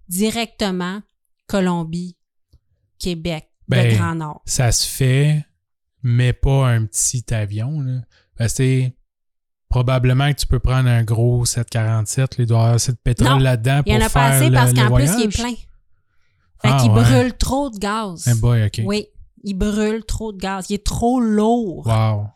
[0.08, 1.02] directement
[1.46, 2.16] Colombie,
[2.98, 4.42] Québec, Ben, le Grand Nord.
[4.44, 5.44] Ça se fait,
[6.02, 7.80] mais pas un petit avion.
[7.80, 8.00] Là.
[8.36, 8.96] Parce que c'est
[9.68, 12.38] probablement que tu peux prendre un gros 747.
[12.38, 14.10] là, il doit y avoir assez de pétrole Non, là-dedans Il pour y en a
[14.10, 15.54] pas assez parce qu'en plus, il est plein.
[15.54, 17.02] Fait Ah, qu'il ouais.
[17.02, 18.28] brûle trop de gaz.
[18.30, 18.80] Eh boy, OK.
[18.84, 19.06] Oui.
[19.44, 20.66] Il brûle trop de gaz.
[20.70, 21.86] Il est trop lourd.
[21.86, 22.26] Wow.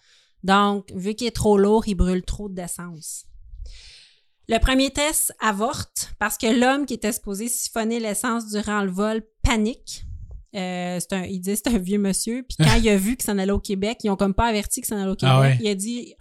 [0.42, 3.26] Donc, vu qu'il est trop lourd, il brûle trop d'essence.
[4.48, 9.22] Le premier test avorte parce que l'homme qui était supposé siphonner l'essence durant le vol
[9.42, 10.05] panique.
[10.56, 12.42] Euh, c'est un, il dit c'est un vieux monsieur.
[12.42, 14.46] Puis quand il a vu que ça en allait au Québec, ils ont comme pas
[14.46, 15.34] averti que ça en allait au Québec.
[15.36, 15.58] Ah ouais.
[15.60, 16.14] Il a dit,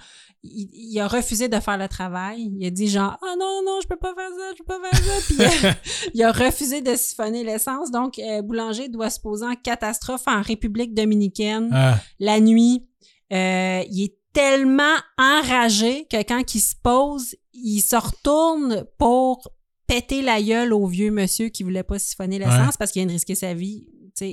[0.44, 2.52] il, il a refusé de faire le travail.
[2.60, 4.90] Il a dit genre, ah non, non, je peux pas faire ça, je peux pas
[4.90, 5.22] faire ça.
[5.26, 5.76] Puis il a,
[6.14, 7.92] il a refusé de siphonner l'essence.
[7.92, 12.86] Donc, euh, Boulanger doit se poser en catastrophe en République dominicaine Ah, la nuit.
[13.34, 19.50] Euh, il est tellement enragé que quand il se pose, il se retourne pour
[19.88, 22.76] péter la gueule au vieux monsieur qui voulait pas siphonner l'essence Ouais.
[22.78, 23.88] parce qu'il vient de risquer sa vie,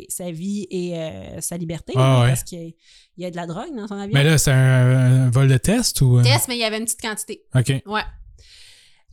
[0.08, 2.28] sa vie et euh, sa liberté Ah ouais.
[2.28, 2.72] parce qu'il y a-
[3.18, 4.14] il y a de la drogue dans son avion.
[4.14, 6.18] mais là, c'est un, un vol de test ou.
[6.18, 6.22] euh?
[6.22, 7.42] Test, mais il y avait une petite quantité.
[7.54, 7.68] OK.
[7.86, 8.00] Ouais.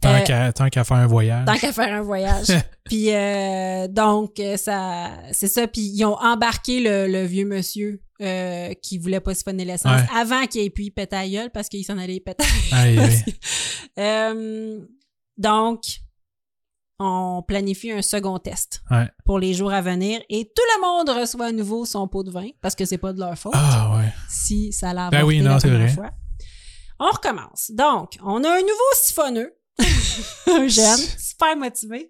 [0.02, 1.46] Tant Euh, qu'à tant qu'à faire un voyage.
[1.46, 2.48] Tant qu'à faire un voyage.
[2.86, 8.74] puis euh, donc ça c'est ça puis ils ont embarqué le, le vieux monsieur euh,
[8.82, 10.08] qui voulait pas siphonner l'essence Ouais.
[10.18, 12.46] avant qu'il ait pu péter la gueule parce qu'il s'en allait péter.
[12.72, 13.24] Aïe, aïe.
[14.00, 14.80] Euh,
[15.38, 15.82] donc
[17.00, 19.08] on planifie un second test Ouais.
[19.26, 22.32] pour les jours à venir et tout le monde reçoit à nouveau son pot de
[22.32, 24.12] vin parce que c'est pas de leur faute Ah, ouais.
[24.30, 25.96] si ça l'a Ben oui, non, la c'est première vrai.
[25.96, 26.12] fois.
[27.00, 27.72] On recommence.
[27.74, 29.54] Donc, on a un nouveau siphonneux,
[30.48, 32.10] un jeune, super motivé,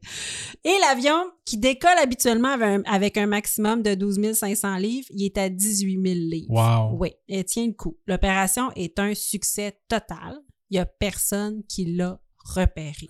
[0.63, 5.23] et l'avion qui décolle habituellement avec un, avec un maximum de 12 500 livres, il
[5.25, 6.49] est à 18 000 livres.
[6.49, 6.97] Wow.
[6.97, 7.97] Oui, elle tient le coup.
[8.07, 10.39] L'opération est un succès total.
[10.71, 13.07] Il n'y a personne qui l'a repéré.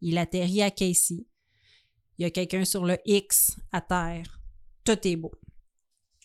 [0.00, 1.26] Il atterrit à Casey.
[2.18, 4.40] Il y a quelqu'un sur le X à terre.
[4.84, 5.32] Tout est beau.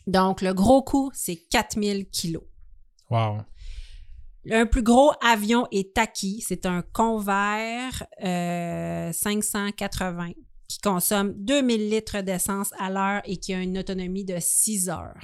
[0.07, 2.43] Donc, le gros coup, c'est 4000 kilos.
[3.09, 3.39] Wow.
[4.49, 6.41] Un plus gros avion est acquis.
[6.41, 10.31] C'est un Convair euh, 580
[10.67, 15.19] qui consomme 2000 litres d'essence à l'heure et qui a une autonomie de 6 heures.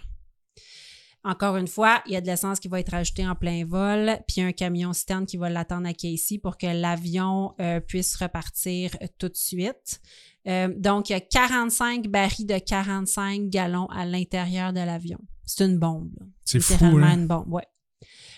[1.23, 4.17] Encore une fois, il y a de l'essence qui va être ajoutée en plein vol,
[4.27, 8.91] puis un camion citerne qui va l'attendre à Casey pour que l'avion euh, puisse repartir
[9.17, 9.99] tout de suite.
[10.47, 15.19] Euh, donc, il y a 45 barils de 45 gallons à l'intérieur de l'avion.
[15.45, 16.13] C'est une bombe.
[16.45, 17.13] C'est fou, Littéralement là.
[17.13, 17.67] une bombe, ouais.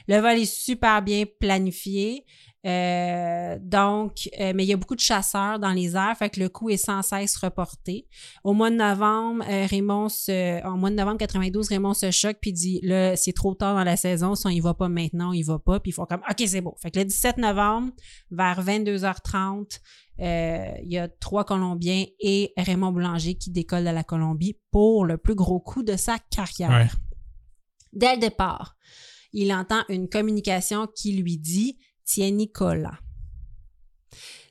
[0.08, 2.26] Le vol est super bien planifié.
[2.66, 6.40] Euh, donc, euh, mais il y a beaucoup de chasseurs dans les airs, fait que
[6.42, 8.06] le coup est sans cesse reporté.
[8.44, 12.38] Au mois de novembre, euh, Raymond se, en mois de novembre 92, Raymond se choque
[12.42, 15.30] puis dit là, c'est trop tard dans la saison, si on y va pas maintenant,
[15.30, 16.76] on y va pas, puis il faut comme OK, c'est beau.
[16.82, 17.94] Fait que le 17 novembre,
[18.30, 19.80] vers 22h30,
[20.22, 25.06] euh, il y a trois Colombiens et Raymond Boulanger qui décollent de la Colombie pour
[25.06, 26.70] le plus gros coup de sa carrière.
[26.70, 26.88] Ouais.
[27.94, 28.76] Dès le départ,
[29.32, 31.78] il entend une communication qui lui dit
[32.10, 32.98] Tiens, Nicolas.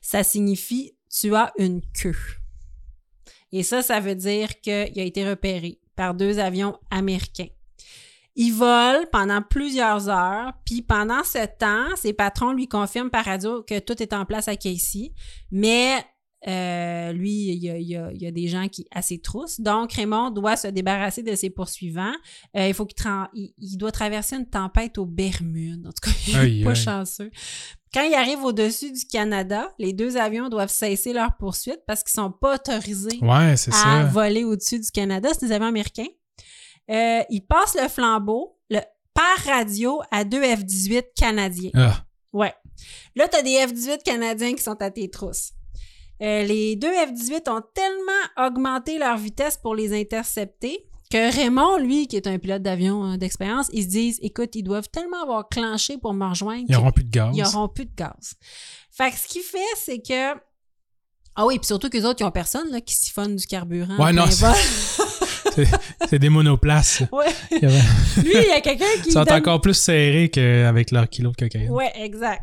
[0.01, 2.15] Ça signifie Tu as une queue.
[3.51, 7.49] Et ça, ça veut dire qu'il a été repéré par deux avions américains.
[8.37, 13.61] Il vole pendant plusieurs heures, puis pendant ce temps, ses patrons lui confirment par radio
[13.63, 15.11] que tout est en place à Casey,
[15.51, 16.01] mais
[16.47, 19.01] euh, lui, il y, a, il y a- il y a des gens qui à
[19.01, 19.59] ses trousses.
[19.59, 22.13] Donc, Raymond doit se débarrasser de ses poursuivants.
[22.55, 25.85] Euh, il faut qu'il tra- il, il doit traverser une tempête aux Bermudes.
[25.87, 26.75] En tout cas, il est Aïe, pas aïe.
[26.75, 27.31] chanceux.
[27.93, 32.13] Quand il arrive au-dessus du Canada, les deux avions doivent cesser leur poursuite parce qu'ils
[32.13, 34.03] sont pas autorisés Ouais, à ça.
[34.05, 35.29] voler au-dessus du Canada.
[35.33, 36.05] C'est des avions américains.
[36.91, 38.79] Euh, ils passent le flambeau le,
[39.13, 41.71] par radio à deux F-18 canadiens.
[41.75, 42.53] Ah, Ouais.
[43.15, 45.51] Là, tu as des F-18 canadiens qui sont à tes trousses.
[46.21, 52.07] Euh, les deux F-18 ont tellement augmenté leur vitesse pour les intercepter que Raymond, lui,
[52.07, 55.49] qui est un pilote d'avion euh, d'expérience, ils se disent écoute, ils doivent tellement avoir
[55.49, 57.33] clenché pour me rejoindre ils n'auront plus de gaz.
[57.33, 58.33] qu'ils n'auront plus de gaz.
[58.91, 60.37] Fait que ce qu'il fait, c'est que.
[61.35, 63.95] Ah oui, puis surtout qu'eux autres, ils ont personne là, qui siphonne du carburant.
[63.97, 67.03] Ouais, non, c'est- des monoplaces.
[67.11, 67.25] Ouais.
[67.51, 67.79] Il avait-
[68.23, 69.09] Lui, il y a quelqu'un qui.
[69.09, 71.69] Ils sont donne- encore plus serrés qu'avec leur kilo de cocaïne.
[71.71, 72.41] Ouais, exact.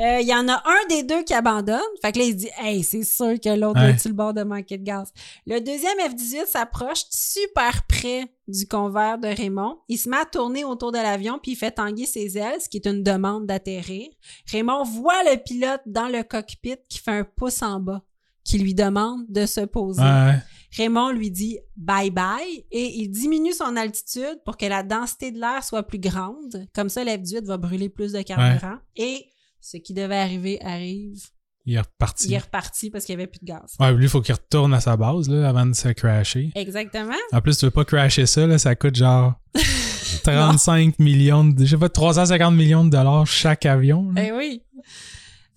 [0.00, 1.80] Euh, Il y en a un des deux qui abandonne.
[2.02, 3.92] Fait que là, il se dit Hey, c'est sûr que l'autre Ouais.
[3.92, 5.12] est sur le bord de manquer de gaz.
[5.46, 9.78] Le deuxième F-18 s'approche super près du convert de Raymond.
[9.88, 12.68] Il se met à tourner autour de l'avion puis il fait tanguer ses ailes, ce
[12.68, 14.08] qui est une demande d'atterrir.
[14.52, 18.02] Raymond voit le pilote dans le cockpit qui fait un pouce en bas,
[18.44, 20.02] qui lui demande de se poser.
[20.02, 20.34] Ouais.
[20.76, 25.40] Raymond lui dit bye bye et il diminue son altitude pour que la densité de
[25.40, 26.66] l'air soit plus grande.
[26.74, 28.76] Comme ça, l'F-18 va brûler plus de carburant.
[28.94, 29.24] Et
[29.60, 31.20] ce qui devait arriver arrive.
[31.64, 32.28] Il est reparti.
[32.28, 33.74] Il est reparti parce qu'il n'y avait plus de gaz.
[33.80, 36.52] Ouais, lui, il faut qu'il retourne à sa base là, avant de se crasher.
[36.54, 37.14] Exactement.
[37.32, 39.34] En plus, tu veux pas crasher ça, là, ça coûte genre
[40.22, 44.14] 35 millions, de, je sais pas, 350 millions de dollars chaque avion.
[44.16, 44.62] Eh oui.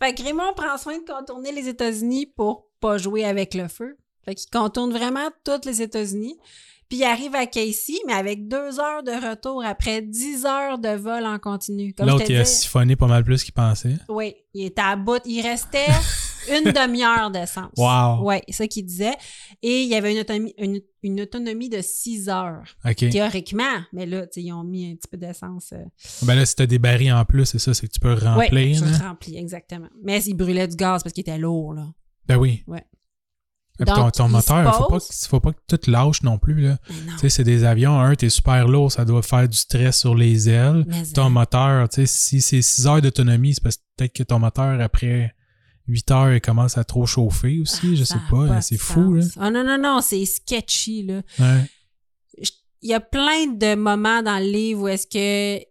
[0.02, 3.98] Fait que Raymond prend soin de contourner les États-Unis pour pas jouer avec le feu.
[4.26, 6.38] Fait qu'il contourne vraiment toutes les États-Unis.
[6.90, 10.90] Puis il arrive à Casey, mais avec deux heures de retour après dix heures de
[10.90, 11.94] vol en continu.
[12.00, 13.96] L'autre, il a siphonné pas mal plus qu'il pensait.
[14.10, 15.22] Oui, il était à bout.
[15.26, 15.86] Il restait
[16.50, 17.72] une demi-heure d'essence.
[17.78, 18.28] Wow.
[18.28, 19.14] Oui, c'est ça qu'il disait.
[19.62, 22.64] Et il y avait une autonomie, une, une autonomie de 6 heures,
[23.12, 23.64] théoriquement.
[23.94, 25.74] Mais là, tu sais, ils ont mis un petit peu d'essence.
[25.74, 25.84] euh,
[26.24, 28.20] Ben là, si t'as des barils en plus, c'est ça, c'est que tu peux Oui,
[28.26, 28.78] remplir.
[28.78, 29.10] je là.
[29.10, 29.90] remplis, exactement.
[30.04, 31.86] Mais il brûlait du gaz parce qu'il était lourd, là.
[32.28, 32.64] Ben oui.
[32.68, 32.84] Ouais.
[33.86, 35.08] Ton, ton il moteur, faut pas, pose.
[35.08, 36.62] que- faut pas que tout te lâche non plus.
[36.62, 36.78] Là.
[36.90, 37.14] Non.
[37.14, 40.16] Tu sais, c'est des avions, un, t'es super lourd, ça doit faire du stress sur
[40.16, 40.84] les ailes.
[40.88, 41.30] Mais Ton hein.
[41.30, 44.80] moteur, tu sais, si c'est 6 heures d'autonomie, c'est parce que peut-être que ton moteur,
[44.82, 45.34] après
[45.88, 49.14] 8 heures, il commence à trop chauffer aussi, je Ça sais pas, de c'est fou,
[49.14, 49.26] là.
[49.40, 51.22] Ah non, non, non, c'est sketchy, là.
[51.40, 51.64] Ouais.
[52.82, 55.64] il y a plein de moments dans le livre où est-ce que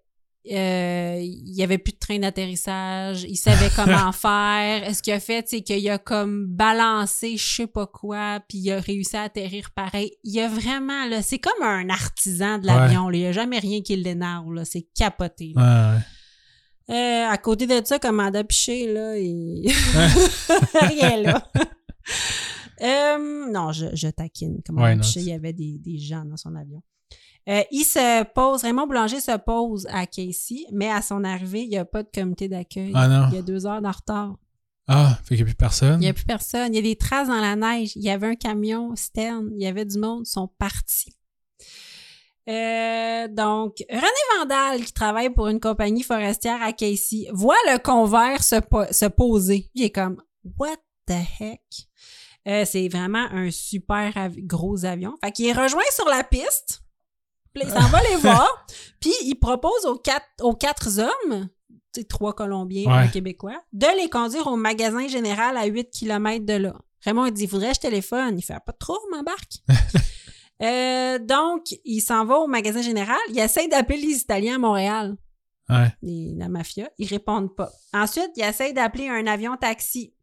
[0.51, 4.85] euh, il y avait plus de train d'atterrissage, il savait comment faire.
[4.85, 8.73] Est-ce qu'il a fait, c'est qu'il a comme balancé je sais pas quoi, puis il
[8.73, 10.13] a réussi à atterrir pareil.
[10.25, 13.11] Il y a vraiment là, c'est comme un artisan de l'avion.
[13.11, 15.53] Il y a jamais rien qui l'énerve là, c'est capoté.
[15.55, 15.91] là.
[15.93, 16.03] Ouais, ouais.
[16.91, 19.71] Euh, à côté de ça, Commanda Piché, là, il...
[20.81, 21.47] rien là.
[22.81, 24.63] Euh, non, je, je taquine.
[24.71, 26.83] Ouais, non, Piché, il y avait des, des gens dans son avion.
[27.49, 31.69] Euh, il se pose, Raymond Boulanger se pose à Casey, mais à son arrivée, il
[31.71, 32.93] n'y a pas de comité d'accueil.
[32.95, 33.29] Ah non.
[33.31, 34.37] Il y a deux heures de retard.
[34.87, 35.95] Ah, fait qu'il n'y a plus personne?
[36.01, 36.73] Il n'y a plus personne.
[36.75, 37.93] Il y a des traces dans la neige.
[37.97, 39.49] Il y avait un camion Stern.
[39.55, 40.23] Il y avait du monde.
[40.27, 41.15] Ils sont partis.
[42.49, 48.43] Euh, donc, René Vandal, qui travaille pour une compagnie forestière à Casey, voit le convert
[48.43, 49.71] se, po- se poser.
[49.75, 50.23] Il est comme,
[50.59, 50.77] what
[51.07, 51.61] the heck?
[52.47, 55.15] Euh, c'est vraiment un super avi- gros avion.
[55.23, 56.81] Fait qu'il est rejoint sur la piste.
[57.65, 58.67] Puis il s'en va les voir.
[59.01, 61.49] Puis il propose aux quatre, aux quatre hommes,
[62.09, 63.05] trois Colombiens, Ouais.
[63.05, 66.75] un Québécois, de les conduire au magasin général à 8 km de là.
[67.05, 68.39] Raymond, il dit, que je téléphone.
[68.39, 69.59] Il fait, pas de trop, m'embarque.
[70.61, 73.17] Euh, donc, il s'en va au magasin général.
[73.31, 75.17] Il essaie d'appeler les Italiens à Montréal,
[75.69, 75.93] Ouais.
[76.03, 76.91] les- la mafia.
[76.99, 77.71] Ils répondent pas.
[77.95, 80.15] Ensuite, il essaie d'appeler un avion taxi.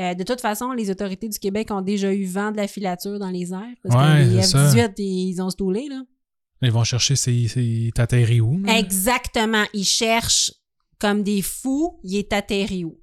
[0.00, 3.20] Euh, de toute façon, les autorités du Québec ont déjà eu vent de la filature
[3.20, 3.62] dans les airs.
[3.84, 4.58] Parce Ouais, que les c'est ça.
[4.72, 6.02] F-18, ils ont stoulé, là.
[6.62, 8.58] Ils vont chercher c'est c'est- t'atterris où?
[8.64, 8.78] là?
[8.78, 9.64] Exactement.
[9.74, 10.52] Ils cherchent
[10.98, 12.98] comme des fous, il est atterri où.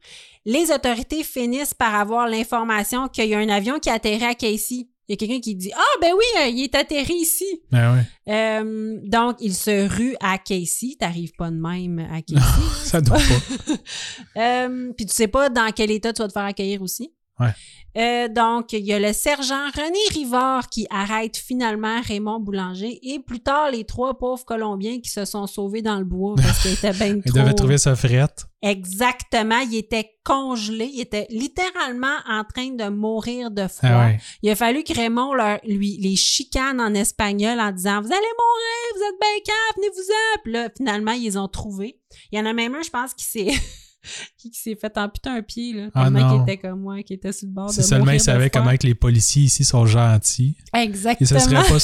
[0.45, 4.35] Les autorités finissent par avoir l'information qu'il y a un avion qui a atterri à
[4.35, 4.87] Casey.
[5.07, 7.45] Il y a quelqu'un qui dit Ah, ben oui, euh, il est atterri ici.
[7.71, 8.03] Ben.
[8.27, 10.95] Euh, donc, il se rue à Casey.
[10.99, 12.41] T'arrives pas de même à Casey.
[12.83, 13.73] Ça doit pas.
[14.37, 17.13] Euh, Puis tu sais pas dans quel état tu vas te faire accueillir aussi.
[17.39, 17.51] Ouais.
[17.97, 23.19] Euh, donc, il y a le sergent René Rivard qui arrête finalement Raymond Boulanger et
[23.19, 26.73] plus tard les trois pauvres Colombiens qui se sont sauvés dans le bois parce qu'ils
[26.73, 27.39] étaient bien Ils trop...
[27.39, 28.47] devaient trouver ça frette.
[28.61, 33.89] Exactement, ils étaient congelés, ils étaient littéralement en train de mourir de froid.
[33.89, 34.19] Ah ouais.
[34.41, 38.15] Il a fallu que Raymond leur, lui, les chicane en espagnol en disant Vous allez
[38.17, 40.41] mourir, vous êtes bien calme, venez-vous-en.
[40.43, 41.97] Puis là, finalement, ils les ont trouvés.
[42.31, 43.51] Il y en a même un, je pense, qui s'est.
[44.37, 45.87] qui s'est fait amputer un pied, là.
[45.93, 46.33] Ah Tellement non.
[46.45, 48.61] qu'il était comme moi, qui était sur le bord de C'est seulement savaient froid.
[48.63, 50.55] comment que les policiers ici sont gentils.
[50.73, 51.27] Ils Exactement.
[51.27, 51.79] se seraient pas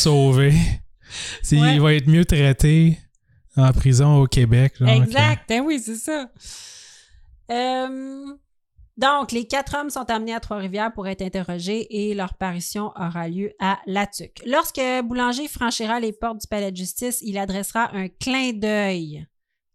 [1.61, 1.76] Ouais.
[1.76, 2.98] Il va être mieux traité
[3.57, 4.73] en prison au Québec.
[4.80, 6.30] genre, Exact, hein, oui, c'est ça.
[7.52, 8.26] Euh,
[8.98, 13.27] donc, les quatre hommes sont amenés à Trois-Rivières pour être interrogés et leur parution aura
[13.27, 14.41] lieu à Latuc.
[14.45, 19.26] Lorsque Boulanger franchira les portes du palais de justice, il adressera un clin d'œil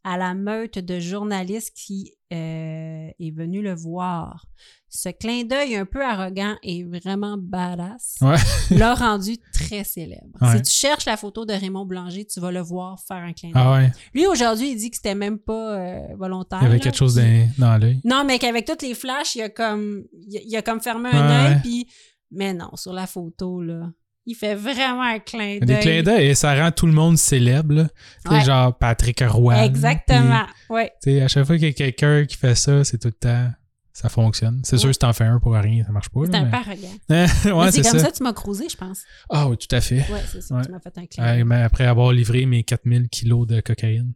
[0.05, 4.47] à la meute de journalistes qui euh, est venue le voir.
[4.89, 8.36] Ce clin d'œil un peu arrogant et vraiment badass Ouais.
[8.77, 10.36] l'a rendu très célèbre.
[10.40, 10.57] Ouais.
[10.57, 13.51] Si tu cherches la photo de Raymond Boulanger, tu vas le voir faire un clin
[13.51, 13.62] d'œil.
[13.65, 13.93] Ah ouais.
[14.15, 16.59] Lui, aujourd'hui, il dit que c'était même pas euh, volontaire.
[16.62, 16.82] Il y avait là.
[16.82, 18.01] quelque chose Puis- dans, l'œil.
[18.05, 21.11] Non, mais qu'avec toutes les flashs, il a comme, il a, il a comme fermé
[21.12, 21.86] un œil, puis...
[22.32, 23.89] Mais non, sur la photo, là,
[24.27, 25.81] il fait vraiment un clin Des d'œil.
[25.81, 27.86] clins d'œil et ça rend tout le monde célèbre.
[28.24, 28.44] sais, Ouais.
[28.44, 29.65] genre Patrick Roy.
[29.65, 30.93] Exactement, ouais.
[31.03, 33.12] Tu sais, à chaque fois qu'il y a quelqu'un qui fait ça, c'est tout le
[33.12, 33.51] temps.
[33.93, 34.61] Ça fonctionne.
[34.62, 34.90] C'est sûr Ouais.
[34.90, 36.20] que si t'en fais un pour rien, ça marche pas.
[36.27, 36.51] C'est un mais-
[37.09, 38.11] ouais, c'est c'est comme ça.
[38.11, 39.01] que tu m'as cruisé, je pense.
[39.31, 40.01] Ah oui, tout à fait.
[40.12, 40.65] Ouais, c'est ça, Ouais.
[40.66, 41.44] tu m'as fait un clin Ouais, d'œil.
[41.44, 44.12] mais après avoir livré mes 4000 kilos de cocaïne,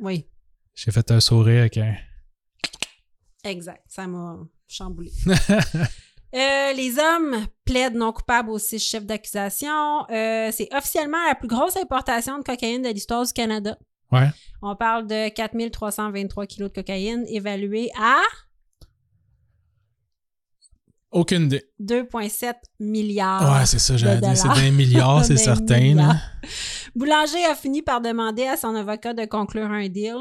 [0.00, 0.26] Oui,
[0.74, 1.94] j'ai fait un sourire avec un.
[3.44, 3.82] exact.
[3.86, 5.12] Ça m'a chamboulé.
[6.34, 10.04] Euh, les hommes plaident non coupables aux six chefs d'accusation.
[10.10, 13.78] Euh, c'est officiellement la plus grosse importation de cocaïne de l'histoire du Canada.
[14.10, 14.28] Ouais.
[14.60, 18.16] On parle de 4323 kilos de cocaïne évaluée à
[21.14, 21.62] Aucune idée.
[21.80, 23.52] 2,7 milliards.
[23.52, 24.36] Ouais, c'est ça, j'allais dire.
[24.36, 25.78] C'est d'un milliard, c'est certain.
[25.78, 26.16] milliard.
[26.96, 30.16] Boulanger a fini par demander à son avocat de conclure un deal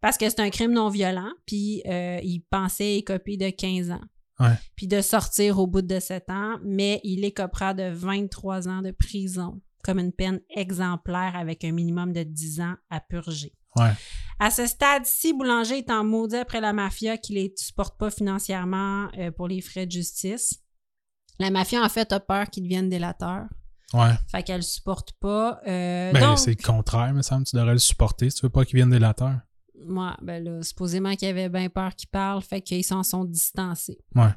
[0.00, 4.00] parce que c'est un crime non violent, puis euh, il pensait écoper de 15 ans.
[4.40, 4.54] Ouais.
[4.76, 8.90] Puis de sortir au bout de 7 ans, mais il écopera de 23 ans de
[8.90, 9.60] prison.
[9.84, 13.52] comme une peine exemplaire avec un minimum de 10 ans à purger.
[13.74, 13.90] Ouais.
[14.38, 18.08] À ce stade-ci, Boulanger est en maudit après la mafia qui ne les supporte pas
[18.10, 20.60] financièrement euh, pour les frais de justice.
[21.40, 23.46] La mafia, en fait, a peur qu'ils deviennent délateurs.
[23.92, 24.12] Ouais.
[24.30, 25.60] Fait qu'elle le supporte pas.
[25.66, 27.44] Euh, Ben, c'est le contraire, me semble.
[27.44, 28.90] Tu devrais le supporter si tu veux pas qu'il vienne
[29.88, 33.98] ouais, ben là, supposément qu'ils avaient bien peur qu'ils parlent, fait qu'ils s'en sont distancés.
[34.14, 34.28] Ouais.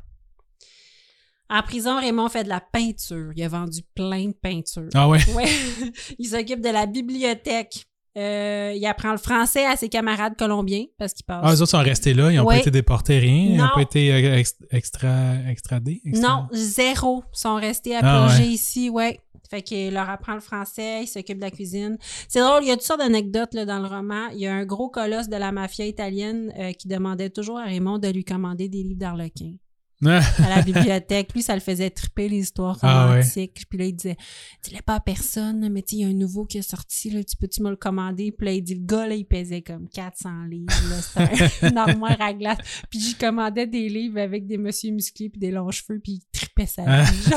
[1.50, 3.32] En prison, Raymond fait de la peinture.
[3.36, 4.90] Il a vendu plein de peintures.
[4.96, 5.20] Ah ouais?
[5.36, 5.46] Ouais.
[6.20, 7.86] il s'occupe de la bibliothèque.
[8.18, 11.42] Euh, il apprend le français à ses camarades colombiens parce qu'il parle.
[11.46, 12.32] Ah, les autres sont restés là.
[12.32, 12.56] Ils n'ont Ouais.
[12.56, 13.34] pas été déportés, rien.
[13.50, 13.66] Ils Non.
[13.66, 16.02] n'ont pas été euh, ex- extra, extradés.
[16.06, 17.24] extra- Non, zéro.
[17.34, 18.48] Ils sont restés à Ah, ouais.
[18.48, 19.20] ici, ouais.
[19.50, 21.98] Fait qu'il leur apprend le français, il s'occupe de la cuisine.
[22.28, 24.28] C'est drôle, il y a toutes sortes d'anecdotes dans le roman.
[24.34, 27.64] Il y a un gros colosse de la mafia italienne euh, qui demandait toujours à
[27.66, 29.54] Raymond de lui commander des livres d'Arlequin
[30.06, 31.34] Ah, à la bibliothèque.
[31.34, 33.12] Lui, ça le faisait triper les histoires Ah, ouais.
[33.22, 33.64] romantiques.
[33.70, 34.18] Puis là, il disait
[34.62, 37.38] Dis-le pas à personne, mais il y a un nouveau qui est sorti, là, tu
[37.38, 38.34] peux-tu me le commander?
[38.34, 40.70] Puis là, il dit Le gars, là, il pesait comme 400 livres.
[41.02, 42.58] C'était un armoire à glace.
[42.90, 46.22] Puis j'y commandais des livres avec des messieurs musclés puis des longs cheveux, puis il
[46.32, 47.30] tripait sa vie.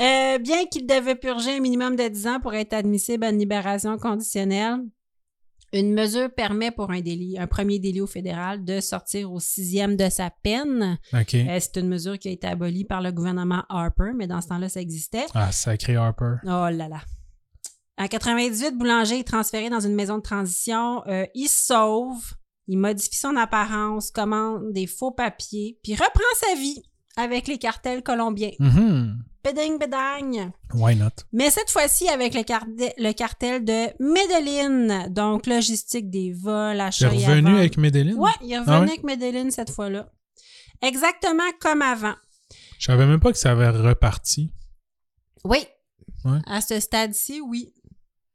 [0.00, 3.38] Euh, bien qu'il devait purger un minimum de 10 ans pour être admissible à une
[3.38, 4.80] libération conditionnelle,
[5.72, 9.96] une mesure permet pour un délit, un premier délit au fédéral, de sortir au sixième
[9.96, 10.98] de sa peine.
[11.12, 14.48] Euh, c'est une mesure qui a été abolie par le gouvernement Harper, mais dans ce
[14.48, 15.26] temps-là, ça existait.
[15.34, 16.36] Ah, sacré Harper.
[16.44, 17.00] Oh là là.
[17.98, 21.04] En 98, Boulanger est transféré dans une maison de transition.
[21.06, 22.34] Euh, il sauve,
[22.66, 26.82] il modifie son apparence, commande des faux papiers, puis reprend sa vie
[27.16, 28.50] avec les cartels colombiens.
[28.58, 29.18] Mhm.
[29.44, 30.52] Béding, bédagne.
[30.72, 31.10] Why not?
[31.32, 37.50] Mais cette fois-ci avec le, cartel de Medellin, donc logistique des vols, achats et revenu
[37.50, 37.58] ventes.
[37.58, 38.14] avec Medellin?
[38.16, 38.88] Ouais, il est revenu Ah ouais?
[38.88, 40.10] avec Medellin cette fois-là.
[40.80, 42.14] Exactement comme avant.
[42.78, 44.50] Je savais même pas que ça avait reparti.
[45.44, 45.58] Oui.
[46.24, 46.38] Ouais.
[46.46, 47.74] À ce stade-ci, oui.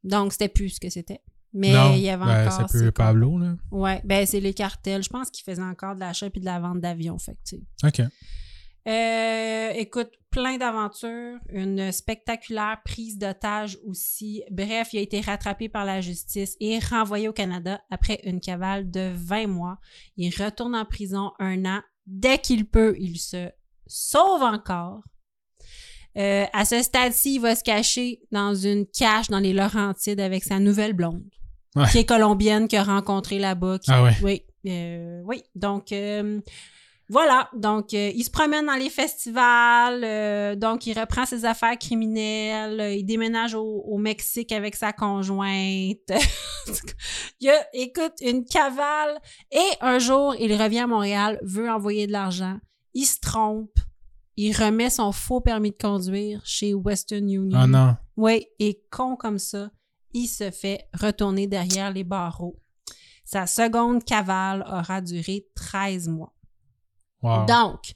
[0.03, 1.21] Donc, c'était plus ce que c'était.
[1.53, 2.53] Mais non, il y avait ben, encore.
[2.53, 3.55] c'est ces plus Pablo, là.
[3.71, 5.01] Ouais, ben c'est les cartels.
[5.01, 7.17] Je pense qu'ils faisaient encore de l'achat puis de la vente d'avions.
[7.17, 7.55] Fait que.
[7.87, 8.07] OK.
[8.89, 14.43] Euh, écoute, plein d'aventures, une spectaculaire prise d'otage aussi.
[14.51, 18.89] Bref, il a été rattrapé par la justice et renvoyé au Canada après une cavale
[18.89, 19.77] de 20 mois.
[20.17, 21.81] Il retourne en prison un an.
[22.07, 23.49] Dès qu'il peut, il se
[23.85, 25.01] sauve encore.
[26.17, 30.43] Euh, à ce stade-ci, il va se cacher dans une cache dans les Laurentides avec
[30.43, 31.23] sa nouvelle blonde,
[31.75, 31.85] Ouais.
[31.91, 33.77] qui est colombienne, qu'il a rencontrée là-bas.
[33.77, 34.13] qui- Ah ouais.
[34.23, 35.43] Oui, euh, oui.
[35.53, 36.41] Donc, euh,
[37.09, 37.49] voilà.
[37.55, 40.03] Donc, euh, il se promène dans les festivals.
[40.03, 42.79] euh, donc, il reprend ses affaires criminelles.
[42.79, 46.11] euh, il déménage au, au Mexique avec sa conjointe.
[47.39, 49.19] il y a, écoute, une cavale.
[49.51, 52.57] Et un jour, il revient à Montréal, veut envoyer de l'argent.
[52.93, 53.73] Il se trompe.
[54.37, 57.59] Il remet son faux permis de conduire chez Western Union.
[57.59, 57.97] Ah non.
[58.15, 59.71] Oui, et con comme ça,
[60.13, 62.57] il se fait retourner derrière les barreaux.
[63.25, 66.33] Sa seconde cavale aura duré 13 mois.
[67.21, 67.45] Wow.
[67.45, 67.93] Donc,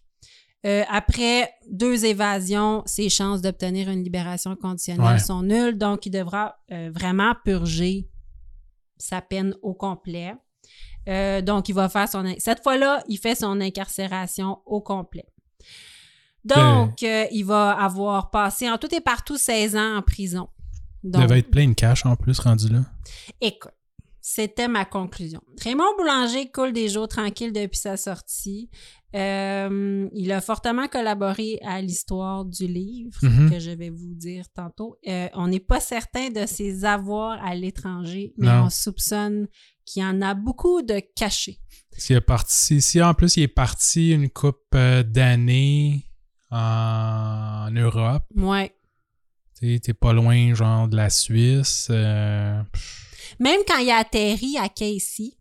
[0.65, 5.19] euh, après deux évasions, ses chances d'obtenir une libération conditionnelle Ouais.
[5.19, 5.77] sont nulles.
[5.77, 8.07] Donc, il devra euh, vraiment purger
[8.97, 10.35] sa peine au complet.
[11.09, 12.23] Euh, donc, il va faire son...
[12.37, 15.25] Cette fois-là, il fait son incarcération au complet.
[16.45, 20.49] Donc, euh, il va avoir passé en tout et partout 16 ans en prison.
[21.03, 22.81] Il Donc, devait être plein de cash en plus rendu là.
[23.41, 23.71] Écoute,
[24.21, 25.41] c'était ma conclusion.
[25.61, 28.69] Raymond Boulanger coule des jours tranquilles depuis sa sortie.
[29.15, 33.49] Euh, il a fortement collaboré à l'histoire du livre Mhm.
[33.51, 34.97] que je vais vous dire tantôt.
[35.07, 38.63] Euh, on n'est pas certain de ses avoirs à l'étranger, mais Non.
[38.65, 39.47] on soupçonne
[39.85, 41.59] qu'il y en a beaucoup de cachés.
[41.95, 46.05] S'il est parti, si en plus il est parti une coupe euh, d'années
[46.49, 48.73] en Europe, Ouais.
[49.59, 51.87] t'es pas loin genre de la Suisse.
[51.91, 52.61] euh,
[53.39, 55.33] Même quand il a atterri à Casey,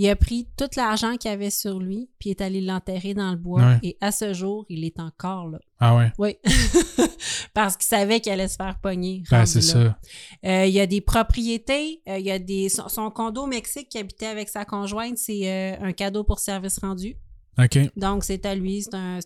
[0.00, 3.30] il a pris tout l'argent qu'il avait sur lui, puis il est allé l'enterrer dans
[3.32, 3.60] le bois.
[3.62, 3.78] Ouais.
[3.82, 5.58] Et à ce jour, il est encore là.
[5.80, 6.36] Ah ouais, Oui.
[7.54, 9.22] Parce qu'il savait qu'il allait se faire pogner.
[9.30, 9.98] ben, c'est ça.
[10.46, 12.00] Euh, il y a des propriétés.
[12.08, 15.18] euh, il y a des son, son condo au Mexique qui habitait avec sa conjointe,
[15.18, 17.16] c'est euh, un cadeau pour service rendu.
[17.58, 17.78] OK.
[17.96, 18.82] Donc, c'est à lui.
[18.82, 19.18] C'est un,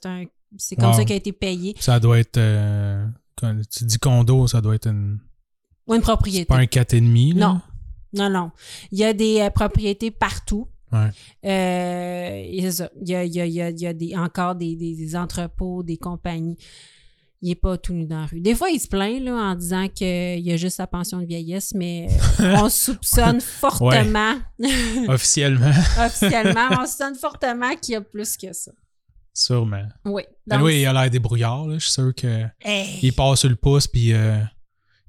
[0.57, 0.95] c'est comme Wow.
[0.95, 1.75] ça qu'il a été payé.
[1.81, 2.39] Ça doit être.
[3.37, 5.19] quand tu dis condo, ça doit être une.
[5.87, 6.45] Ou une propriété.
[6.47, 7.35] pas un 4,5.
[7.39, 7.47] là?
[7.49, 7.61] Non.
[8.15, 8.51] Non, non.
[8.91, 10.69] Il y a des euh, propriétés partout.
[10.93, 11.09] Ouais.
[11.45, 12.45] Euh.
[12.49, 14.77] Il y a, il y a- il y a- il y a des, encore des,
[14.77, 16.57] des- des entrepôts, des compagnies.
[17.45, 18.41] Il n'est pas tout nu dans la rue.
[18.41, 21.25] Des fois, il se plaint là, en disant qu'il y a juste sa pension de
[21.27, 22.07] vieillesse, mais
[22.41, 24.35] euh, on soupçonne fortement,
[25.09, 25.73] Officiellement.
[25.99, 28.71] officiellement, on soupçonne fortement qu'il y a plus que ça.
[29.35, 29.87] Sûrement.
[30.05, 30.23] Oui.
[30.47, 31.75] Ben oui, il a l'air débrouillard, là.
[31.79, 32.99] Je suis sûr que hey.
[33.03, 34.37] il passe sur le pouce puis euh,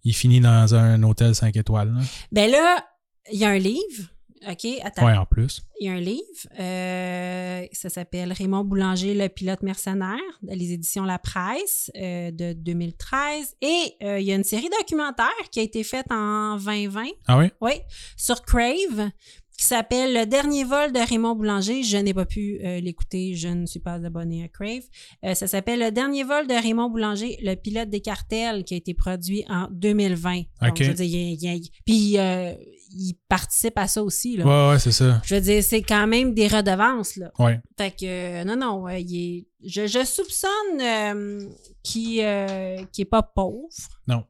[0.03, 1.93] il finit dans un hôtel 5 étoiles.
[1.93, 2.01] Là.
[2.31, 2.84] Ben là,
[3.31, 4.09] il y a un livre.
[4.45, 5.05] OK, attends.
[5.05, 5.61] Ouais, en plus.
[5.79, 6.19] Il y a un livre.
[6.59, 13.55] euh, ça s'appelle Raymond Boulanger, le pilote mercenaire, les éditions La Presse euh, de 2013.
[13.61, 17.37] Et euh, il y a une série documentaire qui a été faite en 2020, Ah
[17.37, 17.45] oui?
[17.61, 17.71] oui,
[18.17, 19.11] sur Crave,
[19.57, 21.83] qui s'appelle Le dernier vol de Raymond Boulanger.
[21.83, 24.83] Je n'ai pas pu euh, l'écouter, je ne suis pas abonné à Crave.
[25.23, 28.77] Euh, ça s'appelle Le dernier vol de Raymond Boulanger, le pilote des cartels, qui a
[28.77, 30.41] été produit en 2020.
[30.63, 32.53] Donc, je veux dire, il il puis euh,
[32.93, 34.37] il participe à ça aussi.
[34.37, 34.45] Là.
[34.45, 35.21] Ouais, ouais, c'est ça.
[35.25, 37.31] Je veux dire, c'est quand même des redevances, là.
[37.39, 37.59] Ouais.
[37.77, 41.39] Fait que, euh, non, non, euh, il est- je, je soupçonne euh,
[41.83, 43.67] qu'il euh, qu'il est pas pauvre.
[44.07, 44.23] Non.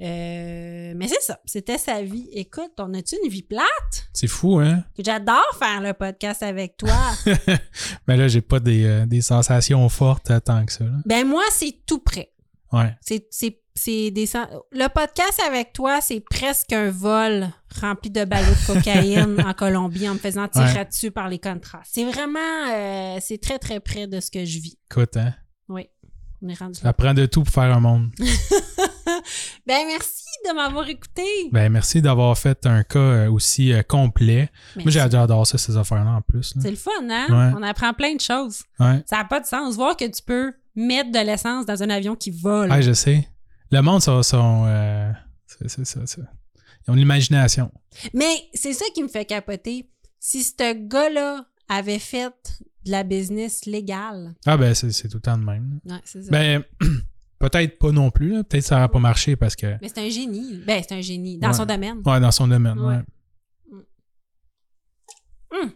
[0.00, 2.28] Euh, mais c'est ça, c'était sa vie.
[2.32, 4.08] Écoute, on a-tu une vie plate?
[4.12, 4.82] C'est fou, hein?
[4.98, 6.96] J'adore faire le podcast avec toi.
[8.08, 10.84] Mais là, j'ai pas des, euh, des sensations fortes euh, tant que ça.
[10.84, 10.90] là.
[11.06, 12.32] ben moi, c'est tout prêt.
[12.72, 12.92] Ouais.
[13.00, 13.28] C'est,
[13.74, 14.24] c'est, des
[14.72, 17.48] Le podcast avec toi, c'est presque un vol
[17.80, 20.84] rempli de ballots de cocaïne en Colombie en me faisant tirer Ouais.
[20.84, 21.90] dessus par les contrastes.
[21.92, 22.38] C'est vraiment...
[22.72, 24.78] euh, c'est très, très près de ce que je vis.
[24.90, 25.34] Écoute, hein?
[25.68, 25.88] Oui,
[26.42, 26.90] on est rendu là.
[26.90, 28.10] Ça prend de tout pour faire un monde.
[29.66, 31.22] Ben merci de m'avoir écouté.
[31.50, 34.50] Ben, merci d'avoir fait un cas euh, aussi euh, complet.
[34.76, 34.90] Moi, Merci.
[34.92, 36.54] j'ai- j'adore ça, ces affaires-là, en plus.
[36.54, 36.62] là.
[36.62, 37.26] C'est le fun, hein?
[37.30, 37.54] Ouais.
[37.58, 38.62] On apprend plein de choses.
[38.78, 39.02] Ouais.
[39.06, 39.74] Ça n'a pas de sens.
[39.76, 42.70] Voir que tu peux mettre de l'essence dans un avion qui vole.
[42.82, 43.26] Je sais.
[43.74, 44.22] Le monde sont.
[44.22, 45.10] sont euh,
[45.46, 46.20] c'est c'est ça.
[46.86, 47.72] Ils ont l'imagination.
[48.12, 49.90] Mais c'est ça qui me fait capoter.
[50.20, 52.32] Si ce gars-là avait fait
[52.86, 54.34] de la business légale.
[54.46, 55.80] Ah, ben, c'est c'est tout le temps de même.
[55.86, 56.30] Ouais, c'est ça.
[56.30, 56.62] Ben,
[57.40, 58.34] peut-être pas non plus.
[58.34, 58.44] là.
[58.44, 59.76] Peut-être que ça n'aurait pas marché parce que.
[59.82, 60.62] Mais c'est un génie.
[60.64, 61.38] Ben, c'est un génie.
[61.38, 61.54] Dans Ouais.
[61.54, 62.00] son domaine.
[62.06, 62.78] Ouais, dans son domaine.
[62.78, 63.00] Ouais.
[65.50, 65.68] Ouais.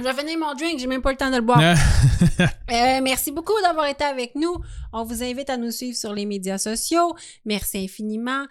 [0.00, 1.60] Je vais finir mon drink, j'ai même pas le temps de le boire.
[1.60, 1.74] Ah,
[2.70, 4.54] Euh, merci beaucoup d'avoir été avec nous.
[4.92, 7.14] On vous invite à nous suivre sur les médias sociaux.
[7.44, 8.46] Merci infiniment.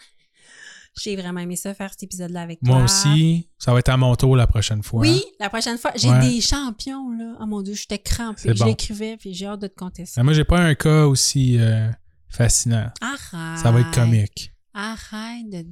[1.02, 2.76] J'ai vraiment aimé ça faire cet épisode-là avec toi.
[2.76, 5.02] Moi aussi, ça va être à mon tour la prochaine fois.
[5.02, 5.92] Oui, la prochaine fois.
[5.96, 6.20] J'ai Ouais.
[6.20, 7.36] des champions, là.
[7.40, 8.54] Oh mon Dieu, j'étais crampée.
[8.54, 8.66] Bon.
[8.66, 10.22] l'écrivais, puis j'ai hâte de te ça.
[10.22, 11.90] Ben, moi, j'ai pas un cas aussi euh,
[12.28, 12.92] fascinant.
[13.02, 13.60] Arrête.
[13.60, 14.54] Ça va être comique.
[14.74, 15.66] Arrête de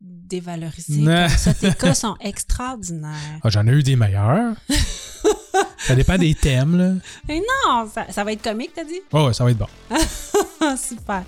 [0.00, 1.00] dévaloriser.
[1.00, 1.26] Non.
[1.28, 1.54] comme ça.
[1.54, 3.38] Tes cas sont extraordinaires.
[3.42, 4.54] Ah, J'en ai eu des meilleurs.
[5.78, 6.92] ça dépend des thèmes, là.
[7.28, 9.00] Mais non, ça, ça va être comique, t'as dit?
[9.12, 9.66] Oh, ouais, ça va être bon.
[10.76, 11.22] Super.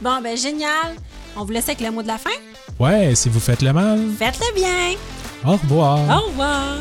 [0.00, 0.96] Bon, ben génial.
[1.36, 2.30] On vous laisse avec le mot de la fin.
[2.78, 4.96] Ouais, si vous faites le mal, Faites-le bien.
[5.44, 5.98] au revoir.
[6.22, 6.76] Au revoir.